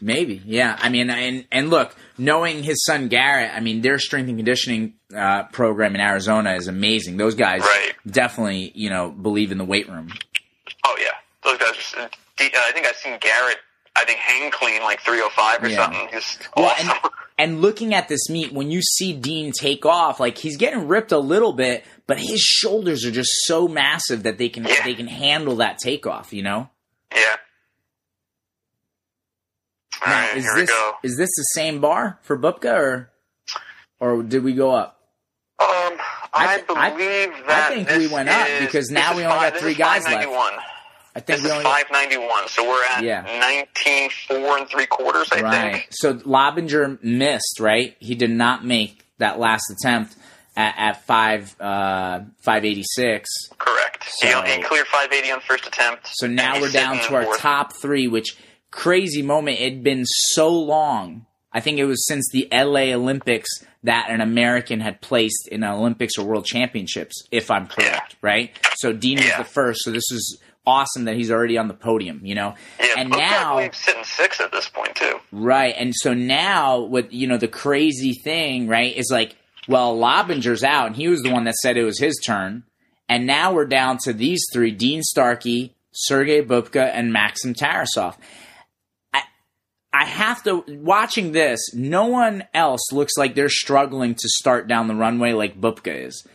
Maybe, 0.00 0.42
yeah. 0.44 0.76
I 0.80 0.88
mean, 0.88 1.08
and 1.10 1.46
and 1.52 1.70
look, 1.70 1.94
knowing 2.18 2.62
his 2.62 2.84
son 2.84 3.08
Garrett, 3.08 3.50
I 3.54 3.60
mean, 3.60 3.80
their 3.82 3.98
strength 3.98 4.28
and 4.28 4.36
conditioning 4.36 4.94
uh, 5.16 5.44
program 5.44 5.94
in 5.94 6.00
Arizona 6.00 6.54
is 6.54 6.66
amazing. 6.68 7.16
Those 7.16 7.34
guys 7.36 7.60
Right. 7.62 7.92
definitely, 8.06 8.72
you 8.74 8.90
know, 8.90 9.10
believe 9.10 9.52
in 9.52 9.58
the 9.58 9.64
weight 9.64 9.88
room. 9.88 10.12
Oh 10.84 10.96
yeah, 11.00 11.12
those 11.44 11.58
guys. 11.58 11.94
Are, 11.96 12.02
uh, 12.02 12.08
I 12.38 12.72
think 12.72 12.86
I've 12.86 12.96
seen 12.96 13.16
Garrett. 13.20 13.58
I 13.96 14.04
think 14.04 14.18
hang 14.18 14.50
clean 14.50 14.82
like 14.82 15.00
305 15.00 15.62
or 15.64 15.68
Yeah. 15.68 15.76
something. 15.76 16.08
He's 16.12 16.38
Well, 16.56 16.66
awesome. 16.66 16.90
and, 16.90 17.00
and 17.38 17.62
looking 17.62 17.94
at 17.94 18.08
this 18.08 18.28
meet, 18.28 18.52
when 18.52 18.70
you 18.70 18.82
see 18.82 19.12
Dean 19.14 19.52
take 19.52 19.86
off, 19.86 20.20
like 20.20 20.36
he's 20.38 20.56
getting 20.56 20.86
ripped 20.86 21.12
a 21.12 21.18
little 21.18 21.52
bit, 21.52 21.84
but 22.06 22.18
his 22.18 22.40
shoulders 22.40 23.04
are 23.04 23.10
just 23.10 23.30
so 23.44 23.66
massive 23.68 24.22
that 24.24 24.38
they 24.38 24.48
can 24.48 24.64
Yeah. 24.64 24.84
they 24.84 24.94
can 24.94 25.06
handle 25.08 25.56
that 25.56 25.78
takeoff. 25.78 26.32
You 26.32 26.42
know. 26.42 26.70
yeah. 27.14 27.20
All 30.04 30.12
Now, 30.12 30.20
right, 30.28 30.36
is 30.36 30.44
here 30.44 30.54
this 30.56 30.70
we 30.70 30.74
go. 30.76 30.92
is 31.02 31.16
this 31.16 31.30
the 31.36 31.42
same 31.54 31.80
bar 31.80 32.18
for 32.22 32.38
Bubka 32.38 32.74
or 32.74 33.10
or 33.98 34.22
did 34.22 34.44
we 34.44 34.52
go 34.52 34.72
up? 34.72 35.00
Um, 35.58 35.66
I 35.68 35.98
I, 36.34 36.64
I- 36.76 36.90
believe 36.90 37.32
I 37.32 37.46
that 37.46 37.68
think 37.72 37.90
we 37.90 38.06
went 38.08 38.28
up 38.28 38.46
because 38.60 38.90
now 38.90 39.16
we 39.16 39.24
only 39.24 39.36
five- 39.38 39.52
got 39.54 39.60
three 39.60 39.74
guys 39.74 40.04
left. 40.04 40.28
591. 41.16 41.18
I 41.18 41.20
think 41.20 41.26
This 41.26 41.44
is 41.44 41.50
only 41.50 41.64
591, 41.64 42.48
so 42.48 42.68
we're 42.68 42.84
at 42.90 43.02
Yeah. 43.04 43.22
19 43.40 44.10
four 44.28 44.58
and 44.58 44.68
three 44.68 44.86
quarters, 44.86 45.28
I 45.32 45.36
think. 45.36 45.44
right. 45.44 45.72
think. 45.72 45.88
So 45.92 46.18
Lobinger 46.24 46.98
missed. 47.02 47.58
Right, 47.60 47.96
he 48.00 48.14
did 48.14 48.30
not 48.30 48.64
make 48.64 49.04
that 49.18 49.38
last 49.38 49.64
attempt 49.70 50.14
at, 50.56 50.74
at 50.76 51.04
five 51.06 51.58
uh, 51.60 52.20
five 52.42 52.64
eighty 52.64 52.84
six. 52.84 53.28
Correct. 53.58 54.04
So- 54.08 54.42
he 54.42 54.62
cleared 54.62 54.86
580 54.86 55.32
on 55.32 55.40
first 55.40 55.66
attempt. 55.66 56.08
So 56.12 56.26
now 56.26 56.60
we're 56.60 56.70
down 56.70 56.98
to 57.04 57.14
our 57.14 57.24
fourth. 57.24 57.38
top 57.40 57.72
three, 57.72 58.06
which 58.08 58.36
crazy 58.70 59.22
moment. 59.22 59.60
It'd 59.60 59.82
been 59.82 60.04
so 60.06 60.48
long. 60.50 61.26
I 61.52 61.60
think 61.60 61.78
it 61.78 61.86
was 61.86 62.06
since 62.06 62.28
the 62.32 62.46
LA 62.52 62.92
Olympics 62.94 63.48
that 63.82 64.08
an 64.10 64.20
American 64.20 64.80
had 64.80 65.00
placed 65.00 65.48
in 65.50 65.64
Olympics 65.64 66.18
or 66.18 66.26
World 66.26 66.44
Championships, 66.44 67.24
if 67.30 67.50
I'm 67.50 67.66
correct, 67.66 68.16
right? 68.20 68.50
So 68.76 68.92
Dean 68.92 69.16
Yeah. 69.18 69.38
was 69.38 69.46
the 69.46 69.52
first. 69.52 69.80
So 69.84 69.90
this 69.90 70.10
is 70.10 70.38
awesome 70.66 71.04
that 71.04 71.16
he's 71.16 71.30
already 71.30 71.56
on 71.56 71.68
the 71.68 71.74
podium, 71.74 72.20
you 72.24 72.34
know? 72.34 72.54
Yeah, 72.80 72.86
and 72.98 73.10
Book, 73.10 73.20
I 73.20 73.30
now, 73.30 73.56
believe, 73.56 73.74
sitting 73.74 74.04
six 74.04 74.40
at 74.40 74.50
this 74.52 74.68
point 74.68 74.96
too. 74.96 75.20
right. 75.30 75.74
And 75.76 75.94
so 75.94 76.12
now 76.12 76.80
what, 76.80 77.12
you 77.12 77.26
know, 77.26 77.38
the 77.38 77.48
crazy 77.48 78.12
thing, 78.12 78.66
right, 78.66 78.94
is 78.96 79.08
like, 79.10 79.36
well, 79.68 79.96
Lobinger's 79.96 80.64
out 80.64 80.88
and 80.88 80.96
he 80.96 81.08
was 81.08 81.22
the 81.22 81.32
one 81.32 81.44
that 81.44 81.54
said 81.54 81.76
it 81.76 81.84
was 81.84 81.98
his 81.98 82.20
turn. 82.24 82.64
And 83.08 83.26
now 83.26 83.52
we're 83.52 83.66
down 83.66 83.98
to 84.04 84.12
these 84.12 84.44
three 84.52 84.72
Dean 84.72 85.02
Starkey, 85.02 85.74
Sergey 85.92 86.42
Bubka, 86.42 86.90
and 86.92 87.12
Maxim 87.12 87.54
Tarasov. 87.54 88.16
I, 89.14 89.22
I 89.92 90.04
have 90.04 90.42
to, 90.44 90.64
watching 90.68 91.32
this, 91.32 91.72
no 91.72 92.06
one 92.06 92.44
else 92.52 92.92
looks 92.92 93.16
like 93.16 93.34
they're 93.34 93.48
struggling 93.48 94.14
to 94.14 94.28
start 94.28 94.66
down 94.66 94.88
the 94.88 94.94
runway 94.94 95.32
like 95.32 95.60
Bubka 95.60 96.06
is. 96.06 96.26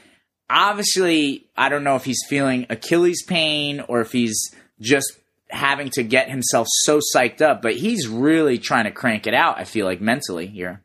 Obviously, 0.54 1.48
I 1.56 1.70
don't 1.70 1.86
know 1.86 1.96
if 1.96 2.04
he's 2.04 2.20
feeling 2.28 2.66
Achilles 2.70 3.24
pain 3.26 3.80
or 3.88 4.02
if 4.02 4.12
he's 4.12 4.38
just 4.82 5.14
having 5.50 5.90
to 5.92 6.04
get 6.04 6.30
himself 6.30 6.68
so 6.84 7.00
psyched 7.16 7.42
up, 7.42 7.62
but 7.62 7.76
he's 7.76 8.08
really 8.08 8.58
trying 8.58 8.84
to 8.84 8.92
crank 8.92 9.28
it 9.28 9.34
out, 9.34 9.58
I 9.58 9.64
feel 9.64 9.86
like, 9.86 10.02
mentally 10.02 10.48
here. 10.48 10.82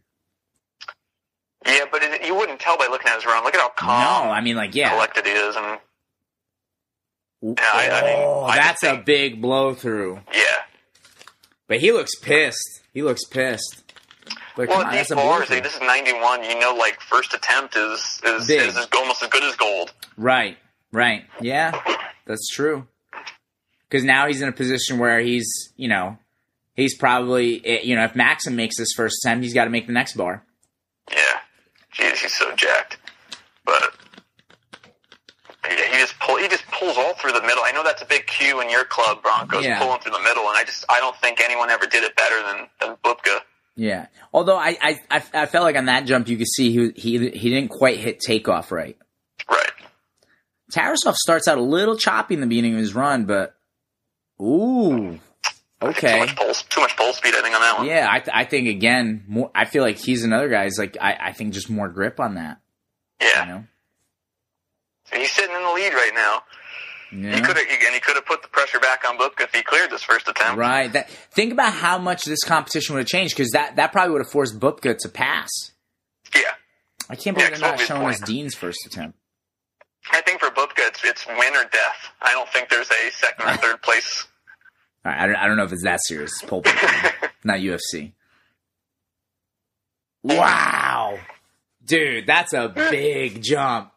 Yeah, 1.67 1.85
but 1.91 2.01
it, 2.03 2.25
you 2.25 2.35
wouldn't 2.37 2.61
tell 2.61 2.79
by 2.79 2.87
looking 2.87 3.09
at 3.09 3.17
his 3.17 3.27
run. 3.27 3.43
Look 3.43 3.55
at 3.57 3.61
how 3.61 3.71
calm, 3.71 4.27
no, 4.27 4.31
I 4.33 4.41
mean, 4.41 4.55
like, 4.55 4.75
yeah. 4.77 4.91
collected 4.91 5.27
he 5.27 5.33
is, 5.33 5.57
and 5.57 5.67
I- 5.67 5.81
I 7.43 8.03
mean, 8.05 8.15
oh, 8.19 8.45
I 8.45 8.57
that's 8.57 8.83
just 8.83 8.95
a 9.01 9.03
big 9.03 9.43
blow 9.43 9.75
through. 9.75 10.21
yeah. 10.33 10.41
But 11.69 11.81
he 11.81 11.91
looks 11.93 12.15
pissed. 12.21 12.81
He 12.95 13.03
looks 13.03 13.25
pissed. 13.25 13.86
Well, 14.57 14.73
on, 14.85 14.91
these 14.93 15.09
that's 15.09 15.15
bars, 15.15 15.51
like, 15.51 15.63
this 15.63 15.75
is 15.75 15.81
91. 15.83 16.45
You 16.45 16.59
know, 16.59 16.75
like 16.75 17.01
first 17.01 17.35
attempt 17.35 17.77
is 17.77 18.21
is, 18.25 18.47
Big. 18.47 18.69
is, 18.69 18.77
almost 18.97 19.23
as 19.23 19.29
good 19.29 19.45
as 19.45 19.55
gold. 19.57 19.93
Right, 20.17 20.57
right. 20.93 21.25
Yeah, 21.41 21.79
that's 22.27 22.49
true. 22.49 22.87
Because 23.89 24.03
now 24.05 24.27
he's 24.27 24.41
in 24.43 24.49
a 24.49 24.53
position 24.53 24.99
where 24.99 25.21
he's, 25.21 25.47
you 25.77 25.89
know, 25.89 26.19
he's 26.75 26.97
probably, 26.97 27.65
eh, 27.65 27.81
you 27.85 27.95
know, 27.95 28.05
if 28.05 28.17
Maxim 28.17 28.57
makes 28.57 28.77
this 28.79 28.89
first 28.97 29.17
attempt, 29.25 29.45
he's 29.45 29.55
got 29.55 29.65
to 29.65 29.71
make 29.71 29.87
the 29.87 29.93
next 29.93 30.17
bar. 30.17 30.43
Yeah, 31.11 31.19
jeez, 31.95 32.17
he's 32.17 32.35
so 32.35 32.55
jacked. 32.57 32.97
But 33.65 33.95
yeah, 35.69 35.93
he 35.93 35.99
just 36.01 36.19
pull. 36.19 36.37
He 36.37 36.45
he 36.45 36.49
just 36.49 36.67
pulls 36.69 36.97
all 36.97 37.15
through 37.15 37.33
the 37.33 37.43
middle. 37.43 37.63
I 37.65 37.73
know 37.73 37.83
that's 37.85 38.03
a 38.03 38.07
big 38.07 38.27
cue 38.27 38.61
in 38.61 38.71
your 38.71 38.85
club, 38.85 39.23
Broncos, 39.23 39.65
Yeah. 39.65 39.79
pulling 39.81 40.01
through 40.01 40.13
the 40.13 40.21
middle, 40.21 40.49
and 40.49 40.57
I 40.57 40.65
just 40.65 40.85
I 40.89 40.99
don't 41.01 41.17
think 41.17 41.41
anyone 41.45 41.71
ever 41.71 41.87
did 41.87 42.05
it 42.05 42.15
better 42.17 42.43
than 42.43 42.69
than 42.81 42.97
Bubka. 43.05 43.41
Yeah. 43.77 44.07
Although 44.33 44.57
I, 44.57 44.77
I, 44.81 45.01
I, 45.11 45.23
I 45.35 45.47
felt 45.47 45.65
like 45.65 45.77
on 45.77 45.85
that 45.87 46.07
jump 46.07 46.29
you 46.29 46.37
could 46.39 46.49
see 46.49 46.71
he 46.73 46.91
he 46.97 47.31
he 47.31 47.51
didn't 47.51 47.69
quite 47.69 47.99
hit 47.99 48.21
takeoff 48.21 48.73
right. 48.73 48.97
Right. 49.49 49.71
Tarasov 50.73 51.15
starts 51.15 51.47
out 51.47 51.59
a 51.59 51.63
little 51.63 51.97
choppy 51.97 52.35
in 52.35 52.41
the 52.41 52.47
beginning 52.47 52.73
of 52.73 52.79
his 52.81 52.95
run, 52.95 53.27
but 53.27 53.55
ooh, 54.41 55.19
Too 55.81 55.87
okay. 55.89 56.19
much 56.21 56.35
pole, 56.37 56.53
too 56.55 56.81
much 56.81 56.97
pole 56.97 57.13
speed. 57.13 57.35
I 57.37 57.43
think 57.43 57.55
on 57.55 57.61
that 57.61 57.79
one. 57.79 57.87
Yeah, 57.87 58.09
I, 58.11 58.19
th- 58.21 58.31
I 58.35 58.45
think 58.45 58.69
again, 58.69 59.25
more. 59.29 59.51
I 59.55 59.67
feel 59.67 59.83
like 59.83 59.99
he's 59.99 60.25
another 60.25 60.49
guy. 60.49 60.65
He's 60.65 60.79
like 60.79 60.97
I, 61.01 61.17
I 61.21 61.33
think 61.33 61.53
just 61.55 61.69
more 61.71 61.89
grip 61.89 62.19
on 62.19 62.35
that. 62.35 62.61
Yeah. 63.21 63.43
You 63.43 63.49
know. 63.53 63.65
So 65.05 65.19
he's 65.19 65.31
sitting 65.31 65.55
in 65.55 65.63
the 65.63 65.73
lead 65.73 65.93
right 65.93 66.13
now. 66.15 66.43
He 67.11 67.17
could 67.19 67.57
have, 67.57 67.59
and 67.59 67.95
he 67.95 68.01
could 68.01 68.17
have 68.17 68.27
put 68.27 68.43
the 68.43 68.49
pressure 68.49 68.81
back 68.81 69.05
on 69.09 69.17
Bubka 69.17 69.43
if 69.45 69.55
he 69.55 69.63
cleared 69.63 69.91
this 69.91 70.03
first 70.03 70.29
attempt. 70.29 70.59
Right. 70.59 70.93
That 70.93 71.09
think 71.09 71.53
about 71.53 71.73
how 71.73 71.99
much 71.99 72.25
this 72.25 72.43
competition 72.43 72.95
would 72.95 73.01
have 73.03 73.09
changed 73.09 73.37
because 73.37 73.51
that 73.53 73.77
that 73.77 73.93
probably 73.93 74.13
would 74.13 74.23
have 74.23 74.31
forced 74.31 74.59
Bubka 74.59 74.99
to 74.99 75.09
pass. 75.09 75.49
Yeah. 76.35 76.41
I 77.09 77.15
can't 77.15 77.37
believe 77.37 77.53
Yeah, 77.53 77.59
they're 77.59 77.71
not 77.71 77.81
showing 77.81 78.07
us 78.09 78.21
Dean's 78.21 78.55
first 78.55 78.85
attempt. 78.87 79.17
I 80.11 80.21
think 80.23 80.41
for 80.41 80.49
Bubka, 80.51 80.79
it's 80.79 81.05
it's 81.05 81.27
win 81.27 81.55
or 81.55 81.63
death. 81.65 82.11
I 82.21 82.31
don't 82.33 82.49
think 82.51 82.69
there's 82.69 82.91
a 82.91 83.11
second 83.13 83.49
or 83.49 83.57
third 83.57 83.83
place. 83.83 84.27
All 85.05 85.13
right, 85.13 85.21
I 85.21 85.27
don't, 85.27 85.37
I 85.37 85.47
don't 85.47 85.57
know 85.57 85.65
if 85.65 85.73
it's 85.73 85.85
that 85.85 86.01
serious. 86.03 86.33
It's 86.41 86.51
pole 86.51 86.63
not 87.45 87.59
UFC. 87.61 88.13
Wow, 90.25 91.19
dude, 91.85 92.27
that's 92.27 92.53
a 92.53 92.69
big 92.69 93.43
jump. 93.43 93.93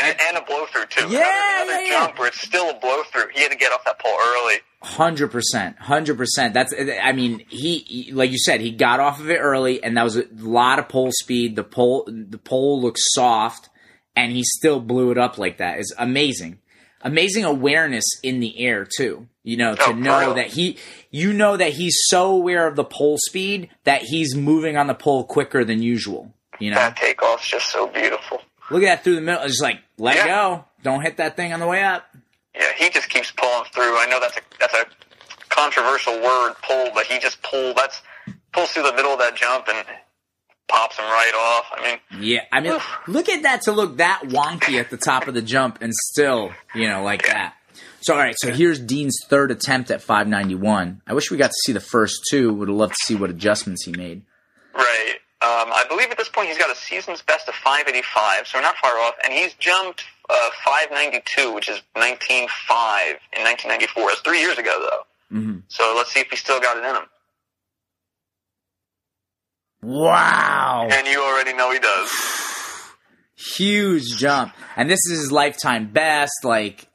And, 0.00 0.16
and 0.28 0.36
a 0.36 0.42
blow 0.46 0.66
through 0.66 0.86
too. 0.86 1.08
Yeah, 1.08 1.18
another, 1.18 1.70
another 1.72 1.84
yeah, 1.84 1.90
yeah. 1.92 2.06
jump 2.06 2.18
where 2.18 2.28
it's 2.28 2.40
still 2.40 2.70
a 2.70 2.74
blow 2.78 3.02
through. 3.12 3.28
He 3.34 3.42
had 3.42 3.50
to 3.52 3.56
get 3.58 3.72
off 3.72 3.84
that 3.84 3.98
pole 3.98 4.16
early. 4.16 4.54
Hundred 4.80 5.28
percent, 5.28 5.76
hundred 5.78 6.16
percent. 6.16 6.54
That's, 6.54 6.72
I 7.02 7.12
mean, 7.12 7.44
he, 7.48 7.78
he- 7.78 8.12
like 8.12 8.30
you 8.30 8.38
said, 8.38 8.60
he 8.60 8.70
got 8.70 9.00
off 9.00 9.18
of 9.20 9.28
it 9.28 9.38
early, 9.38 9.82
and 9.82 9.96
that 9.96 10.04
was 10.04 10.16
a 10.16 10.24
lot 10.34 10.78
of 10.78 10.88
pole 10.88 11.10
speed. 11.12 11.56
The 11.56 11.64
pole, 11.64 12.08
the 12.08 12.38
pole 12.38 12.80
looks 12.80 13.00
soft, 13.12 13.68
and 14.14 14.30
he 14.30 14.44
still 14.44 14.78
blew 14.80 15.10
it 15.10 15.18
up 15.18 15.36
like 15.36 15.58
that. 15.58 15.80
Is 15.80 15.92
amazing, 15.98 16.58
amazing 17.02 17.44
awareness 17.44 18.04
in 18.22 18.38
the 18.40 18.58
air 18.60 18.86
too. 18.86 19.26
You 19.42 19.56
know, 19.56 19.74
to 19.74 19.82
Oh, 19.88 19.92
know 19.92 20.20
real. 20.20 20.34
that 20.34 20.48
he, 20.48 20.76
you 21.10 21.32
know 21.32 21.56
that 21.56 21.72
he's 21.72 21.96
so 22.08 22.30
aware 22.32 22.66
of 22.68 22.76
the 22.76 22.84
pole 22.84 23.16
speed 23.18 23.70
that 23.84 24.02
he's 24.02 24.36
moving 24.36 24.76
on 24.76 24.86
the 24.86 24.94
pole 24.94 25.24
quicker 25.24 25.64
than 25.64 25.82
usual. 25.82 26.32
You 26.60 26.70
know, 26.70 26.76
That 26.76 26.96
takeoff's 26.96 27.48
just 27.48 27.70
so 27.70 27.86
beautiful. 27.88 28.42
Look 28.70 28.82
at 28.82 28.86
that 28.86 29.04
through 29.04 29.16
the 29.16 29.20
middle. 29.20 29.42
It's 29.42 29.52
just 29.52 29.62
like 29.62 29.80
let 29.98 30.16
Yeah. 30.16 30.26
go, 30.26 30.64
don't 30.82 31.02
hit 31.02 31.16
that 31.18 31.36
thing 31.36 31.52
on 31.52 31.60
the 31.60 31.66
way 31.66 31.82
up. 31.82 32.04
Yeah, 32.54 32.72
he 32.76 32.90
just 32.90 33.08
keeps 33.08 33.30
pulling 33.30 33.64
through. 33.72 33.96
I 33.98 34.06
know 34.10 34.18
that's 34.20 34.36
a 34.36 34.40
that's 34.58 34.74
a 34.74 34.84
controversial 35.48 36.14
word, 36.20 36.54
pull, 36.62 36.90
but 36.94 37.06
he 37.06 37.18
just 37.18 37.42
pulled. 37.42 37.76
That's 37.76 38.00
pulls 38.52 38.70
through 38.72 38.84
the 38.84 38.92
middle 38.94 39.12
of 39.12 39.18
that 39.18 39.36
jump 39.36 39.66
and 39.68 39.86
pops 40.68 40.96
him 40.98 41.04
right 41.04 41.32
off. 41.36 41.66
I 41.76 41.82
mean, 41.82 42.22
Yeah, 42.22 42.40
I 42.52 42.60
mean, 42.60 42.78
look 43.06 43.28
at 43.28 43.42
that 43.42 43.62
to 43.62 43.72
look 43.72 43.98
that 43.98 44.22
wonky 44.24 44.78
at 44.80 44.90
the 44.90 44.96
top 44.96 45.28
of 45.28 45.34
the 45.34 45.42
jump 45.42 45.78
and 45.80 45.92
still, 45.94 46.52
you 46.74 46.88
know, 46.88 47.02
like 47.02 47.26
that. 47.26 47.54
So, 48.00 48.14
all 48.14 48.20
right, 48.20 48.34
so 48.38 48.52
here's 48.52 48.78
Dean's 48.78 49.18
third 49.28 49.50
attempt 49.50 49.90
at 49.90 50.00
591. 50.02 51.02
I 51.06 51.14
wish 51.14 51.30
we 51.30 51.36
got 51.36 51.48
to 51.48 51.56
see 51.64 51.72
the 51.72 51.80
first 51.80 52.20
two. 52.30 52.52
Would 52.54 52.68
have 52.68 52.76
loved 52.76 52.92
to 52.94 53.06
see 53.06 53.14
what 53.16 53.28
adjustments 53.30 53.84
he 53.84 53.92
made. 53.92 54.22
right. 54.74 55.14
Um, 55.48 55.72
I 55.72 55.84
believe 55.88 56.10
at 56.10 56.18
this 56.18 56.28
point 56.28 56.48
he's 56.48 56.58
got 56.58 56.70
a 56.70 56.74
season's 56.76 57.22
best 57.22 57.48
of 57.48 57.54
585, 57.54 58.46
so 58.46 58.58
we're 58.58 58.62
not 58.62 58.76
far 58.76 58.98
off. 58.98 59.14
And 59.24 59.32
he's 59.32 59.54
jumped 59.54 60.04
uh, 60.28 60.34
592, 60.64 61.54
which 61.54 61.70
is 61.70 61.80
19.5 61.96 62.44
in 63.32 63.42
1994. 63.44 64.08
That's 64.08 64.20
three 64.20 64.40
years 64.40 64.58
ago, 64.58 64.76
though. 65.30 65.36
Mhm. 65.38 65.62
So 65.68 65.94
let's 65.96 66.12
see 66.12 66.20
if 66.20 66.28
he 66.28 66.36
still 66.36 66.60
got 66.60 66.76
it 66.76 66.84
in 66.84 66.94
him. 66.96 67.06
Wow, 69.80 70.88
And 70.90 71.06
you 71.06 71.22
already 71.22 71.52
know 71.54 71.70
he 71.72 71.78
does. 71.78 72.10
huge 73.36 74.16
jump, 74.16 74.52
and 74.76 74.90
this 74.90 74.98
is 75.06 75.20
his 75.20 75.32
lifetime 75.32 75.86
best. 75.92 76.32
Like, 76.44 76.88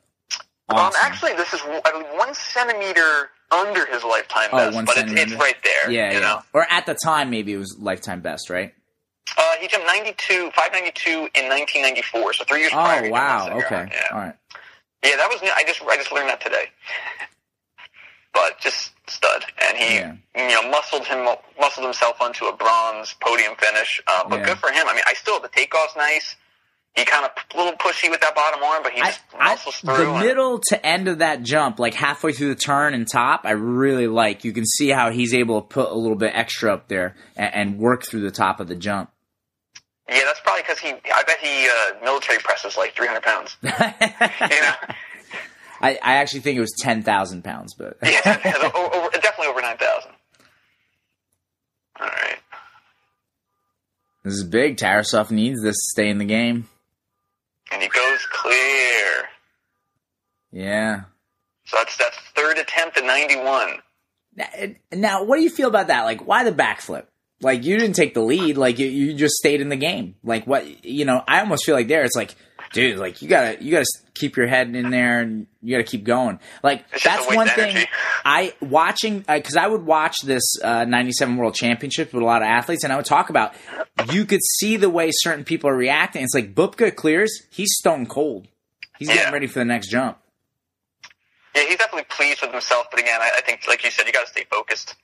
Um, 0.69 0.91
actually, 1.01 1.33
this 1.33 1.53
is 1.53 1.61
I 1.63 1.91
believe, 1.91 2.07
one 2.17 2.33
centimeter 2.33 3.29
under 3.53 3.85
his 3.85 4.03
lifetime 4.03 4.49
Oh, 4.51 4.71
best, 4.71 4.85
but 4.85 4.97
it's, 4.97 5.11
it's 5.13 5.33
right 5.33 5.55
there. 5.63 5.91
yeah, 5.91 6.11
you 6.11 6.19
yeah. 6.19 6.25
know. 6.25 6.39
Or 6.53 6.65
at 6.69 6.85
the 6.85 6.95
time, 6.95 7.29
maybe 7.29 7.53
it 7.53 7.57
was 7.57 7.77
lifetime 7.79 8.21
best, 8.21 8.49
right? 8.49 8.73
Uh, 9.37 9.41
he 9.61 9.67
jumped 9.67 9.87
92, 9.87 10.51
592 10.51 11.09
in 11.09 11.47
1994, 11.49 12.33
so 12.33 12.43
three 12.43 12.59
years 12.61 12.71
Oh, 12.73 12.75
prior. 12.75 12.99
jumped 13.01 13.11
wow. 13.13 13.49
Okay, 13.59 13.87
Yeah. 13.91 14.07
all 14.11 14.19
right. 14.19 14.35
yeah, 15.03 15.15
that 15.17 15.27
was 15.31 15.41
new. 15.41 15.49
I 15.55 15.63
just 15.65 15.81
I 15.81 15.95
just 15.97 16.11
learned 16.11 16.29
that 16.29 16.41
today. 16.41 16.65
But 18.33 18.59
just 18.59 18.91
stud, 19.07 19.45
and 19.69 19.77
he 19.77 19.95
Yeah. 19.95 20.15
you 20.35 20.47
know 20.61 20.69
muscled 20.69 21.05
him 21.05 21.23
muscled 21.59 21.85
himself 21.85 22.19
onto 22.19 22.45
a 22.45 22.55
bronze 22.55 23.13
podium 23.21 23.55
finish. 23.55 24.01
Uh, 24.07 24.23
but 24.27 24.39
Yeah. 24.39 24.45
good 24.45 24.57
for 24.59 24.71
him. 24.71 24.87
I 24.89 24.93
mean, 24.93 25.03
I 25.07 25.13
still 25.13 25.39
the 25.39 25.49
takeoff's 25.49 25.95
nice. 25.95 26.35
He 26.95 27.05
kind 27.05 27.25
of 27.25 27.31
a 27.53 27.57
little 27.57 27.73
pushy 27.73 28.09
with 28.11 28.21
that 28.21 28.35
bottom 28.35 28.61
arm, 28.63 28.83
but 28.83 28.93
he 28.93 29.01
I, 29.01 29.05
just 29.07 29.21
I, 29.39 29.49
muscles 29.55 29.75
through. 29.77 29.97
the 29.97 30.19
middle 30.19 30.59
to 30.67 30.85
end 30.85 31.07
of 31.07 31.19
that 31.19 31.41
jump, 31.41 31.79
like 31.79 31.95
halfway 31.95 32.33
through 32.33 32.49
the 32.49 32.59
turn 32.61 32.93
and 32.93 33.07
top, 33.07 33.41
I 33.45 33.51
really 33.51 34.05
like. 34.07 34.43
You 34.43 34.53
can 34.53 34.65
see 34.65 34.89
how 34.89 35.09
he's 35.09 35.33
able 35.33 35.61
to 35.61 35.67
put 35.67 35.89
a 35.89 35.95
little 35.95 36.17
bit 36.17 36.33
extra 36.35 36.71
up 36.71 36.87
there 36.89 37.15
and, 37.35 37.53
and 37.55 37.79
work 37.79 38.03
through 38.05 38.21
the 38.21 38.29
top 38.31 38.59
of 38.59 38.67
the 38.67 38.75
jump. 38.75 39.09
yeah, 40.07 40.21
that's 40.23 40.39
probably 40.41 40.61
because 40.61 40.77
he. 40.77 40.89
I 40.89 41.23
bet 41.25 41.39
he 41.41 41.67
uh, 41.67 42.03
military 42.05 42.37
presses 42.39 42.77
like 42.77 42.93
300 42.95 43.23
pounds. 43.23 43.57
You 43.63 44.61
know. 44.61 44.73
I, 45.81 45.99
I 46.01 46.15
actually 46.17 46.41
think 46.41 46.57
it 46.57 46.61
was 46.61 46.73
ten 46.79 47.01
thousand 47.01 47.43
pounds, 47.43 47.73
but 47.73 47.97
Yeah, 48.03 48.71
over, 48.75 49.09
definitely 49.11 49.47
over 49.47 49.61
9,000. 49.61 50.11
All 51.99 52.07
right. 52.07 52.37
this 54.23 54.33
is 54.35 54.43
big. 54.45 54.77
Tarasov 54.77 55.29
needs 55.31 55.61
this 55.61 55.75
to 55.75 55.89
stay 55.91 56.09
in 56.09 56.19
the 56.19 56.25
game. 56.25 56.69
And 57.73 57.81
he 57.81 57.89
goes 57.89 58.25
clear. 58.31 59.29
Yeah. 60.51 61.01
So 61.65 61.77
that's 61.77 61.97
that's 61.97 62.17
third 62.35 62.59
attempt 62.59 62.97
at 62.97 63.05
91. 63.05 63.79
Now, 64.35 64.45
now, 64.91 65.23
what 65.23 65.37
do 65.37 65.43
you 65.43 65.49
feel 65.49 65.67
about 65.67 65.87
that? 65.87 66.03
Like, 66.03 66.25
why 66.25 66.43
the 66.43 66.51
backflip? 66.51 67.05
Like, 67.41 67.63
you 67.63 67.77
didn't 67.77 67.95
take 67.95 68.13
the 68.13 68.21
lead. 68.21 68.57
Like, 68.57 68.79
you, 68.79 68.87
you 68.87 69.13
just 69.13 69.35
stayed 69.35 69.61
in 69.61 69.69
the 69.69 69.75
game. 69.75 70.15
Like, 70.23 70.45
what? 70.47 70.85
You 70.85 71.05
know, 71.05 71.23
I 71.27 71.39
almost 71.41 71.65
feel 71.65 71.75
like 71.75 71.87
there. 71.87 72.03
It's 72.03 72.15
like, 72.15 72.35
dude, 72.73 72.97
like 72.99 73.21
you 73.21 73.29
gotta 73.29 73.63
you 73.63 73.71
gotta 73.71 73.85
keep 74.13 74.35
your 74.35 74.47
head 74.47 74.75
in 74.75 74.89
there 74.89 75.21
and 75.21 75.47
you 75.61 75.75
gotta 75.75 75.87
keep 75.89 76.03
going. 76.03 76.39
Like 76.61 76.83
that's 77.01 77.25
one 77.33 77.47
thing. 77.47 77.71
energy. 77.75 77.87
I 78.25 78.53
watching 78.61 79.19
because 79.19 79.55
I 79.55 79.65
would 79.67 79.85
watch 79.85 80.15
this 80.23 80.43
uh, 80.63 80.83
'97 80.85 81.37
World 81.37 81.55
Championships 81.55 82.11
with 82.13 82.21
a 82.21 82.25
lot 82.25 82.41
of 82.41 82.47
athletes, 82.47 82.83
and 82.83 82.91
I 82.91 82.97
would 82.97 83.05
talk 83.05 83.29
about. 83.29 83.53
You 84.11 84.25
could 84.25 84.41
see 84.59 84.75
the 84.75 84.89
way 84.89 85.09
certain 85.13 85.43
people 85.45 85.69
are 85.69 85.75
reacting. 85.75 86.23
It's 86.23 86.33
like 86.35 86.53
Bubka 86.53 86.93
clears, 86.95 87.43
he's 87.51 87.69
stone 87.77 88.05
cold. 88.05 88.47
He's 88.99 89.07
Yeah. 89.07 89.15
getting 89.15 89.33
ready 89.33 89.47
for 89.47 89.59
the 89.59 89.65
next 89.65 89.87
jump. 89.89 90.17
Yeah, 91.55 91.63
he's 91.67 91.77
definitely 91.77 92.05
pleased 92.09 92.41
with 92.41 92.51
himself, 92.51 92.87
but 92.89 92.99
again, 92.99 93.21
I, 93.21 93.29
I 93.37 93.41
think, 93.41 93.61
like 93.67 93.83
you 93.83 93.91
said, 93.91 94.07
you 94.07 94.11
got 94.13 94.25
to 94.25 94.31
stay 94.31 94.45
focused. 94.49 94.95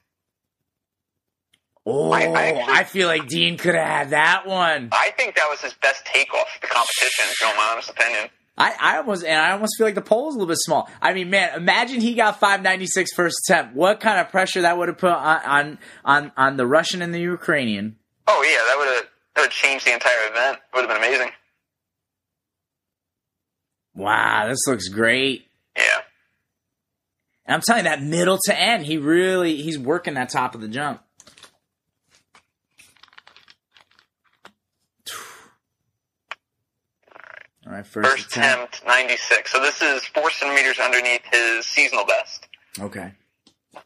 Oh, 1.91 2.11
I- 2.11 2.23
I, 2.25 2.65
I 2.79 2.83
feel 2.83 3.07
like 3.07 3.27
Dean 3.27 3.57
could 3.57 3.75
have 3.75 3.87
had 3.87 4.09
that 4.11 4.45
one. 4.47 4.89
I 4.91 5.11
think 5.17 5.35
that 5.35 5.47
was 5.49 5.61
his 5.61 5.73
best 5.73 6.05
takeoff 6.05 6.47
of 6.55 6.61
the 6.61 6.67
competition, 6.67 7.25
in 7.49 7.55
my 7.57 7.69
honest 7.71 7.89
opinion. 7.89 8.29
I, 8.57 8.73
I 8.79 8.97
almost 8.97 9.23
and 9.23 9.39
I 9.39 9.51
almost 9.53 9.75
feel 9.77 9.87
like 9.87 9.95
the 9.95 10.01
pole's 10.01 10.35
a 10.35 10.37
little 10.37 10.49
bit 10.49 10.57
small. 10.59 10.89
I 11.01 11.13
mean, 11.13 11.29
man, 11.29 11.55
imagine 11.55 12.01
he 12.01 12.13
got 12.13 12.41
596 12.41 13.13
first 13.13 13.37
attempt. 13.47 13.73
What 13.73 14.01
kind 14.01 14.19
of 14.19 14.29
pressure 14.29 14.61
that 14.63 14.77
would 14.77 14.89
have 14.89 14.97
put 14.97 15.11
on 15.13 15.41
on 15.45 15.79
on, 16.03 16.31
on 16.35 16.57
the 16.57 16.67
Russian 16.67 17.01
and 17.01 17.13
the 17.13 17.21
Ukrainian? 17.21 17.95
Oh 18.27 18.43
yeah, 18.43 18.57
that 18.67 18.75
would 18.77 18.87
have 18.95 19.09
that 19.35 19.41
would 19.43 19.51
changed 19.51 19.85
the 19.87 19.93
entire 19.93 20.29
event. 20.29 20.59
Would 20.73 20.81
have 20.81 20.89
been 20.89 20.97
amazing. 20.97 21.29
Wow, 23.95 24.47
this 24.49 24.59
looks 24.67 24.87
great. 24.89 25.47
Yeah. 25.77 25.83
And 27.45 27.55
I'm 27.55 27.61
telling 27.61 27.85
you, 27.85 27.89
that 27.89 28.03
middle 28.03 28.37
to 28.45 28.59
end, 28.59 28.85
he 28.85 28.97
really 28.97 29.61
he's 29.61 29.79
working 29.79 30.15
that 30.15 30.29
top 30.29 30.53
of 30.53 30.61
the 30.61 30.67
jump. 30.67 31.01
First, 37.89 38.09
First 38.09 38.27
attempt, 38.27 38.81
96. 38.85 39.51
So 39.51 39.59
this 39.59 39.81
is 39.81 40.03
four 40.05 40.29
centimeters 40.31 40.79
underneath 40.79 41.21
his 41.31 41.65
seasonal 41.65 42.05
best. 42.05 42.47
Okay. 42.79 43.11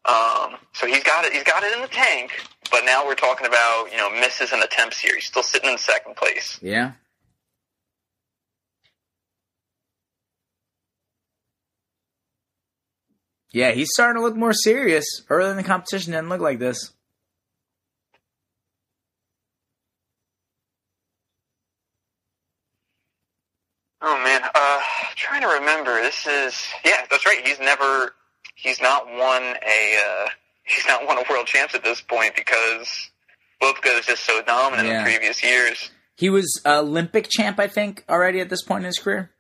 Um, 0.06 0.56
so 0.74 0.88
he's 0.88 1.04
got 1.04 1.26
it. 1.26 1.34
He's 1.34 1.44
got 1.44 1.64
it 1.64 1.74
in 1.74 1.82
the 1.82 1.88
tank. 1.88 2.32
But 2.72 2.82
now 2.86 3.06
we're 3.06 3.16
talking 3.16 3.48
about 3.48 3.88
you 3.92 3.98
know 3.98 4.10
misses 4.12 4.52
and 4.52 4.64
attempts 4.64 5.00
here. 5.00 5.14
He's 5.16 5.26
still 5.26 5.44
sitting 5.44 5.70
in 5.70 5.78
second 5.78 6.16
place. 6.16 6.60
Yeah. 6.62 6.94
Yeah, 13.52 13.72
he's 13.72 13.90
starting 13.94 14.20
to 14.20 14.26
look 14.26 14.36
more 14.36 14.54
serious. 14.54 15.06
Early 15.30 15.52
in 15.52 15.58
the 15.58 15.64
competition 15.64 16.14
didn't 16.14 16.30
look 16.30 16.42
like 16.42 16.58
this. 16.58 16.92
Oh 24.02 24.22
man, 24.22 24.42
uh, 24.44 24.80
trying 25.16 25.33
to 25.44 25.60
remember. 25.60 26.02
This 26.02 26.26
is 26.28 26.56
yeah, 26.86 27.06
that's 27.10 27.26
right. 27.26 27.46
He's 27.46 27.60
never, 27.60 28.14
he's 28.56 28.82
not 28.82 29.06
won 29.08 29.42
a, 29.44 30.00
uh, 30.26 30.30
he's 30.64 30.86
not 30.88 31.06
won 31.08 31.18
a 31.18 31.24
world 31.30 31.46
champs 31.48 31.76
at 31.76 31.84
this 31.84 32.02
point 32.02 32.36
because 32.36 33.10
Bubka 33.62 34.00
is 34.00 34.06
just 34.06 34.24
so 34.24 34.42
dominant 34.42 34.88
Yeah. 34.88 35.00
in 35.00 35.04
previous 35.06 35.44
years. 35.44 35.92
He 36.16 36.30
was 36.30 36.62
Olympic 36.66 37.28
champ, 37.30 37.60
I 37.60 37.68
think, 37.68 38.04
already 38.08 38.40
at 38.40 38.50
this 38.50 38.64
point 38.64 38.82
in 38.84 38.86
his 38.86 38.98
career. 39.00 39.32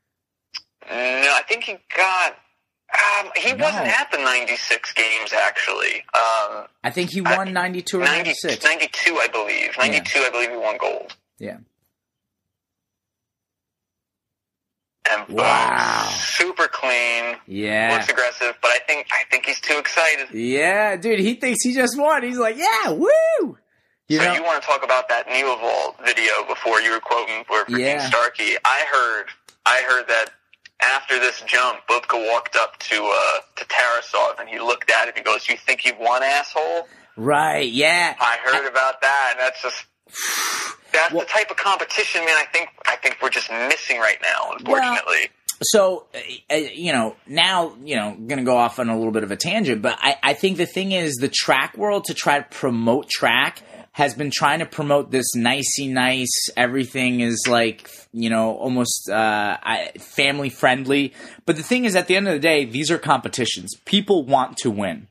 No, 0.89 0.95
I 0.95 1.41
think 1.47 1.63
he 1.63 1.77
got. 1.95 2.33
Um, 3.21 3.31
he 3.35 3.53
No. 3.53 3.63
wasn't 3.65 3.87
at 3.87 4.11
the 4.11 4.17
'96 4.17 4.93
games 4.93 5.33
actually. 5.33 6.03
Um, 6.13 6.67
I 6.83 6.89
think 6.91 7.11
he 7.11 7.21
I- 7.25 7.37
won 7.37 7.53
92 7.53 7.97
or 7.97 8.03
90, 8.05 8.17
96. 8.17 8.63
92, 8.63 9.17
I 9.17 9.27
believe. 9.27 9.77
92, 9.77 10.19
I 10.19 10.29
believe 10.29 10.49
he 10.51 10.57
won 10.57 10.77
gold. 10.77 11.15
Yeah. 11.39 11.57
And 15.11 15.27
boom, 15.27 15.35
Wow. 15.37 16.09
super 16.17 16.67
clean. 16.67 17.35
Yeah. 17.45 17.93
Looks 17.97 18.09
aggressive, 18.09 18.55
but 18.61 18.71
I 18.71 18.79
think 18.87 19.07
I 19.11 19.23
think 19.29 19.45
he's 19.45 19.59
too 19.59 19.77
excited. 19.77 20.27
Yeah, 20.33 20.95
dude, 20.95 21.19
he 21.19 21.35
thinks 21.35 21.61
he 21.63 21.73
just 21.73 21.97
won. 21.99 22.23
He's 22.23 22.37
like, 22.37 22.57
yeah, 22.57 22.91
woo! 22.91 23.57
You 24.07 24.19
so 24.19 24.25
know? 24.25 24.33
you 24.33 24.43
want 24.43 24.61
to 24.61 24.67
talk 24.67 24.83
about 24.83 25.09
that 25.09 25.27
Neovault 25.27 26.05
video 26.05 26.31
before 26.47 26.79
you 26.81 26.91
were 26.91 26.99
quoting 26.99 27.43
for, 27.45 27.65
Yeah. 27.69 27.97
Dean 27.99 28.07
Starkey? 28.07 28.55
I 28.65 28.85
heard, 28.91 29.25
I 29.65 29.81
heard 29.89 30.07
that 30.07 30.25
after 30.95 31.19
this 31.19 31.41
jump, 31.41 31.79
Bubka 31.89 32.25
walked 32.31 32.55
up 32.55 32.77
to 32.79 32.95
uh, 32.95 33.39
to 33.57 33.65
Tarasov 33.65 34.39
and 34.39 34.47
he 34.49 34.59
looked 34.59 34.89
at 34.89 35.07
him. 35.07 35.13
He 35.17 35.21
goes, 35.23 35.47
"You 35.49 35.57
think 35.57 35.83
you've 35.85 35.99
won, 35.99 36.23
asshole?" 36.23 36.87
right, 37.17 37.69
yeah. 37.69 38.15
I 38.19 38.37
heard 38.43 38.67
about 38.69 39.01
that, 39.01 39.35
and 39.35 39.39
that's 39.41 39.61
just 39.61 39.85
that's 40.93 41.11
Well- 41.13 41.25
the 41.25 41.31
type 41.31 41.51
of 41.51 41.57
competition, 41.57 42.23
man. 42.25 42.35
I 42.37 42.45
think 42.51 42.69
I 42.87 42.95
think 42.97 43.17
we're 43.21 43.29
just 43.29 43.51
missing 43.51 43.99
right 43.99 44.19
now, 44.21 44.51
unfortunately. 44.57 45.29
So, 45.61 46.07
uh, 46.13 46.17
uh, 46.51 46.55
you 46.55 46.91
know, 46.91 47.15
now, 47.27 47.75
you 47.83 47.95
know, 47.95 48.15
going 48.15 48.39
to 48.39 48.43
go 48.43 48.57
off 48.57 48.79
on 48.79 48.89
a 48.89 48.97
little 48.97 49.13
bit 49.13 49.23
of 49.23 49.31
a 49.31 49.37
tangent, 49.37 49.81
but 49.81 49.97
I, 50.01 50.15
I 50.21 50.33
think 50.33 50.57
the 50.57 50.65
thing 50.65 50.91
is 50.91 51.13
the 51.15 51.29
track 51.29 51.77
world 51.77 52.05
to 52.05 52.13
try 52.13 52.39
to 52.39 52.45
promote 52.49 53.07
track 53.09 53.61
has 53.93 54.15
been 54.15 54.31
trying 54.33 54.59
to 54.59 54.65
promote 54.65 55.11
this 55.11 55.35
nicey 55.35 55.87
nice, 55.87 56.49
everything 56.57 57.21
is 57.21 57.45
like, 57.47 57.87
you 58.11 58.29
know, 58.29 58.55
almost 58.55 59.07
uh, 59.09 59.57
family 59.99 60.49
friendly. 60.49 61.13
But 61.45 61.57
the 61.57 61.63
thing 61.63 61.85
is, 61.85 61.95
at 61.95 62.07
the 62.07 62.15
end 62.15 62.27
of 62.27 62.33
the 62.33 62.39
day, 62.39 62.65
these 62.65 62.89
are 62.89 62.97
competitions. 62.97 63.75
People 63.85 64.25
want 64.25 64.57
to 64.57 64.71
win. 64.71 65.07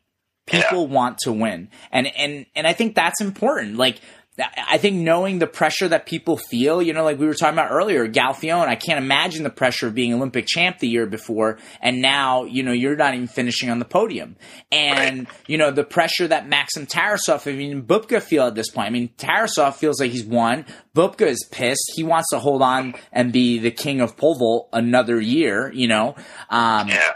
People 0.47 0.89
want 0.89 1.18
to 1.18 1.33
win. 1.33 1.70
And, 1.93 2.09
and, 2.16 2.47
and 2.57 2.66
I 2.66 2.72
think 2.72 2.97
that's 2.97 3.20
important. 3.20 3.76
Like, 3.76 4.01
I 4.39 4.78
think 4.78 4.97
knowing 4.97 5.41
the 5.41 5.47
pressure 5.47 5.89
that 5.89 6.07
people 6.07 6.39
feel, 6.39 6.80
you 6.80 6.95
know, 6.95 7.05
like 7.05 7.18
we 7.18 7.26
were 7.26 7.35
talking 7.35 7.53
about 7.53 7.70
earlier, 7.70 8.09
Galfione, 8.09 8.66
I 8.66 8.76
can't 8.76 8.97
imagine 8.99 9.43
the 9.43 9.51
pressure 9.51 9.89
of 9.89 9.95
being 9.95 10.14
Olympic 10.14 10.47
champ 10.47 10.78
the 10.78 10.89
year 10.89 11.05
before, 11.05 11.59
and 11.83 12.01
now, 12.01 12.45
you 12.45 12.62
know, 12.62 12.72
you're 12.72 12.97
not 12.97 13.12
even 13.14 13.26
finishing 13.26 13.68
on 13.68 13.78
the 13.78 13.85
podium. 13.85 14.37
And, 14.70 15.26
you 15.47 15.59
know, 15.59 15.70
the 15.70 15.85
pressure 15.85 16.26
that 16.28 16.49
Maxim 16.49 16.87
Tarasov, 16.87 17.47
I 17.47 17.55
mean, 17.55 17.83
Bubka 17.83 18.22
feel 18.22 18.45
at 18.47 18.55
this 18.55 18.70
point. 18.70 18.87
I 18.87 18.91
mean, 18.91 19.11
Tarasov 19.18 19.74
feels 19.74 20.01
like 20.01 20.12
he's 20.12 20.24
won. 20.24 20.64
Bubka 20.97 21.26
is 21.26 21.47
pissed. 21.53 21.93
He 21.95 22.03
wants 22.03 22.30
to 22.30 22.39
hold 22.39 22.62
on 22.62 22.95
and 23.12 23.33
be 23.35 23.59
the 23.59 23.70
king 23.70 24.01
of 24.01 24.16
pole 24.16 24.39
vault 24.39 24.70
another 24.72 25.20
year, 25.20 25.70
you 25.74 25.89
know. 25.89 26.14
Um, 26.49 26.89
Yeah. 26.89 27.12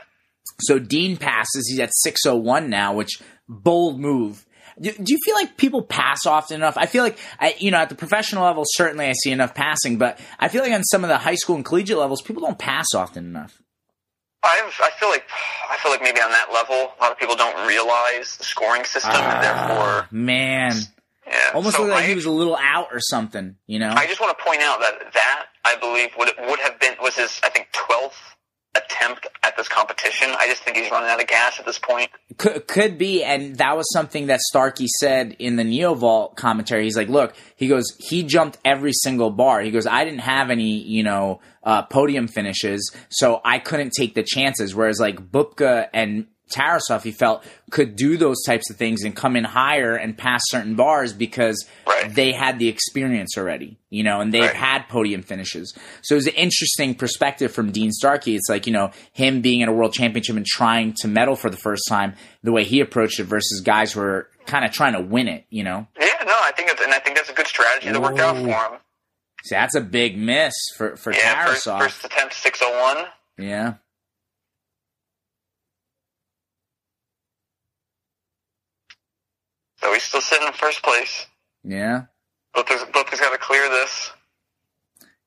so 0.60 0.78
Dean 0.78 1.16
passes. 1.16 1.66
He's 1.70 1.80
at 1.80 1.90
601 1.94 2.68
now, 2.68 2.92
which 2.94 3.22
bold 3.48 3.98
move. 3.98 4.45
Do, 4.80 4.92
do 4.92 5.12
you 5.12 5.18
feel 5.24 5.34
like 5.34 5.56
people 5.56 5.82
pass 5.82 6.26
often 6.26 6.56
enough? 6.56 6.76
I 6.76 6.86
feel 6.86 7.02
like, 7.02 7.18
I, 7.40 7.54
you 7.58 7.70
know, 7.70 7.78
at 7.78 7.88
the 7.88 7.94
professional 7.94 8.44
level, 8.44 8.64
certainly 8.66 9.06
I 9.06 9.12
see 9.14 9.30
enough 9.32 9.54
passing, 9.54 9.96
but 9.96 10.18
I 10.38 10.48
feel 10.48 10.62
like 10.62 10.72
on 10.72 10.84
some 10.84 11.02
of 11.02 11.08
the 11.08 11.16
high 11.18 11.34
school 11.36 11.56
and 11.56 11.64
collegiate 11.64 11.96
levels, 11.98 12.20
people 12.20 12.42
don't 12.42 12.58
pass 12.58 12.86
often 12.94 13.24
enough. 13.24 13.62
I 14.42 14.60
I 14.80 14.90
feel 15.00 15.08
like 15.08 15.24
I 15.70 15.76
feel 15.78 15.90
like 15.90 16.02
maybe 16.02 16.20
on 16.20 16.30
that 16.30 16.48
level, 16.52 16.92
a 16.98 17.02
lot 17.02 17.10
of 17.10 17.18
people 17.18 17.36
don't 17.36 17.66
realize 17.66 18.36
the 18.36 18.44
scoring 18.44 18.84
system, 18.84 19.12
and 19.14 19.42
therefore, 19.42 20.02
Ah, 20.02 20.08
man, 20.12 20.74
yeah. 21.26 21.32
almost 21.54 21.76
so 21.76 21.84
like 21.84 22.04
I, 22.04 22.06
he 22.06 22.14
was 22.14 22.26
a 22.26 22.30
little 22.30 22.56
out 22.56 22.88
or 22.92 23.00
something, 23.00 23.56
you 23.66 23.78
know? 23.80 23.90
I 23.96 24.06
just 24.06 24.20
want 24.20 24.36
to 24.38 24.44
point 24.44 24.60
out 24.60 24.78
that 24.80 25.12
that 25.14 25.46
I 25.64 25.76
believe 25.80 26.10
would 26.18 26.30
would 26.48 26.60
have 26.60 26.78
been 26.78 26.94
was 27.02 27.16
his 27.16 27.40
I 27.42 27.48
think 27.48 27.68
twelfth 27.72 28.35
attempt 28.76 29.26
at 29.44 29.56
this 29.56 29.68
competition. 29.68 30.28
I 30.38 30.46
just 30.46 30.62
think 30.62 30.76
he's 30.76 30.90
running 30.90 31.08
out 31.08 31.20
of 31.20 31.26
gas 31.26 31.58
at 31.58 31.66
this 31.66 31.78
point. 31.78 32.10
Could, 32.36 32.66
could 32.66 32.98
be, 32.98 33.24
and 33.24 33.56
that 33.56 33.76
was 33.76 33.90
something 33.92 34.26
that 34.26 34.40
Starkey 34.40 34.86
said 35.00 35.36
in 35.38 35.56
the 35.56 35.64
Neo 35.64 35.94
Vault 35.94 36.36
commentary. 36.36 36.84
He's 36.84 36.96
like, 36.96 37.08
"Look, 37.08 37.34
he 37.56 37.68
goes, 37.68 37.84
he 37.98 38.22
jumped 38.22 38.58
every 38.64 38.92
single 38.92 39.30
bar. 39.30 39.60
He 39.62 39.70
goes, 39.70 39.86
I 39.86 40.04
didn't 40.04 40.20
have 40.20 40.50
any, 40.50 40.78
you 40.78 41.02
know, 41.02 41.40
uh, 41.62 41.82
podium 41.82 42.28
finishes, 42.28 42.94
so 43.08 43.40
I 43.44 43.58
couldn't 43.58 43.92
take 43.96 44.14
the 44.14 44.22
chances. 44.22 44.74
Whereas 44.74 45.00
like 45.00 45.30
Bubka 45.30 45.88
and 45.92 46.26
Tarasov, 46.52 47.02
he 47.02 47.12
felt 47.12 47.44
could 47.70 47.96
do 47.96 48.16
those 48.16 48.42
types 48.44 48.70
of 48.70 48.76
things 48.76 49.02
and 49.02 49.14
come 49.16 49.34
in 49.36 49.44
higher 49.44 49.96
and 49.96 50.16
pass 50.16 50.40
certain 50.46 50.74
bars 50.76 51.12
because 51.12 51.66
Right. 51.86 52.14
they 52.14 52.32
had 52.32 52.58
the 52.58 52.68
experience 52.68 53.36
already, 53.36 53.78
you 53.90 54.04
know, 54.04 54.20
and 54.20 54.32
they've 54.32 54.42
Right. 54.42 54.54
had 54.54 54.88
podium 54.88 55.22
finishes. 55.22 55.74
So 56.02 56.14
it 56.14 56.18
was 56.18 56.26
an 56.28 56.34
interesting 56.34 56.94
perspective 56.94 57.52
from 57.52 57.72
Dean 57.72 57.90
Starkey. 57.90 58.36
It's 58.36 58.48
like, 58.48 58.66
you 58.66 58.72
know, 58.72 58.90
him 59.12 59.40
being 59.40 59.62
at 59.62 59.68
a 59.68 59.72
world 59.72 59.92
championship 59.92 60.36
and 60.36 60.46
trying 60.46 60.94
to 61.00 61.08
medal 61.08 61.34
for 61.36 61.50
the 61.50 61.56
first 61.56 61.82
time, 61.88 62.14
the 62.42 62.52
way 62.52 62.62
he 62.64 62.80
approached 62.80 63.18
it 63.18 63.24
versus 63.24 63.60
guys 63.62 63.92
who 63.92 64.00
are 64.00 64.28
kind 64.46 64.64
of 64.64 64.70
trying 64.72 64.92
to 64.92 65.00
win 65.00 65.26
it, 65.28 65.44
you 65.50 65.64
know? 65.64 65.86
Yeah, 65.98 66.06
no, 66.24 66.32
I 66.34 66.52
think 66.56 66.70
it's, 66.70 66.80
and 66.80 66.92
I 66.94 66.98
think 67.00 67.16
that's 67.16 67.30
a 67.30 67.34
good 67.34 67.48
strategy 67.48 67.90
that 67.90 68.00
worked 68.00 68.20
out 68.20 68.36
for 68.36 68.46
him. 68.46 68.80
So 69.44 69.54
that's 69.54 69.74
a 69.74 69.80
big 69.80 70.16
miss 70.18 70.54
for, 70.76 70.96
for 70.96 71.12
Yeah, 71.12 71.46
first, 71.46 71.66
Tarasov. 71.66 71.78
first 71.80 72.04
attempt 72.04 72.34
six 72.34 72.60
oh 72.62 72.82
one. 72.94 73.06
Yeah. 73.38 73.74
So 79.86 79.92
he's 79.92 80.02
still 80.02 80.20
sitting 80.20 80.48
in 80.48 80.52
first 80.52 80.82
place. 80.82 81.26
Yeah. 81.62 82.06
Bubka's, 82.56 82.82
Bubka's 82.86 83.20
got 83.20 83.30
to 83.30 83.38
clear 83.38 83.68
this. 83.68 84.10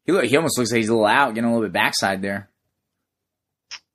He 0.03 0.11
look, 0.11 0.25
he 0.25 0.35
almost 0.35 0.57
looks 0.57 0.69
like 0.69 0.79
he's 0.79 0.89
a 0.89 0.93
little 0.93 1.07
out, 1.07 1.33
getting 1.33 1.49
a 1.49 1.53
little 1.53 1.65
bit 1.65 1.71
backside 1.71 2.21
there. 2.21 2.49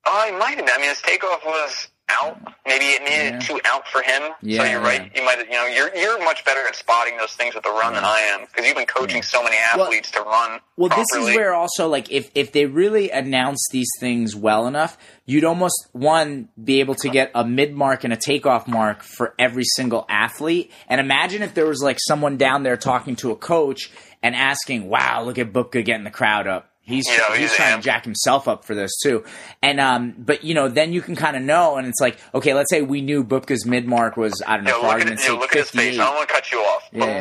Oh, 0.06 0.24
he 0.24 0.32
might 0.32 0.56
have. 0.56 0.64
been. 0.64 0.70
I 0.74 0.80
mean, 0.80 0.88
his 0.88 1.02
takeoff 1.02 1.44
was 1.44 1.88
out. 2.11 2.38
Maybe 2.66 2.84
it 2.86 3.02
needed 3.02 3.34
Yeah. 3.34 3.38
too 3.40 3.61
out 3.64 3.88
for 3.88 4.02
him. 4.02 4.22
Yeah, 4.42 4.59
so 4.62 4.70
you're 4.70 4.80
right. 4.80 5.11
yeah. 5.14 5.20
You 5.20 5.24
might. 5.26 5.38
You 5.38 5.50
know, 5.52 5.66
you're 5.66 5.94
you're 5.96 6.22
much 6.24 6.44
better 6.44 6.61
at 6.66 6.76
spotting 6.76 7.16
those 7.16 7.32
things 7.32 7.55
with 7.55 7.64
the 7.64 7.70
run 7.70 7.94
than 7.94 8.05
I 8.05 8.18
am 8.32 8.42
because 8.42 8.66
you've 8.66 8.76
been 8.76 8.86
coaching 8.86 9.22
so 9.22 9.42
many 9.42 9.57
Well- 9.74 9.86
athletes 9.86 10.11
to 10.12 10.20
run. 10.22 10.61
Well, 10.76 10.90
this 10.90 11.07
is 11.16 11.34
where 11.36 11.55
also 11.55 11.88
like 11.88 12.11
if 12.11 12.30
if 12.34 12.52
they 12.52 12.66
really 12.66 13.11
announce 13.11 13.66
these 13.70 13.88
things 14.00 14.34
well 14.36 14.66
enough, 14.66 14.98
you'd 15.24 15.44
almost 15.44 15.88
one 15.92 16.48
be 16.62 16.80
able 16.80 16.94
to 16.96 17.09
get 17.09 17.30
a 17.34 17.44
mid 17.44 17.72
mark 17.74 18.05
and 18.05 18.12
a 18.12 18.16
takeoff 18.16 18.66
mark 18.68 19.02
for 19.02 19.34
every 19.38 19.64
single 19.76 20.05
athlete. 20.09 20.70
And 20.88 21.00
imagine 21.00 21.42
if 21.42 21.55
there 21.55 21.66
was 21.66 21.82
like 21.82 21.98
someone 22.00 22.36
down 22.36 22.62
there 22.64 22.76
talking 22.76 23.16
to 23.16 23.30
a 23.30 23.36
coach 23.36 23.90
and 24.22 24.34
asking, 24.34 24.88
"Wow, 24.88 25.22
look 25.24 25.38
at 25.38 25.52
Bubka 25.52 25.84
getting 25.84 26.05
the 26.05 26.11
crowd 26.11 26.46
up." 26.46 26.70
He's 26.87 27.07
Yeah, 27.09 27.30
he's, 27.30 27.39
he's 27.51 27.53
trying 27.55 27.78
to 27.78 27.82
jack 27.82 28.05
himself 28.05 28.47
up 28.47 28.64
for 28.64 28.74
this 28.74 28.93
too. 29.03 29.24
And 29.62 29.80
um, 29.80 30.14
but 30.18 30.45
you 30.45 30.53
know, 30.55 30.68
then 30.68 30.93
you 30.93 31.01
can 31.01 31.16
kind 31.16 31.35
of 31.35 31.43
know, 31.43 31.76
and 31.76 31.87
it's 31.87 32.01
like, 32.01 32.18
okay, 32.35 32.53
let's 32.53 32.70
say 32.70 32.82
we 32.82 33.01
knew 33.01 33.24
Bubka's 33.24 33.64
mid 33.64 33.87
mark 33.87 34.16
was 34.18 34.43
I 34.47 34.57
don't 34.57 34.64
know, 34.64 34.82
Yeah, 34.82 34.93
for 34.93 34.99
look 34.99 35.07
at, 35.11 35.20
you 35.22 35.28
know, 35.28 35.39
look 35.41 35.53
at 35.57 35.59
his 35.61 35.70
face. 35.70 35.99
I 35.99 36.05
don't 36.05 36.14
want 36.14 36.28
to 36.28 36.35
cut 36.35 36.53
you 36.53 36.59
off. 36.59 36.82
Yeah. 36.93 37.20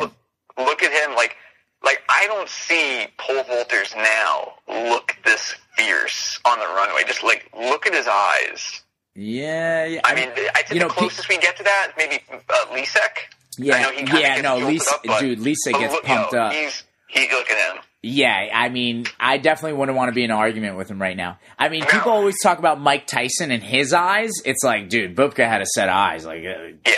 look, 0.58 0.68
look 0.68 0.82
at 0.82 0.92
him. 1.08 1.16
Like, 1.16 1.36
like 1.82 2.02
I 2.10 2.26
don't 2.26 2.48
see 2.48 3.06
pole 3.16 3.42
vaulters 3.44 3.96
now 3.96 4.52
look 4.68 5.16
this 5.24 5.54
fierce 5.76 6.38
on 6.44 6.58
the 6.58 6.66
runway. 6.66 7.02
Just 7.06 7.22
like 7.24 7.50
look 7.58 7.86
at 7.86 7.94
his 7.94 8.06
eyes. 8.06 8.82
Yeah, 9.14 9.86
yeah. 9.86 10.00
I 10.04 10.14
mean, 10.14 10.28
I 10.54 10.62
think 10.62 10.74
you 10.74 10.80
know, 10.80 10.88
the 10.88 10.94
pe- 10.94 10.98
closest 11.00 11.28
we 11.28 11.38
get 11.38 11.56
to 11.56 11.62
that 11.62 11.92
maybe 11.96 12.18
uh, 12.30 12.54
Lisek. 12.72 12.98
I 12.98 13.58
Yeah, 13.58 13.82
know 13.82 13.92
he 13.92 14.20
yeah, 14.20 14.40
no, 14.40 14.58
Lisa, 14.58 14.94
up, 14.94 15.00
but- 15.04 15.20
dude, 15.20 15.38
Lisa 15.38 15.72
gets 15.72 15.92
look, 15.94 16.04
pumped 16.04 16.32
yo, 16.32 16.38
up. 16.40 16.52
He's 16.52 16.82
he 17.08 17.20
look 17.30 17.48
at 17.48 17.74
him. 17.76 17.82
Yeah, 18.06 18.48
I 18.52 18.68
mean, 18.68 19.06
I 19.18 19.38
definitely 19.38 19.78
wouldn't 19.78 19.96
want 19.96 20.10
to 20.10 20.14
be 20.14 20.24
in 20.24 20.30
an 20.30 20.36
argument 20.36 20.76
with 20.76 20.90
him 20.90 21.00
right 21.00 21.16
now. 21.16 21.38
I 21.58 21.70
mean, 21.70 21.80
No. 21.80 21.86
people 21.86 22.12
always 22.12 22.34
talk 22.42 22.58
about 22.58 22.78
Mike 22.80 23.06
Tyson 23.06 23.50
and 23.50 23.62
his 23.62 23.94
eyes. 23.94 24.30
It's 24.44 24.62
like, 24.62 24.90
dude, 24.90 25.16
Bubka 25.16 25.48
had 25.48 25.62
a 25.62 25.66
set 25.66 25.88
of 25.88 25.94
eyes. 25.94 26.26
Like, 26.26 26.40
uh, 26.44 26.74
Yeah, 26.86 26.92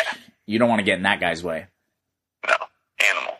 you 0.46 0.58
don't 0.58 0.68
want 0.68 0.80
to 0.80 0.84
get 0.84 0.96
in 0.96 1.04
that 1.04 1.20
guy's 1.20 1.44
way. 1.44 1.66
no 2.46 2.54
animal. 3.08 3.34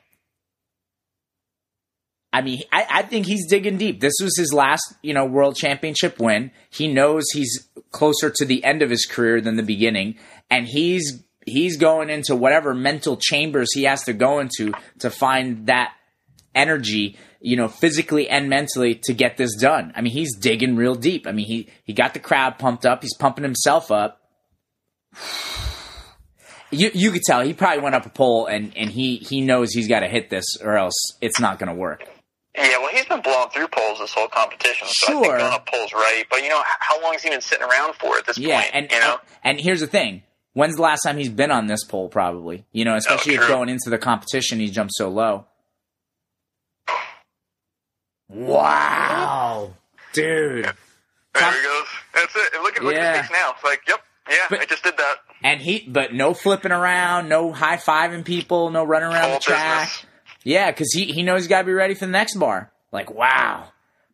I 2.32 2.42
mean, 2.42 2.62
I, 2.70 2.86
I 2.90 3.02
think 3.02 3.26
he's 3.26 3.48
digging 3.48 3.78
deep. 3.78 4.00
This 4.00 4.12
was 4.22 4.36
his 4.36 4.52
last, 4.52 4.94
you 5.02 5.14
know, 5.14 5.24
world 5.24 5.56
championship 5.56 6.18
win. 6.20 6.50
He 6.70 6.86
knows 6.86 7.24
he's 7.32 7.68
closer 7.92 8.30
to 8.30 8.44
the 8.44 8.62
end 8.62 8.82
of 8.82 8.90
his 8.90 9.06
career 9.06 9.40
than 9.40 9.56
the 9.56 9.62
beginning, 9.62 10.16
and 10.50 10.66
he's 10.66 11.22
he's 11.46 11.78
going 11.78 12.10
into 12.10 12.36
whatever 12.36 12.74
mental 12.74 13.16
chambers 13.16 13.72
he 13.72 13.84
has 13.84 14.02
to 14.04 14.12
go 14.12 14.38
into 14.40 14.72
to 14.98 15.08
find 15.10 15.66
that 15.68 15.92
energy, 16.54 17.16
you 17.46 17.56
know, 17.56 17.68
physically 17.68 18.28
and 18.28 18.48
mentally 18.50 18.96
to 19.04 19.14
get 19.14 19.36
this 19.36 19.54
done. 19.56 19.92
I 19.94 20.00
mean, 20.00 20.12
he's 20.12 20.34
digging 20.36 20.74
real 20.74 20.96
deep. 20.96 21.26
I 21.28 21.32
mean, 21.32 21.46
he 21.46 21.68
he 21.84 21.92
got 21.92 22.12
the 22.12 22.18
crowd 22.20 22.58
pumped 22.58 22.84
up. 22.84 23.02
He's 23.02 23.14
pumping 23.16 23.44
himself 23.44 23.90
up. 23.92 24.20
You 26.72 26.90
you 26.94 27.12
could 27.12 27.22
tell 27.22 27.42
he 27.42 27.54
probably 27.54 27.80
went 27.80 27.94
up 27.94 28.06
a 28.06 28.08
pole 28.08 28.46
and 28.46 28.76
and 28.76 28.90
he 28.90 29.18
he 29.18 29.40
knows 29.40 29.70
he's 29.72 29.86
got 29.86 30.00
to 30.00 30.08
hit 30.08 30.30
this 30.30 30.44
or 30.60 30.76
else 30.76 30.94
it's 31.20 31.38
not 31.38 31.60
going 31.60 31.68
to 31.68 31.74
work. 31.74 32.02
Yeah, 32.56 32.78
well, 32.78 32.88
he's 32.88 33.04
been 33.04 33.22
blowing 33.22 33.50
through 33.50 33.68
polls 33.68 34.00
this 34.00 34.12
whole 34.12 34.26
competition, 34.26 34.88
so 34.90 35.06
I 35.06 35.12
Sure. 35.12 35.22
think 35.22 35.38
going 35.38 35.52
up 35.52 35.66
polls 35.66 35.92
right. 35.92 36.24
But 36.28 36.42
you 36.42 36.48
know, 36.48 36.60
how 36.80 37.00
long 37.00 37.12
has 37.12 37.22
he 37.22 37.30
been 37.30 37.40
sitting 37.40 37.64
around 37.64 37.94
for 37.94 38.16
at 38.18 38.26
this 38.26 38.36
Yeah, 38.36 38.62
point? 38.62 38.70
and, 38.74 38.90
you 38.90 38.98
know, 38.98 39.18
and 39.44 39.58
and 39.58 39.60
here's 39.60 39.78
the 39.80 39.86
thing: 39.86 40.24
when's 40.54 40.74
the 40.74 40.82
last 40.82 41.02
time 41.02 41.18
he's 41.18 41.28
been 41.28 41.52
on 41.52 41.68
this 41.68 41.84
pole? 41.84 42.08
Probably, 42.08 42.64
you 42.72 42.84
know, 42.84 42.96
especially 42.96 43.38
oh, 43.38 43.42
if 43.42 43.48
going 43.48 43.68
into 43.68 43.88
the 43.88 43.98
competition 43.98 44.58
he 44.58 44.68
jumped 44.68 44.94
so 44.96 45.08
low. 45.08 45.46
Wow, 48.28 49.74
dude! 50.12 50.64
there 51.34 51.52
he 51.52 51.62
goes. 51.62 51.86
That's 52.14 52.34
it. 52.36 52.54
And 52.54 52.62
look 52.62 52.76
at 52.76 52.82
look 52.84 52.94
Yeah. 52.94 53.00
at 53.00 53.16
his 53.18 53.26
face 53.28 53.38
now. 53.40 53.52
It's 53.52 53.64
like, 53.64 53.80
yep, 53.86 54.00
yeah, 54.28 54.36
But- 54.50 54.60
I 54.60 54.64
just 54.66 54.82
did 54.82 54.96
that. 54.96 55.16
And 55.44 55.60
he, 55.60 55.84
but 55.86 56.14
no 56.14 56.32
flipping 56.34 56.72
around, 56.72 57.28
no 57.28 57.52
high 57.52 57.76
fiving 57.76 58.24
people, 58.24 58.70
no 58.70 58.84
running 58.84 59.10
around 59.10 59.24
Whole 59.30 59.34
the 59.34 59.40
track. 59.40 59.88
business. 59.88 60.06
Yeah, 60.44 60.70
because 60.70 60.92
he 60.92 61.04
he 61.12 61.22
knows 61.22 61.42
he's 61.42 61.48
got 61.48 61.58
to 61.60 61.64
be 61.66 61.72
ready 61.72 61.94
for 61.94 62.06
the 62.06 62.12
next 62.12 62.34
bar. 62.36 62.72
Like, 62.92 63.10
wow. 63.12 63.68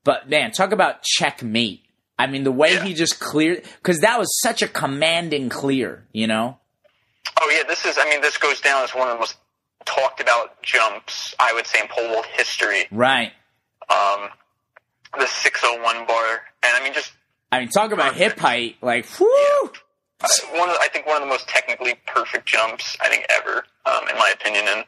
But 0.05 0.29
man, 0.29 0.51
talk 0.51 0.73
about 0.73 1.03
checkmate. 1.03 1.85
I 2.19 2.27
mean, 2.27 2.45
the 2.45 2.53
way 2.53 2.75
Yeah. 2.75 2.83
he 2.85 2.95
just 2.95 3.21
cleared, 3.21 3.63
because 3.83 4.01
that 4.01 4.19
was 4.19 4.29
such 4.43 4.63
a 4.63 4.69
commanding 4.69 5.49
clear, 5.49 6.07
you 6.13 6.27
know? 6.27 6.59
Oh 7.41 7.51
yeah, 7.51 7.63
this 7.69 7.85
is. 7.87 7.97
I 7.99 8.05
mean, 8.11 8.21
this 8.21 8.37
goes 8.39 8.61
down 8.61 8.83
as 8.83 8.95
one 8.95 9.09
of 9.09 9.15
the 9.15 9.19
most 9.21 9.37
talked 9.85 10.21
about 10.21 10.61
jumps 10.63 11.35
I 11.41 11.53
would 11.55 11.67
say 11.67 11.81
in 11.81 11.89
pole 11.89 12.09
vault 12.09 12.27
history. 12.27 12.87
Right. 12.91 13.33
Um, 13.91 14.28
the 15.18 15.26
601 15.26 16.07
bar, 16.07 16.24
and 16.62 16.72
I 16.74 16.83
mean, 16.83 16.95
just 16.95 17.12
I 17.51 17.61
mean, 17.61 17.68
talk 17.68 17.93
about 17.93 18.14
hip 18.14 18.39
height. 18.39 18.76
Like, 18.80 19.07
whoo! 19.20 19.26
uh, 20.22 20.28
one 20.55 20.68
of 20.68 20.74
the, 20.74 20.80
I 20.80 20.89
think 20.93 21.07
one 21.07 21.16
of 21.16 21.22
the 21.22 21.28
most 21.28 21.49
technically 21.49 21.95
perfect 22.07 22.47
jumps 22.47 22.97
I 23.01 23.09
think 23.09 23.26
ever, 23.41 23.64
um, 23.85 24.09
in 24.09 24.16
my 24.16 24.33
opinion. 24.35 24.64
And 24.68 24.85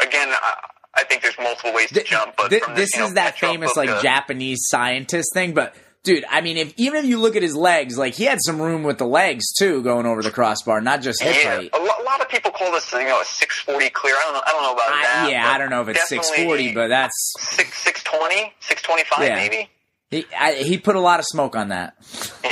again, 0.00 0.28
I, 0.30 0.68
I 0.94 1.04
think 1.04 1.22
there's 1.22 1.38
multiple 1.38 1.72
ways 1.74 1.88
to 1.88 1.94
Th- 1.94 2.06
jump, 2.06 2.34
but 2.36 2.52
from 2.52 2.74
this 2.74 2.94
you 2.94 3.00
know, 3.00 3.06
is 3.06 3.14
that 3.14 3.38
famous 3.38 3.76
like 3.76 4.02
Japanese 4.02 4.60
scientist 4.68 5.30
thing. 5.34 5.54
But 5.54 5.74
dude, 6.06 6.24
I 6.30 6.40
mean, 6.40 6.56
if 6.56 6.72
even 6.78 7.00
if 7.00 7.04
you 7.04 7.18
look 7.20 7.36
at 7.36 7.42
his 7.42 7.54
legs, 7.54 7.98
like 7.98 8.14
he 8.14 8.24
had 8.24 8.38
some 8.40 8.60
room 8.62 8.82
with 8.84 8.96
the 8.96 9.06
legs 9.06 9.52
too, 9.52 9.82
going 9.82 10.06
over 10.06 10.22
the 10.22 10.30
crossbar, 10.30 10.80
not 10.80 11.02
just 11.02 11.20
hip 11.22 11.36
Yeah, 11.42 11.56
height. 11.56 11.70
a, 11.74 11.78
lo- 11.78 11.84
a 12.00 12.04
lot 12.04 12.20
of 12.22 12.28
people 12.30 12.50
call 12.50 12.72
this, 12.72 12.90
you 12.92 13.04
know, 13.04 13.20
a 13.20 13.24
640 13.24 13.90
clear. 13.90 14.14
I 14.14 14.20
don't 14.24 14.34
know. 14.34 14.42
I 14.46 14.50
don't 14.52 14.62
know 14.62 14.72
about 14.72 14.88
I, 14.88 15.02
that. 15.02 15.28
yeah, 15.30 15.52
I 15.52 15.58
don't 15.58 15.68
know 15.70 15.82
if 15.82 15.88
it's 15.88 16.08
640, 16.08 16.72
but 16.72 16.88
that's 16.88 17.34
six 17.40 17.76
620, 17.82 18.54
625 18.60 19.28
Yeah. 19.28 19.34
maybe. 19.34 19.68
he, 20.10 20.24
I, 20.38 20.54
he 20.54 20.78
put 20.78 20.96
a 20.96 21.00
lot 21.00 21.20
of 21.20 21.26
smoke 21.26 21.54
on 21.56 21.68
that. 21.68 21.94
Yeah, 22.42 22.50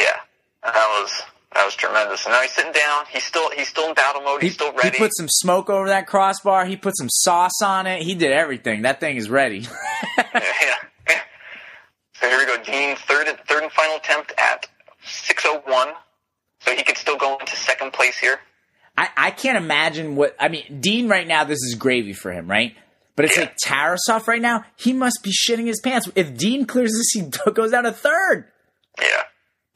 that 0.62 0.74
was 0.74 1.22
that 1.55 1.64
was 1.64 1.74
tremendous. 1.76 2.24
And 2.26 2.32
now 2.32 2.42
he's 2.42 2.50
sitting 2.52 2.72
down. 2.72 3.05
He's 3.11 3.22
still 3.24 3.48
he's 3.52 3.68
still 3.68 3.88
in 3.88 3.94
battle 3.94 4.22
mode. 4.22 4.42
He, 4.42 4.48
He's 4.48 4.55
still 4.55 4.72
ready. 4.72 4.90
he 4.90 4.98
put 4.98 5.12
some 5.16 5.28
smoke 5.28 5.70
over 5.70 5.86
that 5.88 6.07
crossbar. 6.09 6.66
He 6.66 6.76
put 6.76 6.96
some 6.98 7.09
sauce 7.09 7.62
on 7.62 7.86
it. 7.86 8.02
He 8.02 8.14
did 8.16 8.32
everything. 8.32 8.82
That 8.82 8.98
thing 9.00 9.16
is 9.16 9.30
ready. 9.30 9.61
yeah. 10.18 11.20
So 12.14 12.28
here 12.28 12.38
we 12.38 12.46
go. 12.46 12.57
Dean 12.64 12.96
third 12.96 13.28
and 13.28 13.38
third 13.48 13.62
and 13.64 13.72
final 13.72 13.93
attempt 14.05 14.32
at 14.38 14.66
601. 15.07 15.88
So 16.61 16.74
he 16.74 16.82
could 16.82 16.96
still 16.96 17.16
go 17.16 17.36
into 17.38 17.55
second 17.57 17.92
place 17.92 18.16
here. 18.18 18.38
I, 18.96 19.09
I 19.16 19.30
can't 19.32 19.59
imagine 19.59 20.16
what 20.16 20.36
I 20.38 20.48
mean. 20.48 20.80
Dean 20.80 21.09
right 21.09 21.26
now, 21.26 21.44
this 21.44 21.59
is 21.62 21.74
gravy 21.74 22.12
for 22.12 22.30
him, 22.32 22.48
right? 22.48 22.74
But 23.16 23.26
it's 23.26 23.36
Yeah. 23.36 23.42
like 23.44 23.57
Tarasov 23.64 24.26
right 24.28 24.40
now. 24.40 24.64
He 24.76 24.92
must 24.92 25.20
be 25.22 25.30
shitting 25.32 25.66
his 25.66 25.80
pants. 25.80 26.09
If 26.14 26.36
Dean 26.36 26.64
clears 26.64 26.92
this, 26.92 27.11
he 27.12 27.28
goes 27.52 27.72
down 27.72 27.84
to 27.84 27.92
third. 27.92 28.46
Yeah. 29.00 29.07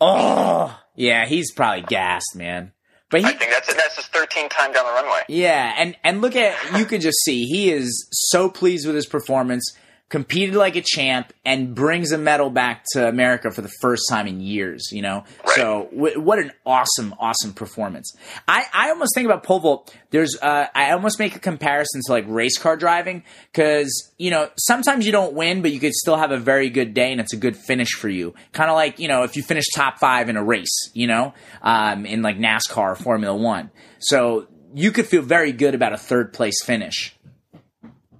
Oh, 0.00 0.80
yeah, 0.94 1.26
he's 1.26 1.52
probably 1.52 1.82
gassed, 1.82 2.34
man. 2.36 2.72
But 3.10 3.20
he, 3.20 3.26
I 3.26 3.32
think 3.32 3.50
that's 3.50 3.68
it. 3.68 3.76
That's 3.76 3.96
his 3.96 4.04
13th 4.06 4.50
time 4.50 4.72
down 4.72 4.84
the 4.84 4.92
runway. 4.92 5.22
yeah, 5.28 5.74
and 5.78 5.96
and 6.04 6.20
look 6.20 6.36
at 6.36 6.54
you 6.78 6.84
could 6.84 7.00
just 7.00 7.18
see 7.24 7.46
he 7.46 7.70
is 7.70 8.06
so 8.12 8.48
pleased 8.50 8.86
with 8.86 8.94
his 8.94 9.06
performance. 9.06 9.74
Competed 10.10 10.54
like 10.54 10.74
a 10.74 10.80
champ 10.80 11.34
and 11.44 11.74
brings 11.74 12.12
a 12.12 12.18
medal 12.18 12.48
back 12.48 12.82
to 12.92 13.06
America 13.06 13.50
for 13.50 13.60
the 13.60 13.70
first 13.82 14.04
time 14.08 14.26
in 14.26 14.40
years. 14.40 14.88
You 14.90 15.02
know, 15.02 15.24
Right. 15.44 15.54
so 15.54 15.88
w- 15.92 16.18
what 16.18 16.38
an 16.38 16.50
awesome, 16.64 17.14
awesome 17.20 17.52
performance. 17.52 18.16
I, 18.48 18.64
I 18.72 18.88
almost 18.88 19.14
think 19.14 19.26
about 19.26 19.42
pole 19.42 19.60
vault. 19.60 19.94
There's 20.08 20.34
uh, 20.40 20.68
I 20.74 20.92
almost 20.92 21.18
make 21.18 21.36
a 21.36 21.38
comparison 21.38 22.00
to 22.06 22.12
like 22.12 22.24
race 22.26 22.56
car 22.56 22.74
driving 22.78 23.22
because 23.52 24.10
you 24.16 24.30
know 24.30 24.48
sometimes 24.58 25.04
you 25.04 25.12
don't 25.12 25.34
win, 25.34 25.60
but 25.60 25.72
you 25.72 25.78
could 25.80 25.92
still 25.92 26.16
have 26.16 26.30
a 26.30 26.38
very 26.38 26.70
good 26.70 26.94
day 26.94 27.12
and 27.12 27.20
it's 27.20 27.34
a 27.34 27.38
good 27.38 27.54
finish 27.56 27.90
for 27.92 28.08
you. 28.08 28.32
Kind 28.52 28.70
of 28.70 28.76
like 28.76 28.98
you 28.98 29.08
know 29.08 29.24
if 29.24 29.36
you 29.36 29.42
finish 29.42 29.64
top 29.74 29.98
five 29.98 30.30
in 30.30 30.38
a 30.38 30.42
race, 30.42 30.90
you 30.94 31.06
know, 31.06 31.34
um, 31.60 32.06
in 32.06 32.22
like 32.22 32.38
NASCAR, 32.38 32.78
or 32.92 32.94
Formula 32.94 33.36
One. 33.36 33.70
So 33.98 34.48
you 34.74 34.90
could 34.90 35.06
feel 35.06 35.20
very 35.20 35.52
good 35.52 35.74
about 35.74 35.92
a 35.92 35.98
third 35.98 36.32
place 36.32 36.64
finish. 36.64 37.14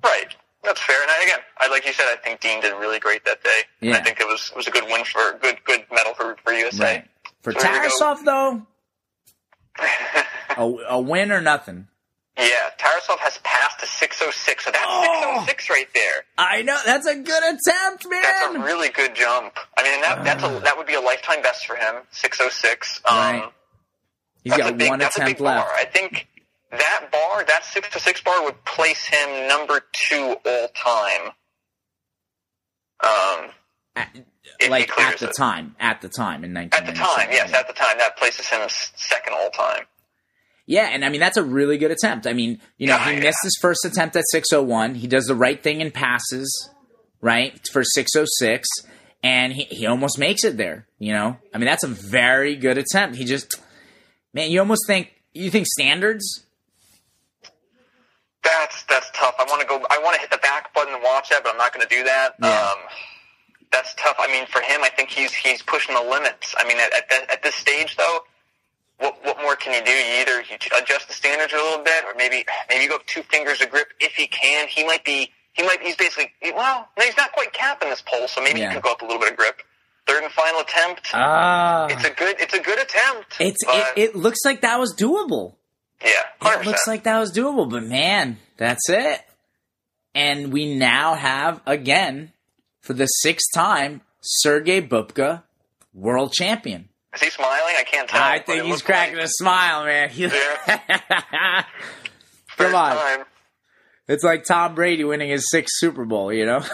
Right. 0.05 0.35
That's 0.69 0.81
fair. 0.83 1.01
And 1.03 1.11
I, 1.11 1.23
again, 1.25 1.39
I 1.59 1.69
like 1.69 1.87
you 1.87 1.93
said, 1.93 2.05
I 2.13 2.17
think 2.17 2.41
Dean 2.41 2.61
did 2.61 2.73
really 2.79 2.99
great 3.01 3.25
that 3.25 3.43
day. 3.43 3.61
Yeah. 3.81 3.97
I 3.97 4.03
think 4.03 4.21
it 4.21 4.27
was 4.27 4.51
it 4.51 4.57
was 4.57 4.67
a 4.69 4.71
good 4.71 4.85
win 4.85 5.05
for 5.05 5.39
good 5.41 5.57
good 5.65 5.85
medal 5.91 6.15
for 6.15 6.37
for 6.45 6.53
USA. 6.53 6.85
Right. 6.85 7.05
For 7.43 7.53
So. 7.53 7.59
Tarasov 7.61 8.25
though, 8.25 8.67
a, 10.57 10.63
a 10.91 11.01
win 11.01 11.33
or 11.33 11.41
nothing. 11.41 11.89
Yeah, 12.37 12.45
Tarasov 12.79 13.19
has 13.19 13.39
passed 13.43 13.81
to 13.81 13.87
606. 13.87 14.65
So 14.65 14.71
that's 14.71 14.85
Oh. 14.87 15.43
606 15.47 15.71
right 15.71 15.89
there. 15.93 16.25
I 16.39 16.63
know 16.63 16.79
that's 16.87 17.07
a 17.07 17.17
good 17.17 17.43
attempt, 17.43 18.07
man. 18.09 18.23
That's 18.23 18.55
a 18.55 18.59
really 18.61 18.91
good 18.91 19.15
jump. 19.17 19.55
I 19.77 19.83
mean, 19.83 20.01
that 20.03 20.23
that's 20.25 20.45
a 20.45 20.61
that 20.65 20.77
would 20.77 20.87
be 20.87 20.95
a 20.95 21.01
lifetime 21.01 21.43
best 21.43 21.67
for 21.67 21.75
him. 21.77 21.97
606. 22.13 23.01
Um, 23.05 23.17
Right. 23.17 23.53
He's 24.45 24.57
got 24.57 24.71
a 24.71 24.75
big, 24.75 24.89
one 24.89 25.01
attempt 25.01 25.41
left. 25.41 25.67
bar. 25.67 25.75
I 25.77 25.85
think 25.85 26.29
that 26.71 27.09
bar, 27.13 27.45
that 27.47 27.65
six 27.65 27.89
to 27.91 28.01
six 28.01 28.21
bar, 28.23 28.45
would 28.45 28.65
place 28.65 29.07
him 29.07 29.49
number 29.49 29.81
two 29.93 30.37
all 30.45 30.69
time. 30.75 31.31
Um, 33.03 33.51
At- 33.97 34.09
like 34.69 34.91
at 34.99 35.19
the 35.19 35.29
it. 35.29 35.37
time, 35.37 35.77
at 35.79 36.01
the 36.01 36.09
time 36.09 36.43
in 36.45 36.53
nineteen. 36.53 36.81
At 36.81 36.87
the 36.87 36.93
time, 36.93 37.29
yes, 37.31 37.53
at 37.53 37.67
the 37.69 37.73
time, 37.75 37.97
that 37.99 38.17
places 38.17 38.47
him 38.49 38.61
second 38.69 39.35
all 39.35 39.51
time. 39.51 39.85
Yeah, 40.67 40.89
and 40.91 41.05
I 41.05 41.09
mean 41.11 41.21
that's 41.21 41.37
a 41.37 41.43
really 41.45 41.79
good 41.79 41.91
attempt. 41.91 42.27
I 42.27 42.33
mean, 42.33 42.61
you 42.77 42.87
know, 42.89 42.97
Yeah, 42.97 43.05
he 43.11 43.13
yeah. 43.17 43.21
missed 43.25 43.39
his 43.43 43.57
first 43.61 43.85
attempt 43.85 44.17
at 44.17 44.25
601. 44.31 44.97
He 44.97 45.07
does 45.07 45.25
the 45.27 45.35
right 45.35 45.63
thing 45.63 45.81
and 45.81 45.95
passes, 45.95 46.71
right, 47.21 47.59
for 47.73 47.83
606, 47.85 48.69
and 49.23 49.53
he, 49.53 49.65
he 49.65 49.87
almost 49.87 50.19
makes 50.19 50.45
it 50.45 50.57
there, 50.57 50.87
you 50.99 51.13
know? 51.13 51.37
I 51.55 51.59
mean, 51.59 51.67
that's 51.67 51.85
a 51.85 51.89
very 51.89 52.55
good 52.57 52.77
attempt. 52.79 53.17
He 53.17 53.25
just 53.25 53.55
man, 54.35 54.51
you 54.51 54.59
almost 54.61 54.83
think 54.87 55.13
you 55.33 55.51
think 55.51 55.67
standards? 55.67 56.45
That's 58.49 58.83
that's 58.85 59.11
tough. 59.15 59.35
I 59.39 59.45
want 59.45 59.61
to 59.61 59.67
go. 59.67 59.77
I 59.91 59.99
want 60.03 60.15
to 60.15 60.21
hit 60.21 60.31
the 60.31 60.39
back 60.39 60.73
button 60.75 60.95
and 60.95 61.03
watch 61.03 61.29
that, 61.31 61.43
but 61.43 61.53
I'm 61.53 61.59
not 61.59 61.73
going 61.75 61.87
to 61.87 61.95
do 61.95 62.03
that. 62.05 62.35
Yeah. 62.43 62.49
Um, 62.49 62.79
that's 63.71 63.95
tough. 63.95 64.17
I 64.19 64.27
mean, 64.33 64.47
for 64.47 64.61
him, 64.63 64.81
I 64.83 64.89
think 64.89 65.11
he's 65.11 65.35
he's 65.35 65.63
pushing 65.63 65.95
the 65.95 66.01
limits. 66.03 66.55
I 66.57 66.67
mean, 66.67 66.79
at 66.79 66.93
at, 66.93 67.31
at 67.31 67.43
this 67.43 67.55
stage, 67.55 67.97
though, 67.97 68.21
what 68.99 69.23
what 69.25 69.37
more 69.43 69.57
can 69.57 69.75
you 69.75 69.85
do? 69.85 69.93
You 69.93 70.21
either 70.23 70.41
you 70.49 70.57
adjust 70.81 71.09
the 71.09 71.15
standards 71.15 71.53
a 71.53 71.57
little 71.57 71.85
bit, 71.85 72.05
or 72.05 72.15
maybe 72.17 72.45
maybe 72.71 72.85
you 72.85 72.89
go 72.89 72.97
up 72.97 73.07
two 73.07 73.23
fingers 73.23 73.61
of 73.61 73.71
grip 73.71 73.89
if 74.01 74.15
he 74.15 74.27
can. 74.27 74.69
He 74.69 74.85
might 74.85 75.05
be. 75.05 75.31
He 75.53 75.63
might. 75.63 75.83
He's 75.83 75.97
basically. 75.97 76.33
Well, 76.43 76.89
no, 76.97 77.05
he's 77.05 77.17
not 77.17 77.33
quite 77.33 77.53
capping 77.53 77.91
this 77.91 78.03
pole, 78.03 78.29
so 78.29 78.41
maybe 78.43 78.61
Yeah. 78.61 78.69
he 78.71 78.75
could 78.77 78.85
go 78.85 78.93
up 78.93 79.03
a 79.03 79.05
little 79.05 79.21
bit 79.21 79.33
of 79.33 79.37
grip. 79.37 79.61
Third 80.07 80.23
and 80.23 80.33
final 80.33 80.61
attempt. 80.61 81.11
Ah. 81.13 81.87
it's 81.91 82.05
a 82.05 82.11
good. 82.11 82.37
It's 82.41 82.55
a 82.55 82.61
good 82.61 82.79
attempt. 82.79 83.37
It's 83.41 83.59
it, 83.67 83.87
it 83.97 84.17
looks 84.17 84.39
like 84.45 84.63
that 84.63 84.81
was 84.81 84.95
doable. 84.97 85.57
Yeah, 86.03 86.59
It 86.61 86.67
looks 86.67 86.87
like 86.87 87.05
that 87.05 87.19
was 87.19 87.33
doable, 87.37 87.69
but 87.71 87.83
man, 87.85 88.39
that's 88.57 88.89
it. 88.89 89.21
And 90.15 90.53
we 90.53 90.75
now 90.75 91.15
have 91.15 91.61
again 91.67 92.33
for 92.81 92.93
the 92.95 93.07
sixth 93.07 93.47
time 93.55 94.01
Sergey 94.21 94.81
Bubka, 94.81 95.43
world 95.95 96.33
champion. 96.33 96.89
Is 97.15 97.23
he 97.23 97.31
smiling? 97.31 97.75
I 97.79 97.85
can't 97.85 98.09
tell. 98.09 98.23
I 98.23 98.39
think 98.39 98.65
he's 98.65 98.83
cracking 98.83 99.17
like 99.17 99.25
a 99.25 99.29
smile, 99.29 99.85
man. 99.85 100.11
Come 100.17 100.31
first 102.57 102.75
on, 102.75 102.97
time. 102.97 103.25
it's 104.09 104.25
like 104.25 104.45
Tom 104.45 104.75
Brady 104.75 105.05
winning 105.05 105.31
his 105.31 105.49
sixth 105.51 105.75
Super 105.79 106.05
Bowl. 106.05 106.33
You 106.33 106.47
know? 106.47 106.61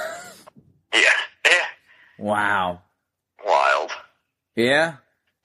Yeah, 0.95 1.01
yeah, 1.47 1.53
wow. 2.19 2.83
wild. 3.45 3.91
Yeah. 4.55 4.99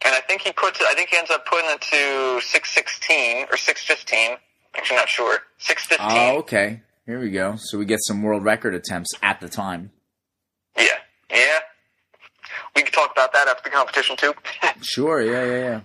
And 0.06 0.16
I 0.16 0.22
think 0.22 0.41
he 0.41 0.52
puts 0.52 0.80
it. 0.80 0.88
I 0.89 0.93
think 0.93 1.10
he 1.10 1.18
ends 1.18 1.30
up 1.32 1.45
putting 1.45 1.70
it 1.70 1.82
to 1.82 2.41
six 2.45 2.74
sixteen 2.74 3.45
or 3.52 3.58
six 3.58 3.84
fifteen. 3.84 4.38
Actually, 4.76 4.97
not 4.97 5.10
sure. 5.10 5.39
Six 5.58 5.86
fifteen. 5.86 6.08
Oh, 6.10 6.38
okay. 6.39 6.82
Here 7.06 7.20
we 7.20 7.32
go. 7.32 7.56
So 7.58 7.78
we 7.78 7.86
get 7.86 8.00
some 8.04 8.22
world 8.24 8.43
record 8.43 8.76
attempts 8.76 9.10
at 9.24 9.39
the 9.41 9.50
time. 9.50 9.91
Yeah, 10.78 10.86
yeah. 11.32 11.60
We 12.76 12.84
can 12.84 12.91
talk 12.93 13.12
about 13.12 13.34
that 13.34 13.47
after 13.47 13.64
the 13.70 13.76
competition 13.76 14.16
too. 14.16 14.34
Sure, 14.82 15.22
yeah, 15.22 15.43
yeah, 15.43 15.60
yeah. 15.70 15.82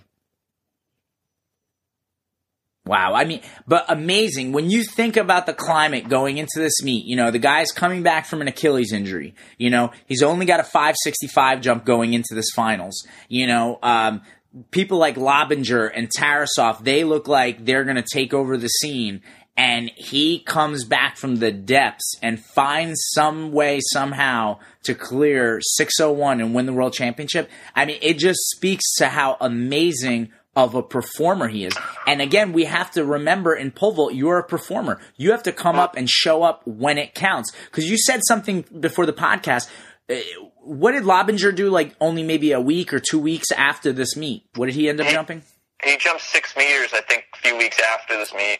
Wow, 2.87 3.15
I 3.15 3.25
mean, 3.25 3.41
but 3.67 3.85
amazing 3.89 4.51
when 4.51 4.69
you 4.69 4.83
think 4.83 5.17
about 5.17 5.47
the 5.47 5.55
climate 5.55 6.07
going 6.07 6.37
into 6.37 6.59
this 6.59 6.83
meet. 6.83 7.05
You 7.05 7.15
know, 7.15 7.31
the 7.31 7.39
guy's 7.39 7.71
coming 7.71 8.03
back 8.03 8.27
from 8.27 8.41
an 8.41 8.47
Achilles 8.47 8.93
injury. 8.93 9.33
You 9.57 9.71
know, 9.71 9.91
he's 10.05 10.21
only 10.21 10.45
got 10.45 10.59
a 10.59 10.63
565 10.63 11.61
jump 11.61 11.83
going 11.83 12.13
into 12.13 12.35
this 12.35 12.51
finals. 12.55 13.07
You 13.27 13.47
know, 13.47 13.79
um, 13.81 14.21
people 14.69 14.99
like 14.99 15.17
Lobinger 15.17 15.87
and 15.87 16.09
Tarasov, 16.15 16.83
they 16.83 17.03
look 17.03 17.27
like 17.27 17.65
they're 17.65 17.85
going 17.85 17.95
to 17.95 18.05
take 18.13 18.35
over 18.35 18.55
the 18.55 18.67
scene. 18.67 19.21
and 19.57 19.89
he 19.95 20.39
comes 20.39 20.83
back 20.83 21.15
from 21.17 21.37
the 21.37 21.51
depths 21.51 22.15
and 22.21 22.43
finds 22.43 22.99
some 23.13 23.51
way 23.51 23.79
somehow 23.93 24.59
to 24.83 24.93
clear 24.93 25.59
601 25.61 26.41
and 26.41 26.53
win 26.53 26.65
the 26.65 26.73
world 26.73 26.93
championship. 26.93 27.49
I 27.73 27.85
mean, 27.85 27.97
it 28.01 28.17
just 28.17 28.39
speaks 28.49 28.83
to 28.97 29.07
how 29.07 29.37
amazing 29.39 30.31
of 30.55 30.73
a 30.75 30.81
performer 30.83 31.47
he 31.47 31.65
is. 31.65 31.73
And 32.07 32.21
again, 32.21 32.53
we 32.53 32.65
have 32.65 32.91
to 32.91 33.03
remember 33.03 33.53
in 33.55 33.71
pole 33.71 33.91
vault, 33.91 34.13
you're 34.13 34.37
a 34.39 34.43
performer. 34.43 34.99
You 35.17 35.31
have 35.31 35.43
to 35.43 35.51
come 35.51 35.75
up 35.75 35.95
and 35.97 36.09
show 36.09 36.43
up 36.43 36.61
when 36.65 36.97
it 36.97 37.13
counts. 37.13 37.51
Because 37.65 37.89
you 37.89 37.97
said 37.97 38.21
something 38.27 38.63
before 38.79 39.05
the 39.05 39.13
podcast. 39.13 39.69
Uh, 40.09 40.15
What 40.61 40.93
did 40.93 41.03
Lobinger 41.05 41.51
do? 41.51 41.69
Like 41.69 41.93
only 41.99 42.23
maybe 42.23 42.51
a 42.53 42.61
week 42.61 42.93
or 42.93 42.99
two 42.99 43.19
weeks 43.19 43.51
after 43.51 43.91
this 43.91 44.15
meet. 44.15 44.45
What 44.55 44.67
did 44.67 44.75
he 44.75 44.87
end 44.89 45.01
up 45.01 45.07
jumping? 45.07 45.43
He 45.83 45.97
jumped 45.97 46.21
six 46.21 46.55
meters, 46.55 46.91
I 46.93 47.01
think, 47.01 47.25
a 47.33 47.37
few 47.37 47.57
weeks 47.57 47.79
after 47.93 48.17
this 48.17 48.33
meet. 48.33 48.59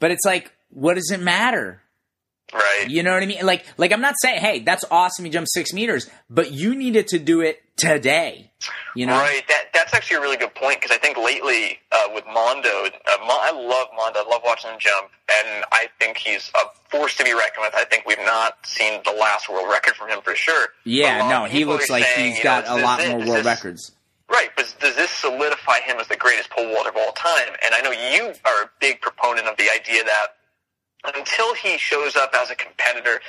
But 0.00 0.10
it's 0.10 0.24
like, 0.26 0.52
what 0.70 0.94
does 0.94 1.10
it 1.10 1.20
matter? 1.20 1.80
Right. 2.52 2.86
You 2.88 3.02
know 3.02 3.12
what 3.12 3.22
I 3.22 3.26
mean? 3.26 3.44
Like, 3.44 3.66
like 3.76 3.92
I'm 3.92 4.00
not 4.00 4.14
saying, 4.20 4.40
hey, 4.40 4.60
that's 4.60 4.84
awesome. 4.90 5.26
You 5.26 5.32
jumped 5.32 5.50
six 5.52 5.72
meters, 5.72 6.08
but 6.30 6.52
you 6.52 6.74
needed 6.76 7.08
to 7.08 7.18
do 7.18 7.40
it 7.40 7.60
today. 7.76 8.50
You 8.94 9.06
know? 9.06 9.18
Right. 9.18 9.42
That 9.48 9.64
that's 9.74 9.92
actually 9.94 10.18
a 10.18 10.20
really 10.20 10.36
good 10.36 10.54
point 10.54 10.80
because 10.80 10.96
I 10.96 10.98
think 10.98 11.16
lately 11.18 11.78
uh, 11.92 12.08
with 12.14 12.24
Mondo, 12.32 12.68
uh, 12.68 12.88
Mon- 13.20 13.30
I 13.30 13.50
love 13.52 13.88
Mondo. 13.96 14.20
I 14.20 14.28
love 14.30 14.42
watching 14.44 14.70
him 14.70 14.78
jump, 14.78 15.10
and 15.44 15.64
I 15.72 15.88
think 16.00 16.16
he's 16.16 16.50
a 16.54 16.88
force 16.88 17.16
to 17.16 17.24
be 17.24 17.32
reckoned 17.34 17.62
with. 17.66 17.74
I 17.74 17.84
think 17.84 18.06
we've 18.06 18.16
not 18.24 18.64
seen 18.64 19.00
the 19.04 19.12
last 19.12 19.48
world 19.50 19.68
record 19.68 19.94
from 19.96 20.08
him 20.08 20.20
for 20.22 20.34
sure. 20.34 20.68
Yeah, 20.84 21.18
But 21.18 21.24
a 21.24 21.28
lot 21.28 21.42
no, 21.42 21.48
he 21.50 21.64
looks 21.64 21.90
like 21.90 22.04
saying, 22.04 22.28
he's 22.34 22.38
you 22.38 22.44
know, 22.44 22.62
got 22.62 22.68
a 22.68 22.82
lot 22.82 23.06
more 23.06 23.18
world 23.18 23.30
this- 23.38 23.44
records. 23.46 23.92
Right, 24.28 24.48
but 24.56 24.74
does 24.80 24.96
this 24.96 25.10
solidify 25.12 25.80
him 25.84 25.98
as 26.00 26.08
the 26.08 26.16
greatest 26.16 26.50
pole 26.50 26.66
vaulter 26.72 26.88
of 26.90 26.96
all 26.96 27.12
time? 27.12 27.46
And 27.64 27.72
I 27.78 27.80
know 27.82 27.92
you 27.92 28.32
are 28.44 28.64
a 28.64 28.70
big 28.80 29.00
proponent 29.00 29.46
of 29.46 29.56
the 29.56 29.68
idea 29.72 30.02
that 30.02 30.26
until 31.14 31.54
he 31.54 31.78
shows 31.78 32.16
up 32.16 32.34
as 32.40 32.50
a 32.50 32.54
competitor 32.54 33.20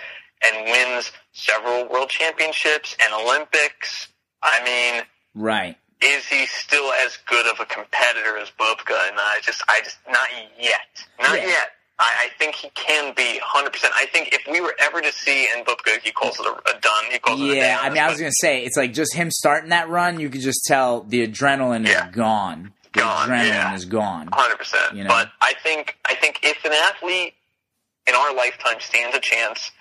and 0.47 0.65
wins 0.65 1.11
several 1.33 1.87
world 1.89 2.09
championships 2.09 2.95
and 3.03 3.13
Olympics, 3.25 4.07
I 4.43 4.63
mean, 4.63 5.03
Right. 5.35 5.75
is 6.01 6.25
he 6.27 6.45
still 6.45 6.91
as 7.05 7.17
good 7.27 7.45
of 7.47 7.59
a 7.59 7.65
competitor 7.65 8.37
as 8.37 8.49
Bubka? 8.59 8.95
And 9.09 9.17
I 9.19 9.39
just, 9.43 9.61
I 9.67 9.81
just, 9.83 9.97
not 10.09 10.27
yet, 10.59 10.81
not 11.21 11.37
Yeah. 11.41 11.47
yet. 11.47 11.71
I, 11.99 12.25
I 12.25 12.29
think 12.37 12.53
he 12.53 12.69
can 12.75 13.15
be 13.15 13.39
100%. 13.41 13.89
I 13.95 14.05
think 14.13 14.29
if 14.31 14.41
we 14.51 14.61
were 14.61 14.75
ever 14.79 15.01
to 15.01 15.11
see, 15.11 15.47
and 15.55 15.65
Bubka, 15.65 15.99
he 16.03 16.11
calls 16.11 16.39
it 16.39 16.45
a, 16.45 16.51
a 16.51 16.79
done, 16.79 17.03
he 17.11 17.17
calls 17.17 17.41
it 17.41 17.45
a 17.45 17.47
day 17.53 17.57
Yeah, 17.57 17.79
I 17.81 17.89
mean, 17.89 17.97
I 17.97 18.07
was 18.07 18.19
gonna 18.19 18.29
say 18.39 18.63
it's 18.63 18.77
like 18.77 18.93
just 18.93 19.15
him 19.15 19.31
starting 19.31 19.71
that 19.71 19.89
run. 19.89 20.19
You 20.19 20.29
could 20.29 20.41
just 20.41 20.61
tell 20.67 21.01
the 21.01 21.27
adrenaline 21.27 21.87
Yeah. 21.87 22.09
is 22.09 22.15
gone. 22.15 22.73
The 22.93 22.99
Gone, 23.01 23.29
adrenaline 23.29 23.47
yeah. 23.47 23.73
is 23.73 23.85
gone. 23.85 24.29
hundred 24.31 24.57
percent. 24.57 24.93
You 24.95 25.03
know? 25.05 25.09
But 25.09 25.29
I 25.41 25.53
think 25.63 25.97
I 26.05 26.13
think 26.13 26.39
if 26.43 26.63
an 26.65 26.71
athlete 26.73 27.33
in 28.07 28.15
our 28.15 28.33
lifetime 28.35 28.79
stands 28.79 29.15
a 29.15 29.19
chance 29.19 29.71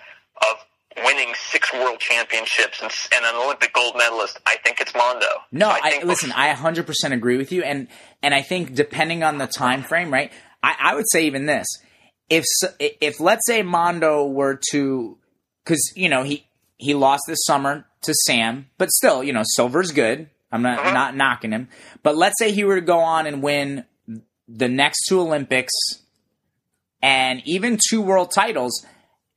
of 0.41 1.03
winning 1.05 1.33
six 1.35 1.71
world 1.73 1.99
championships 1.99 2.81
and, 2.81 2.91
and 3.15 3.25
an 3.25 3.41
Olympic 3.41 3.73
gold 3.73 3.95
medalist, 3.97 4.39
I 4.47 4.55
think 4.63 4.81
it's 4.81 4.93
Mondo. 4.95 5.27
No, 5.51 5.69
I, 5.69 5.91
think 5.91 6.03
listen. 6.05 6.31
I 6.31 6.53
100% 6.53 7.11
agree 7.13 7.37
with 7.37 7.51
you, 7.51 7.63
and 7.63 7.87
and 8.23 8.33
I 8.33 8.41
think 8.41 8.73
depending 8.73 9.23
on 9.23 9.37
the 9.37 9.47
time 9.47 9.83
frame, 9.83 10.11
right? 10.11 10.31
I, 10.63 10.75
I 10.79 10.95
would 10.95 11.05
say 11.11 11.25
even 11.25 11.45
this: 11.45 11.67
if 12.29 12.43
if 12.79 13.19
let's 13.19 13.45
say 13.45 13.61
Mondo 13.63 14.25
were 14.25 14.59
to, 14.71 15.17
because 15.63 15.93
you 15.95 16.09
know 16.09 16.23
he 16.23 16.47
he 16.77 16.93
lost 16.93 17.23
this 17.27 17.39
summer 17.45 17.85
to 18.03 18.13
Sam, 18.25 18.67
but 18.77 18.89
still, 18.91 19.23
you 19.23 19.33
know, 19.33 19.43
silver's 19.55 19.91
good. 19.91 20.29
I'm 20.51 20.61
not 20.61 20.79
Uh-huh. 20.79 20.93
not 20.93 21.15
knocking 21.15 21.51
him, 21.51 21.67
but 22.03 22.15
let's 22.15 22.35
say 22.39 22.51
he 22.51 22.63
were 22.63 22.75
to 22.75 22.81
go 22.85 22.99
on 22.99 23.27
and 23.27 23.43
win 23.43 23.85
the 24.47 24.69
next 24.69 25.05
two 25.07 25.19
Olympics 25.19 25.73
and 27.01 27.41
even 27.45 27.77
two 27.89 28.01
world 28.01 28.31
titles. 28.31 28.85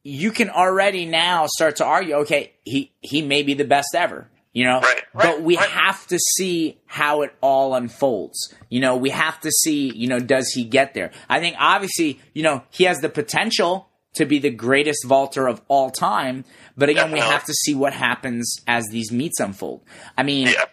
You 0.03 0.31
can 0.33 0.49
already 0.49 1.05
now 1.05 1.47
start 1.47 1.77
to 1.77 1.85
argue, 1.85 2.15
okay, 2.17 2.53
he 2.65 2.93
he 3.01 3.21
may 3.23 3.43
be 3.43 3.55
the 3.55 3.65
best 3.67 3.89
ever. 3.95 4.29
You 4.53 4.65
know, 4.65 4.81
Right, 4.81 5.03
but 5.15 5.43
we 5.43 5.57
right. 5.57 5.69
have 5.69 6.07
to 6.09 6.19
see 6.19 6.79
how 6.87 7.23
it 7.23 7.33
all 7.41 7.75
unfolds. 7.75 8.53
You 8.69 8.81
know, 8.81 8.97
we 8.97 9.11
have 9.11 9.39
to 9.43 9.51
see, 9.51 9.93
you 9.95 10.09
know, 10.09 10.19
does 10.19 10.51
he 10.53 10.65
get 10.65 10.93
there? 10.93 11.13
I 11.29 11.39
think 11.39 11.55
obviously, 11.59 12.19
you 12.35 12.43
know, 12.43 12.65
he 12.71 12.83
has 12.85 12.99
the 12.99 13.09
potential 13.09 13.89
to 14.15 14.25
be 14.25 14.41
the 14.41 14.51
greatest 14.51 15.05
vaulter 15.07 15.47
of 15.47 15.63
all 15.69 15.89
time, 15.91 16.45
but 16.77 16.89
again, 16.89 17.13
we 17.13 17.21
have 17.21 17.45
to 17.45 17.53
see 17.53 17.77
what 17.77 17.93
happens 17.93 18.57
as 18.67 18.87
these 18.91 19.13
meets 19.13 19.39
unfold. 19.39 19.83
I 20.19 20.25
mean, 20.25 20.49
Yeah. 20.49 20.65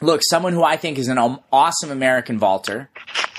Look, 0.00 0.20
someone 0.28 0.52
who 0.52 0.62
I 0.62 0.76
think 0.76 0.98
is 0.98 1.08
an 1.08 1.18
awesome 1.18 1.90
American 1.90 2.38
vaulter, 2.38 2.90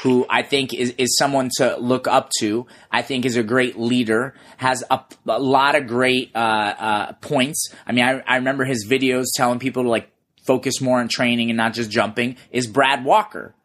who 0.04 0.26
I 0.30 0.44
think 0.44 0.74
is, 0.74 0.94
is 0.98 1.18
someone 1.18 1.50
to 1.58 1.78
look 1.78 2.08
up 2.08 2.30
to, 2.40 2.68
I 2.92 3.02
think 3.02 3.26
is 3.26 3.38
a 3.38 3.44
great 3.44 3.80
leader, 3.80 4.36
has 4.58 4.84
a, 4.92 5.02
a 5.28 5.40
lot 5.40 5.76
of 5.76 5.88
great 5.88 6.32
uh, 6.36 6.40
uh, 6.40 7.12
points. 7.14 7.74
I 7.88 7.92
mean, 7.92 8.06
I, 8.06 8.24
I 8.28 8.36
remember 8.38 8.66
his 8.66 8.88
videos 8.88 9.26
telling 9.36 9.60
people 9.60 9.84
to 9.84 9.90
like 9.90 10.10
focus 10.46 10.80
more 10.80 11.00
on 11.00 11.08
training 11.08 11.50
and 11.50 11.58
not 11.58 11.74
just 11.74 11.90
jumping, 11.90 12.38
is 12.52 12.68
Brad 12.68 13.04
Walker. 13.04 13.56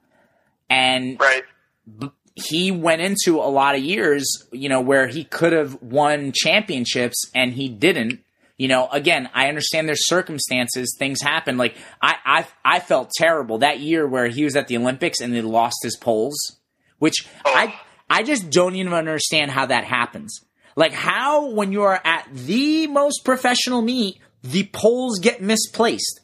And 0.68 1.20
right. 1.20 1.42
he 2.34 2.70
went 2.70 3.02
into 3.02 3.36
a 3.38 3.50
lot 3.50 3.74
of 3.74 3.82
years, 3.82 4.46
you 4.52 4.68
know, 4.68 4.80
where 4.80 5.08
he 5.08 5.24
could 5.24 5.52
have 5.52 5.82
won 5.82 6.32
championships 6.32 7.30
and 7.34 7.52
he 7.52 7.68
didn't. 7.68 8.20
You 8.60 8.68
know, 8.68 8.88
again, 8.92 9.30
I 9.32 9.48
understand 9.48 9.88
there's 9.88 10.06
circumstances, 10.06 10.94
things 10.98 11.22
happen. 11.22 11.56
Like 11.56 11.78
I, 12.02 12.16
I, 12.26 12.46
I 12.62 12.80
felt 12.80 13.10
terrible 13.16 13.56
that 13.60 13.80
year 13.80 14.06
where 14.06 14.28
he 14.28 14.44
was 14.44 14.54
at 14.54 14.68
the 14.68 14.76
Olympics 14.76 15.22
and 15.22 15.32
they 15.32 15.40
lost 15.40 15.78
his 15.82 15.96
poles, 15.96 16.58
which 16.98 17.26
oh. 17.46 17.54
I, 17.56 17.74
I 18.10 18.22
just 18.22 18.50
don't 18.50 18.76
even 18.76 18.92
understand 18.92 19.50
how 19.50 19.64
that 19.64 19.84
happens. 19.84 20.44
Like 20.76 20.92
how, 20.92 21.52
when 21.52 21.72
you 21.72 21.84
are 21.84 22.02
at 22.04 22.28
the 22.34 22.86
most 22.86 23.24
professional 23.24 23.80
meet, 23.80 24.18
the 24.42 24.68
poles 24.74 25.20
get 25.20 25.40
misplaced. 25.40 26.19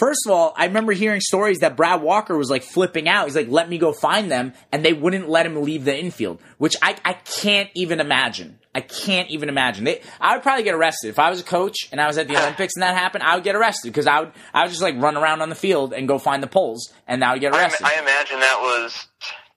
First 0.00 0.20
of 0.24 0.32
all, 0.32 0.54
I 0.56 0.64
remember 0.64 0.92
hearing 0.92 1.20
stories 1.20 1.58
that 1.58 1.76
Brad 1.76 2.00
Walker 2.00 2.34
was 2.34 2.48
like 2.48 2.62
flipping 2.62 3.06
out. 3.06 3.26
He's 3.26 3.36
like, 3.36 3.48
let 3.48 3.68
me 3.68 3.76
go 3.76 3.92
find 3.92 4.30
them. 4.30 4.54
And 4.72 4.82
they 4.82 4.94
wouldn't 4.94 5.28
let 5.28 5.44
him 5.44 5.62
leave 5.62 5.84
the 5.84 5.94
infield, 5.94 6.40
which 6.56 6.74
I, 6.80 6.96
I 7.04 7.12
can't 7.12 7.68
even 7.74 8.00
imagine. 8.00 8.58
I 8.74 8.80
can't 8.80 9.28
even 9.28 9.50
imagine. 9.50 9.84
They, 9.84 10.00
I 10.18 10.34
would 10.34 10.42
probably 10.42 10.64
get 10.64 10.74
arrested. 10.74 11.08
If 11.08 11.18
I 11.18 11.28
was 11.28 11.40
a 11.40 11.44
coach 11.44 11.76
and 11.92 12.00
I 12.00 12.06
was 12.06 12.16
at 12.16 12.28
the 12.28 12.38
Olympics 12.38 12.76
and 12.76 12.82
that 12.82 12.96
happened, 12.96 13.24
I 13.24 13.34
would 13.34 13.44
get 13.44 13.54
arrested 13.54 13.90
because 13.90 14.06
I 14.06 14.20
would, 14.20 14.32
I 14.54 14.62
would 14.62 14.70
just 14.70 14.80
like 14.80 14.94
run 14.96 15.18
around 15.18 15.42
on 15.42 15.50
the 15.50 15.54
field 15.54 15.92
and 15.92 16.08
go 16.08 16.16
find 16.16 16.42
the 16.42 16.46
poles 16.46 16.90
and 17.06 17.22
I 17.22 17.32
would 17.32 17.42
get 17.42 17.54
arrested. 17.54 17.84
I 17.84 18.00
imagine 18.00 18.40
that 18.40 18.58
was 18.62 19.06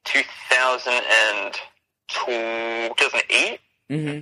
2002, 0.03 2.93
2008? 2.97 3.59
hmm 3.89 4.19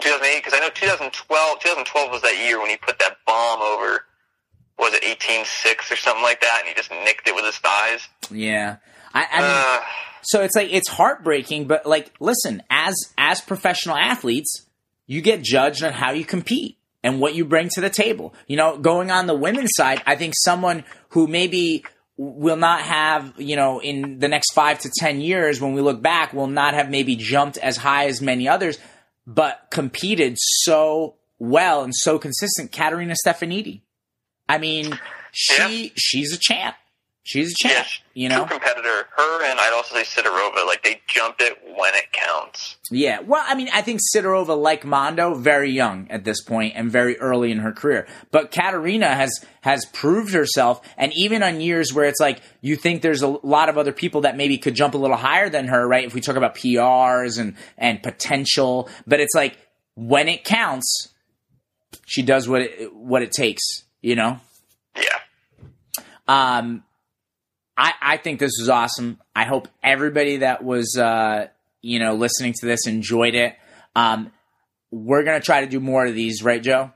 2008, 0.00 0.38
because 0.38 0.54
I 0.54 0.60
know 0.60 0.70
2012, 0.74 1.60
2012 1.60 2.10
was 2.10 2.22
that 2.22 2.38
year 2.44 2.58
when 2.60 2.70
he 2.70 2.76
put 2.76 2.98
that 2.98 3.18
bomb 3.26 3.60
over, 3.62 4.01
was 5.28 5.46
18-6 5.64 5.92
or 5.92 5.96
something 5.96 6.22
like 6.22 6.40
that, 6.40 6.58
and 6.60 6.68
he 6.68 6.74
just 6.74 6.90
nicked 6.90 7.28
it 7.28 7.34
with 7.34 7.44
his 7.44 7.56
thighs. 7.56 8.08
Yeah. 8.30 8.76
I, 9.14 9.26
I 9.30 9.40
mean, 9.40 9.50
Uh, 9.50 9.80
So 10.24 10.42
it's 10.42 10.54
like 10.54 10.72
it's 10.72 10.88
heartbreaking, 10.88 11.66
but 11.66 11.84
like 11.84 12.12
listen, 12.20 12.62
as 12.70 12.94
as 13.18 13.40
professional 13.40 13.96
athletes, 13.96 14.66
you 15.06 15.20
get 15.20 15.42
judged 15.42 15.82
on 15.82 15.92
how 15.92 16.12
you 16.12 16.24
compete 16.24 16.78
and 17.02 17.20
what 17.20 17.34
you 17.34 17.44
bring 17.44 17.68
to 17.70 17.80
the 17.80 17.90
table. 17.90 18.32
You 18.46 18.56
know, 18.56 18.78
going 18.78 19.10
on 19.10 19.26
the 19.26 19.34
women's 19.34 19.70
side, 19.74 20.00
I 20.06 20.14
think 20.14 20.34
someone 20.44 20.84
who 21.10 21.26
maybe 21.26 21.84
will 22.16 22.56
not 22.56 22.82
have, 22.82 23.34
you 23.36 23.56
know, 23.56 23.80
in 23.82 24.20
the 24.20 24.28
next 24.28 24.52
5 24.52 24.78
to 24.80 24.90
10 25.00 25.20
years 25.20 25.60
when 25.60 25.72
we 25.72 25.80
look 25.80 26.00
back 26.00 26.32
will 26.32 26.46
not 26.46 26.74
have 26.74 26.88
maybe 26.88 27.16
jumped 27.16 27.58
as 27.58 27.76
high 27.78 28.06
as 28.06 28.22
many 28.22 28.46
others, 28.46 28.78
but 29.26 29.66
competed 29.70 30.36
so 30.38 31.16
well 31.40 31.82
and 31.82 31.92
so 31.94 32.18
consistent, 32.20 32.70
Katerina 32.70 33.14
Stefanidi. 33.26 33.80
I 34.52 34.58
mean, 34.58 34.98
she 35.32 35.92
she's 35.96 36.34
a 36.34 36.38
champ. 36.38 36.76
She's 37.24 37.52
a 37.52 37.54
champ, 37.54 37.74
yes, 37.74 38.00
you 38.14 38.28
know. 38.28 38.44
true 38.44 38.58
competitor. 38.58 39.06
Her 39.16 39.44
and 39.44 39.60
I'd 39.60 39.72
also 39.76 39.94
say 39.94 40.02
Sidorova, 40.02 40.66
like 40.66 40.82
they 40.82 41.00
jumped 41.06 41.40
it 41.40 41.56
when 41.64 41.94
it 41.94 42.10
counts. 42.12 42.76
Yeah, 42.90 43.20
well, 43.20 43.44
I 43.46 43.54
mean, 43.54 43.68
I 43.72 43.80
think 43.80 44.00
Sidorova, 44.14 44.60
like 44.60 44.84
Mondo, 44.84 45.34
very 45.34 45.70
young 45.70 46.08
at 46.10 46.24
this 46.24 46.42
point 46.42 46.72
and 46.74 46.90
very 46.90 47.16
early 47.20 47.52
in 47.52 47.60
her 47.60 47.70
career. 47.70 48.08
But 48.32 48.50
Katerina 48.50 49.14
has 49.14 49.30
has 49.60 49.86
proved 49.86 50.34
herself, 50.34 50.80
and 50.98 51.12
even 51.14 51.44
on 51.44 51.60
years 51.60 51.94
where 51.94 52.06
it's 52.06 52.20
like 52.20 52.42
you 52.60 52.74
think 52.74 53.02
there's 53.02 53.22
a 53.22 53.28
lot 53.28 53.68
of 53.68 53.78
other 53.78 53.92
people 53.92 54.22
that 54.22 54.36
maybe 54.36 54.58
could 54.58 54.74
jump 54.74 54.94
a 54.94 54.98
little 54.98 55.16
higher 55.16 55.48
than 55.48 55.68
her, 55.68 55.86
right? 55.86 56.04
If 56.04 56.14
we 56.14 56.20
talk 56.20 56.36
about 56.36 56.56
PRs 56.56 57.38
and 57.38 57.54
and 57.78 58.02
potential, 58.02 58.90
but 59.06 59.20
it's 59.20 59.34
like 59.34 59.56
when 59.94 60.26
it 60.28 60.42
counts, 60.42 61.08
she 62.04 62.22
does 62.22 62.48
what 62.48 62.62
it 62.62 62.92
what 62.92 63.22
it 63.22 63.30
takes, 63.30 63.62
you 64.02 64.16
know. 64.16 64.38
Yeah. 64.96 65.02
Um, 66.28 66.84
I, 67.76 67.92
I 68.02 68.16
think 68.18 68.38
this 68.38 68.52
was 68.60 68.68
awesome. 68.68 69.18
I 69.34 69.44
hope 69.44 69.68
everybody 69.82 70.38
that 70.38 70.62
was, 70.62 70.96
uh, 70.96 71.48
you 71.80 71.98
know, 71.98 72.14
listening 72.14 72.52
to 72.60 72.66
this 72.66 72.86
enjoyed 72.86 73.34
it. 73.34 73.56
Um, 73.96 74.30
we're 74.90 75.24
going 75.24 75.40
to 75.40 75.44
try 75.44 75.62
to 75.62 75.66
do 75.66 75.80
more 75.80 76.04
of 76.04 76.14
these, 76.14 76.42
right, 76.42 76.62
Joe? 76.62 76.90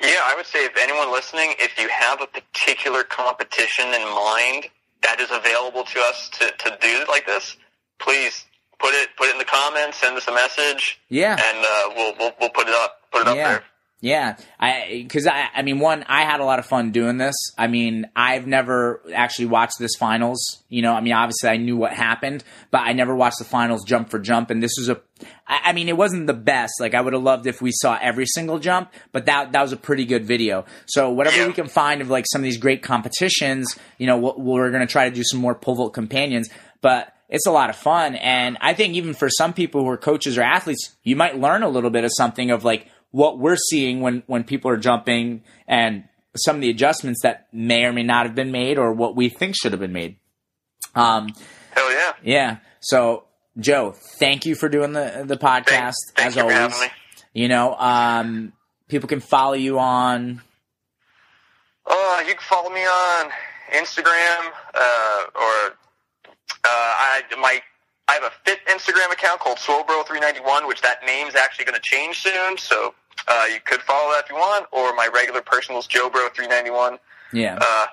Yeah, 0.00 0.08
I 0.08 0.34
would 0.36 0.46
say 0.46 0.64
if 0.64 0.76
anyone 0.80 1.12
listening, 1.12 1.54
if 1.58 1.78
you 1.78 1.88
have 1.88 2.20
a 2.20 2.26
particular 2.26 3.02
competition 3.02 3.86
in 3.86 4.02
mind 4.02 4.68
that 5.02 5.20
is 5.20 5.30
available 5.30 5.84
to 5.84 6.00
us 6.00 6.28
to, 6.30 6.50
to 6.50 6.78
do 6.80 7.04
like 7.08 7.26
this, 7.26 7.56
please 7.98 8.44
put 8.78 8.90
it 8.94 9.10
put 9.16 9.28
it 9.28 9.32
in 9.32 9.38
the 9.38 9.44
comments, 9.44 9.98
send 9.98 10.16
us 10.16 10.26
a 10.26 10.32
message, 10.32 11.00
Yeah. 11.08 11.36
and 11.38 11.58
uh, 11.64 11.94
we'll, 11.96 12.14
we'll 12.18 12.32
we'll 12.40 12.50
put 12.50 12.66
it 12.68 12.74
up 12.74 12.96
put 13.12 13.22
it 13.22 13.28
up 13.28 13.36
yeah. 13.36 13.48
there. 13.48 13.64
Yeah, 14.04 14.34
I 14.58 15.04
because 15.04 15.28
I 15.28 15.46
I 15.54 15.62
mean 15.62 15.78
one 15.78 16.04
I 16.08 16.22
had 16.24 16.40
a 16.40 16.44
lot 16.44 16.58
of 16.58 16.66
fun 16.66 16.90
doing 16.90 17.18
this. 17.18 17.36
I 17.56 17.68
mean 17.68 18.10
I've 18.16 18.48
never 18.48 19.00
actually 19.14 19.46
watched 19.46 19.78
this 19.78 19.92
finals. 19.96 20.64
You 20.68 20.82
know, 20.82 20.92
I 20.92 21.00
mean 21.00 21.12
obviously 21.12 21.48
I 21.50 21.56
knew 21.56 21.76
what 21.76 21.92
happened, 21.92 22.42
but 22.72 22.78
I 22.80 22.94
never 22.94 23.14
watched 23.14 23.38
the 23.38 23.44
finals 23.44 23.84
jump 23.84 24.10
for 24.10 24.18
jump. 24.18 24.50
And 24.50 24.60
this 24.60 24.72
was 24.76 24.88
a, 24.88 25.00
I 25.46 25.60
I 25.66 25.72
mean 25.72 25.88
it 25.88 25.96
wasn't 25.96 26.26
the 26.26 26.34
best. 26.34 26.72
Like 26.80 26.94
I 26.94 27.00
would 27.00 27.12
have 27.12 27.22
loved 27.22 27.46
if 27.46 27.62
we 27.62 27.70
saw 27.72 27.96
every 28.02 28.26
single 28.26 28.58
jump, 28.58 28.92
but 29.12 29.26
that 29.26 29.52
that 29.52 29.62
was 29.62 29.70
a 29.72 29.76
pretty 29.76 30.04
good 30.04 30.24
video. 30.24 30.64
So 30.86 31.08
whatever 31.10 31.46
we 31.46 31.52
can 31.52 31.68
find 31.68 32.02
of 32.02 32.10
like 32.10 32.24
some 32.32 32.40
of 32.40 32.44
these 32.44 32.58
great 32.58 32.82
competitions, 32.82 33.78
you 33.98 34.08
know, 34.08 34.18
we'll- 34.18 34.34
we're 34.40 34.70
going 34.72 34.84
to 34.84 34.90
try 34.92 35.08
to 35.08 35.14
do 35.14 35.22
some 35.22 35.38
more 35.38 35.54
pole 35.54 35.76
vault 35.76 35.94
companions, 35.94 36.50
but. 36.80 37.14
It's 37.34 37.46
a 37.46 37.50
lot 37.50 37.70
of 37.70 37.76
fun, 37.76 38.16
and 38.16 38.58
I 38.60 38.74
think 38.74 38.92
even 38.92 39.14
for 39.14 39.30
some 39.30 39.54
people 39.54 39.80
who 39.80 39.88
are 39.88 39.96
coaches 39.96 40.36
or 40.36 40.42
athletes, 40.42 40.94
you 41.02 41.16
might 41.16 41.38
learn 41.40 41.62
a 41.62 41.68
little 41.70 41.88
bit 41.88 42.04
of 42.04 42.10
something 42.14 42.50
of 42.50 42.62
like 42.62 42.88
what 43.12 43.38
we're 43.38 43.56
seeing 43.56 44.00
when 44.00 44.22
when 44.26 44.42
people 44.44 44.70
are 44.70 44.76
jumping 44.76 45.42
and 45.68 46.04
some 46.34 46.56
of 46.56 46.62
the 46.62 46.70
adjustments 46.70 47.20
that 47.22 47.46
may 47.52 47.84
or 47.84 47.92
may 47.92 48.02
not 48.02 48.26
have 48.26 48.34
been 48.34 48.50
made 48.50 48.78
or 48.78 48.92
what 48.92 49.14
we 49.14 49.28
think 49.28 49.54
should 49.54 49.72
have 49.72 49.80
been 49.80 49.92
made. 49.92 50.16
Um, 50.94 51.28
Hell 51.70 51.92
yeah! 51.92 52.12
yeah. 52.22 52.56
So 52.80 53.24
Joe, 53.58 53.92
thank 54.18 54.46
you 54.46 54.54
for 54.54 54.68
doing 54.68 54.92
the 54.92 55.24
the 55.26 55.36
podcast 55.36 55.68
Thank, 55.68 55.94
thank 56.16 56.26
as 56.28 56.36
you 56.36 56.42
for 56.42 56.52
always. 56.52 56.56
having 56.56 56.80
me. 56.80 56.86
You 57.34 57.48
know, 57.48 57.74
um, 57.76 58.52
people 58.88 59.08
can 59.08 59.20
follow 59.20 59.54
you 59.54 59.78
on. 59.78 60.42
Uh, 61.86 62.20
you 62.26 62.34
can 62.34 62.42
follow 62.42 62.70
me 62.70 62.80
on 62.80 63.30
Instagram 63.74 64.52
uh, 64.74 65.24
or 65.34 65.76
uh, 66.64 66.66
I 66.66 67.22
my 67.38 67.60
I 68.08 68.14
have 68.14 68.24
a 68.24 68.32
fit 68.44 68.58
Instagram 68.66 69.12
account 69.12 69.40
called 69.40 69.58
Swobro391, 69.58 70.66
which 70.68 70.82
that 70.82 70.98
name's 71.06 71.34
actually 71.34 71.64
going 71.64 71.74
to 71.74 71.80
change 71.80 72.20
soon. 72.20 72.58
So 72.58 72.94
uh, 73.28 73.44
you 73.52 73.60
could 73.64 73.80
follow 73.82 74.12
that 74.12 74.24
if 74.24 74.30
you 74.30 74.36
want, 74.36 74.66
or 74.72 74.94
my 74.94 75.08
regular 75.14 75.42
personal 75.42 75.80
is 75.80 75.86
JoeBro391. 75.86 76.98
Yeah. 77.32 77.58
Uh, 77.60 77.86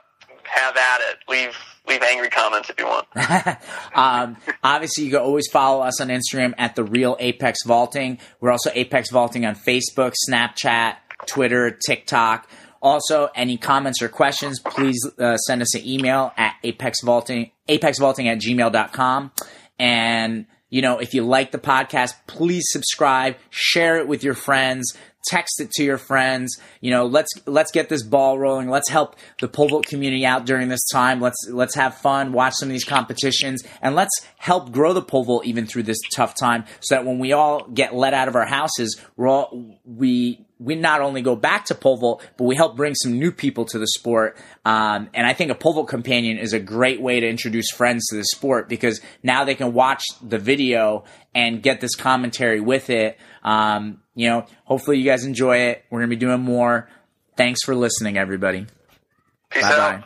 have 0.44 0.76
at 0.76 1.02
it. 1.02 1.18
Leave 1.28 1.56
leave 1.88 2.02
angry 2.04 2.30
comments 2.30 2.70
if 2.70 2.80
you 2.80 2.86
want. 2.86 3.08
um, 3.96 4.38
obviously, 4.64 5.06
you 5.06 5.12
can 5.12 5.22
always 5.22 5.48
follow 5.52 5.84
us 5.84 6.00
on 6.02 6.08
Instagram 6.10 6.54
at 6.58 6.76
the 6.76 6.84
Real 6.84 7.18
Apex 7.20 7.60
Vaulting. 7.66 8.20
We're 8.40 8.52
also 8.52 8.72
Apex 8.74 9.10
Vaulting 9.12 9.46
on 9.46 9.56
Facebook, 9.56 10.14
Snapchat, 10.30 10.96
Twitter, 11.26 11.78
TikTok. 11.86 12.48
Also, 12.82 13.30
any 13.36 13.58
comments 13.58 14.02
or 14.02 14.08
questions, 14.08 14.60
please 14.60 15.06
uh, 15.18 15.36
send 15.38 15.62
us 15.62 15.76
an 15.76 15.86
email 15.86 16.32
at 16.38 16.56
apexvaulting, 16.64 17.52
apexvaulting 17.68 18.28
at 18.28 18.40
gmail.com. 18.40 19.32
And, 19.78 20.46
you 20.70 20.82
know, 20.82 21.00
if 21.00 21.14
you 21.14 21.26
like 21.26 21.52
the 21.52 21.58
podcast, 21.58 22.14
please 22.28 22.64
subscribe, 22.70 23.36
share 23.50 23.98
it 23.98 24.08
with 24.08 24.24
your 24.24 24.34
friends, 24.34 24.96
text 25.28 25.60
it 25.60 25.72
to 25.72 25.84
your 25.84 25.98
friends. 25.98 26.60
You 26.82 26.92
know, 26.92 27.06
let's 27.06 27.30
let's 27.46 27.72
get 27.72 27.90
this 27.90 28.04
ball 28.04 28.38
rolling. 28.38 28.70
Let's 28.70 28.90
help 28.90 29.16
the 29.42 29.48
pole 29.48 29.70
vault 29.70 29.86
community 29.86 30.26
out 30.26 30.46
during 30.46 30.70
this 30.70 30.86
time. 30.92 31.20
Let's 31.20 31.48
let's 31.50 31.76
have 31.76 31.98
fun, 31.98 32.34
watch 32.34 32.54
some 32.56 32.70
of 32.70 32.74
these 32.74 32.86
competitions, 32.86 33.64
and 33.82 33.96
let's 33.96 34.14
help 34.38 34.72
grow 34.72 34.94
the 34.94 35.02
pole 35.02 35.24
vault 35.24 35.46
even 35.46 35.66
through 35.66 35.84
this 35.84 36.00
tough 36.16 36.36
time. 36.36 36.66
So 36.80 36.96
that 36.96 37.06
when 37.06 37.20
we 37.20 37.34
all 37.34 37.68
get 37.68 37.94
let 37.94 38.14
out 38.14 38.28
of 38.28 38.36
our 38.36 38.48
houses, 38.48 39.00
we're 39.16 39.28
all 39.28 39.78
we 39.86 40.46
we 40.60 40.76
not 40.76 41.02
only 41.02 41.22
go 41.22 41.36
back 41.38 41.66
to 41.66 41.76
pole 41.76 41.98
vault, 41.98 42.28
but 42.38 42.44
we 42.44 42.56
help 42.56 42.76
bring 42.76 42.94
some 42.94 43.18
new 43.18 43.32
people 43.32 43.64
to 43.66 43.80
the 43.80 43.88
sport. 43.88 44.38
Um, 44.66 45.10
and 45.14 45.26
I 45.26 45.34
think 45.34 45.52
a 45.52 45.56
pole 45.56 45.74
vault 45.74 45.88
companion 45.88 46.38
is 46.38 46.52
a 46.52 46.60
great 46.60 47.02
way 47.02 47.22
to 47.22 47.28
introduce 47.28 47.72
friends 47.72 48.06
to 48.10 48.18
the 48.18 48.26
sport 48.26 48.68
because 48.68 49.00
now 49.24 49.46
they 49.46 49.56
can 49.56 49.74
watch 49.74 50.04
the 50.22 50.38
video 50.38 51.06
and 51.34 51.64
get 51.64 51.80
this 51.80 51.96
commentary 51.96 52.60
with 52.60 52.90
it. 52.90 53.18
Um, 53.42 54.02
you 54.20 54.28
know, 54.28 54.46
hopefully 54.66 54.98
you 54.98 55.06
guys 55.06 55.24
enjoy 55.24 55.58
it. 55.58 55.86
We're 55.90 56.00
gonna 56.00 56.10
be 56.10 56.16
doing 56.18 56.42
more. 56.42 56.90
Thanks 57.38 57.64
for 57.64 57.74
listening, 57.74 58.18
everybody. 58.18 58.66
Bye 59.54 59.62
bye. 59.62 60.04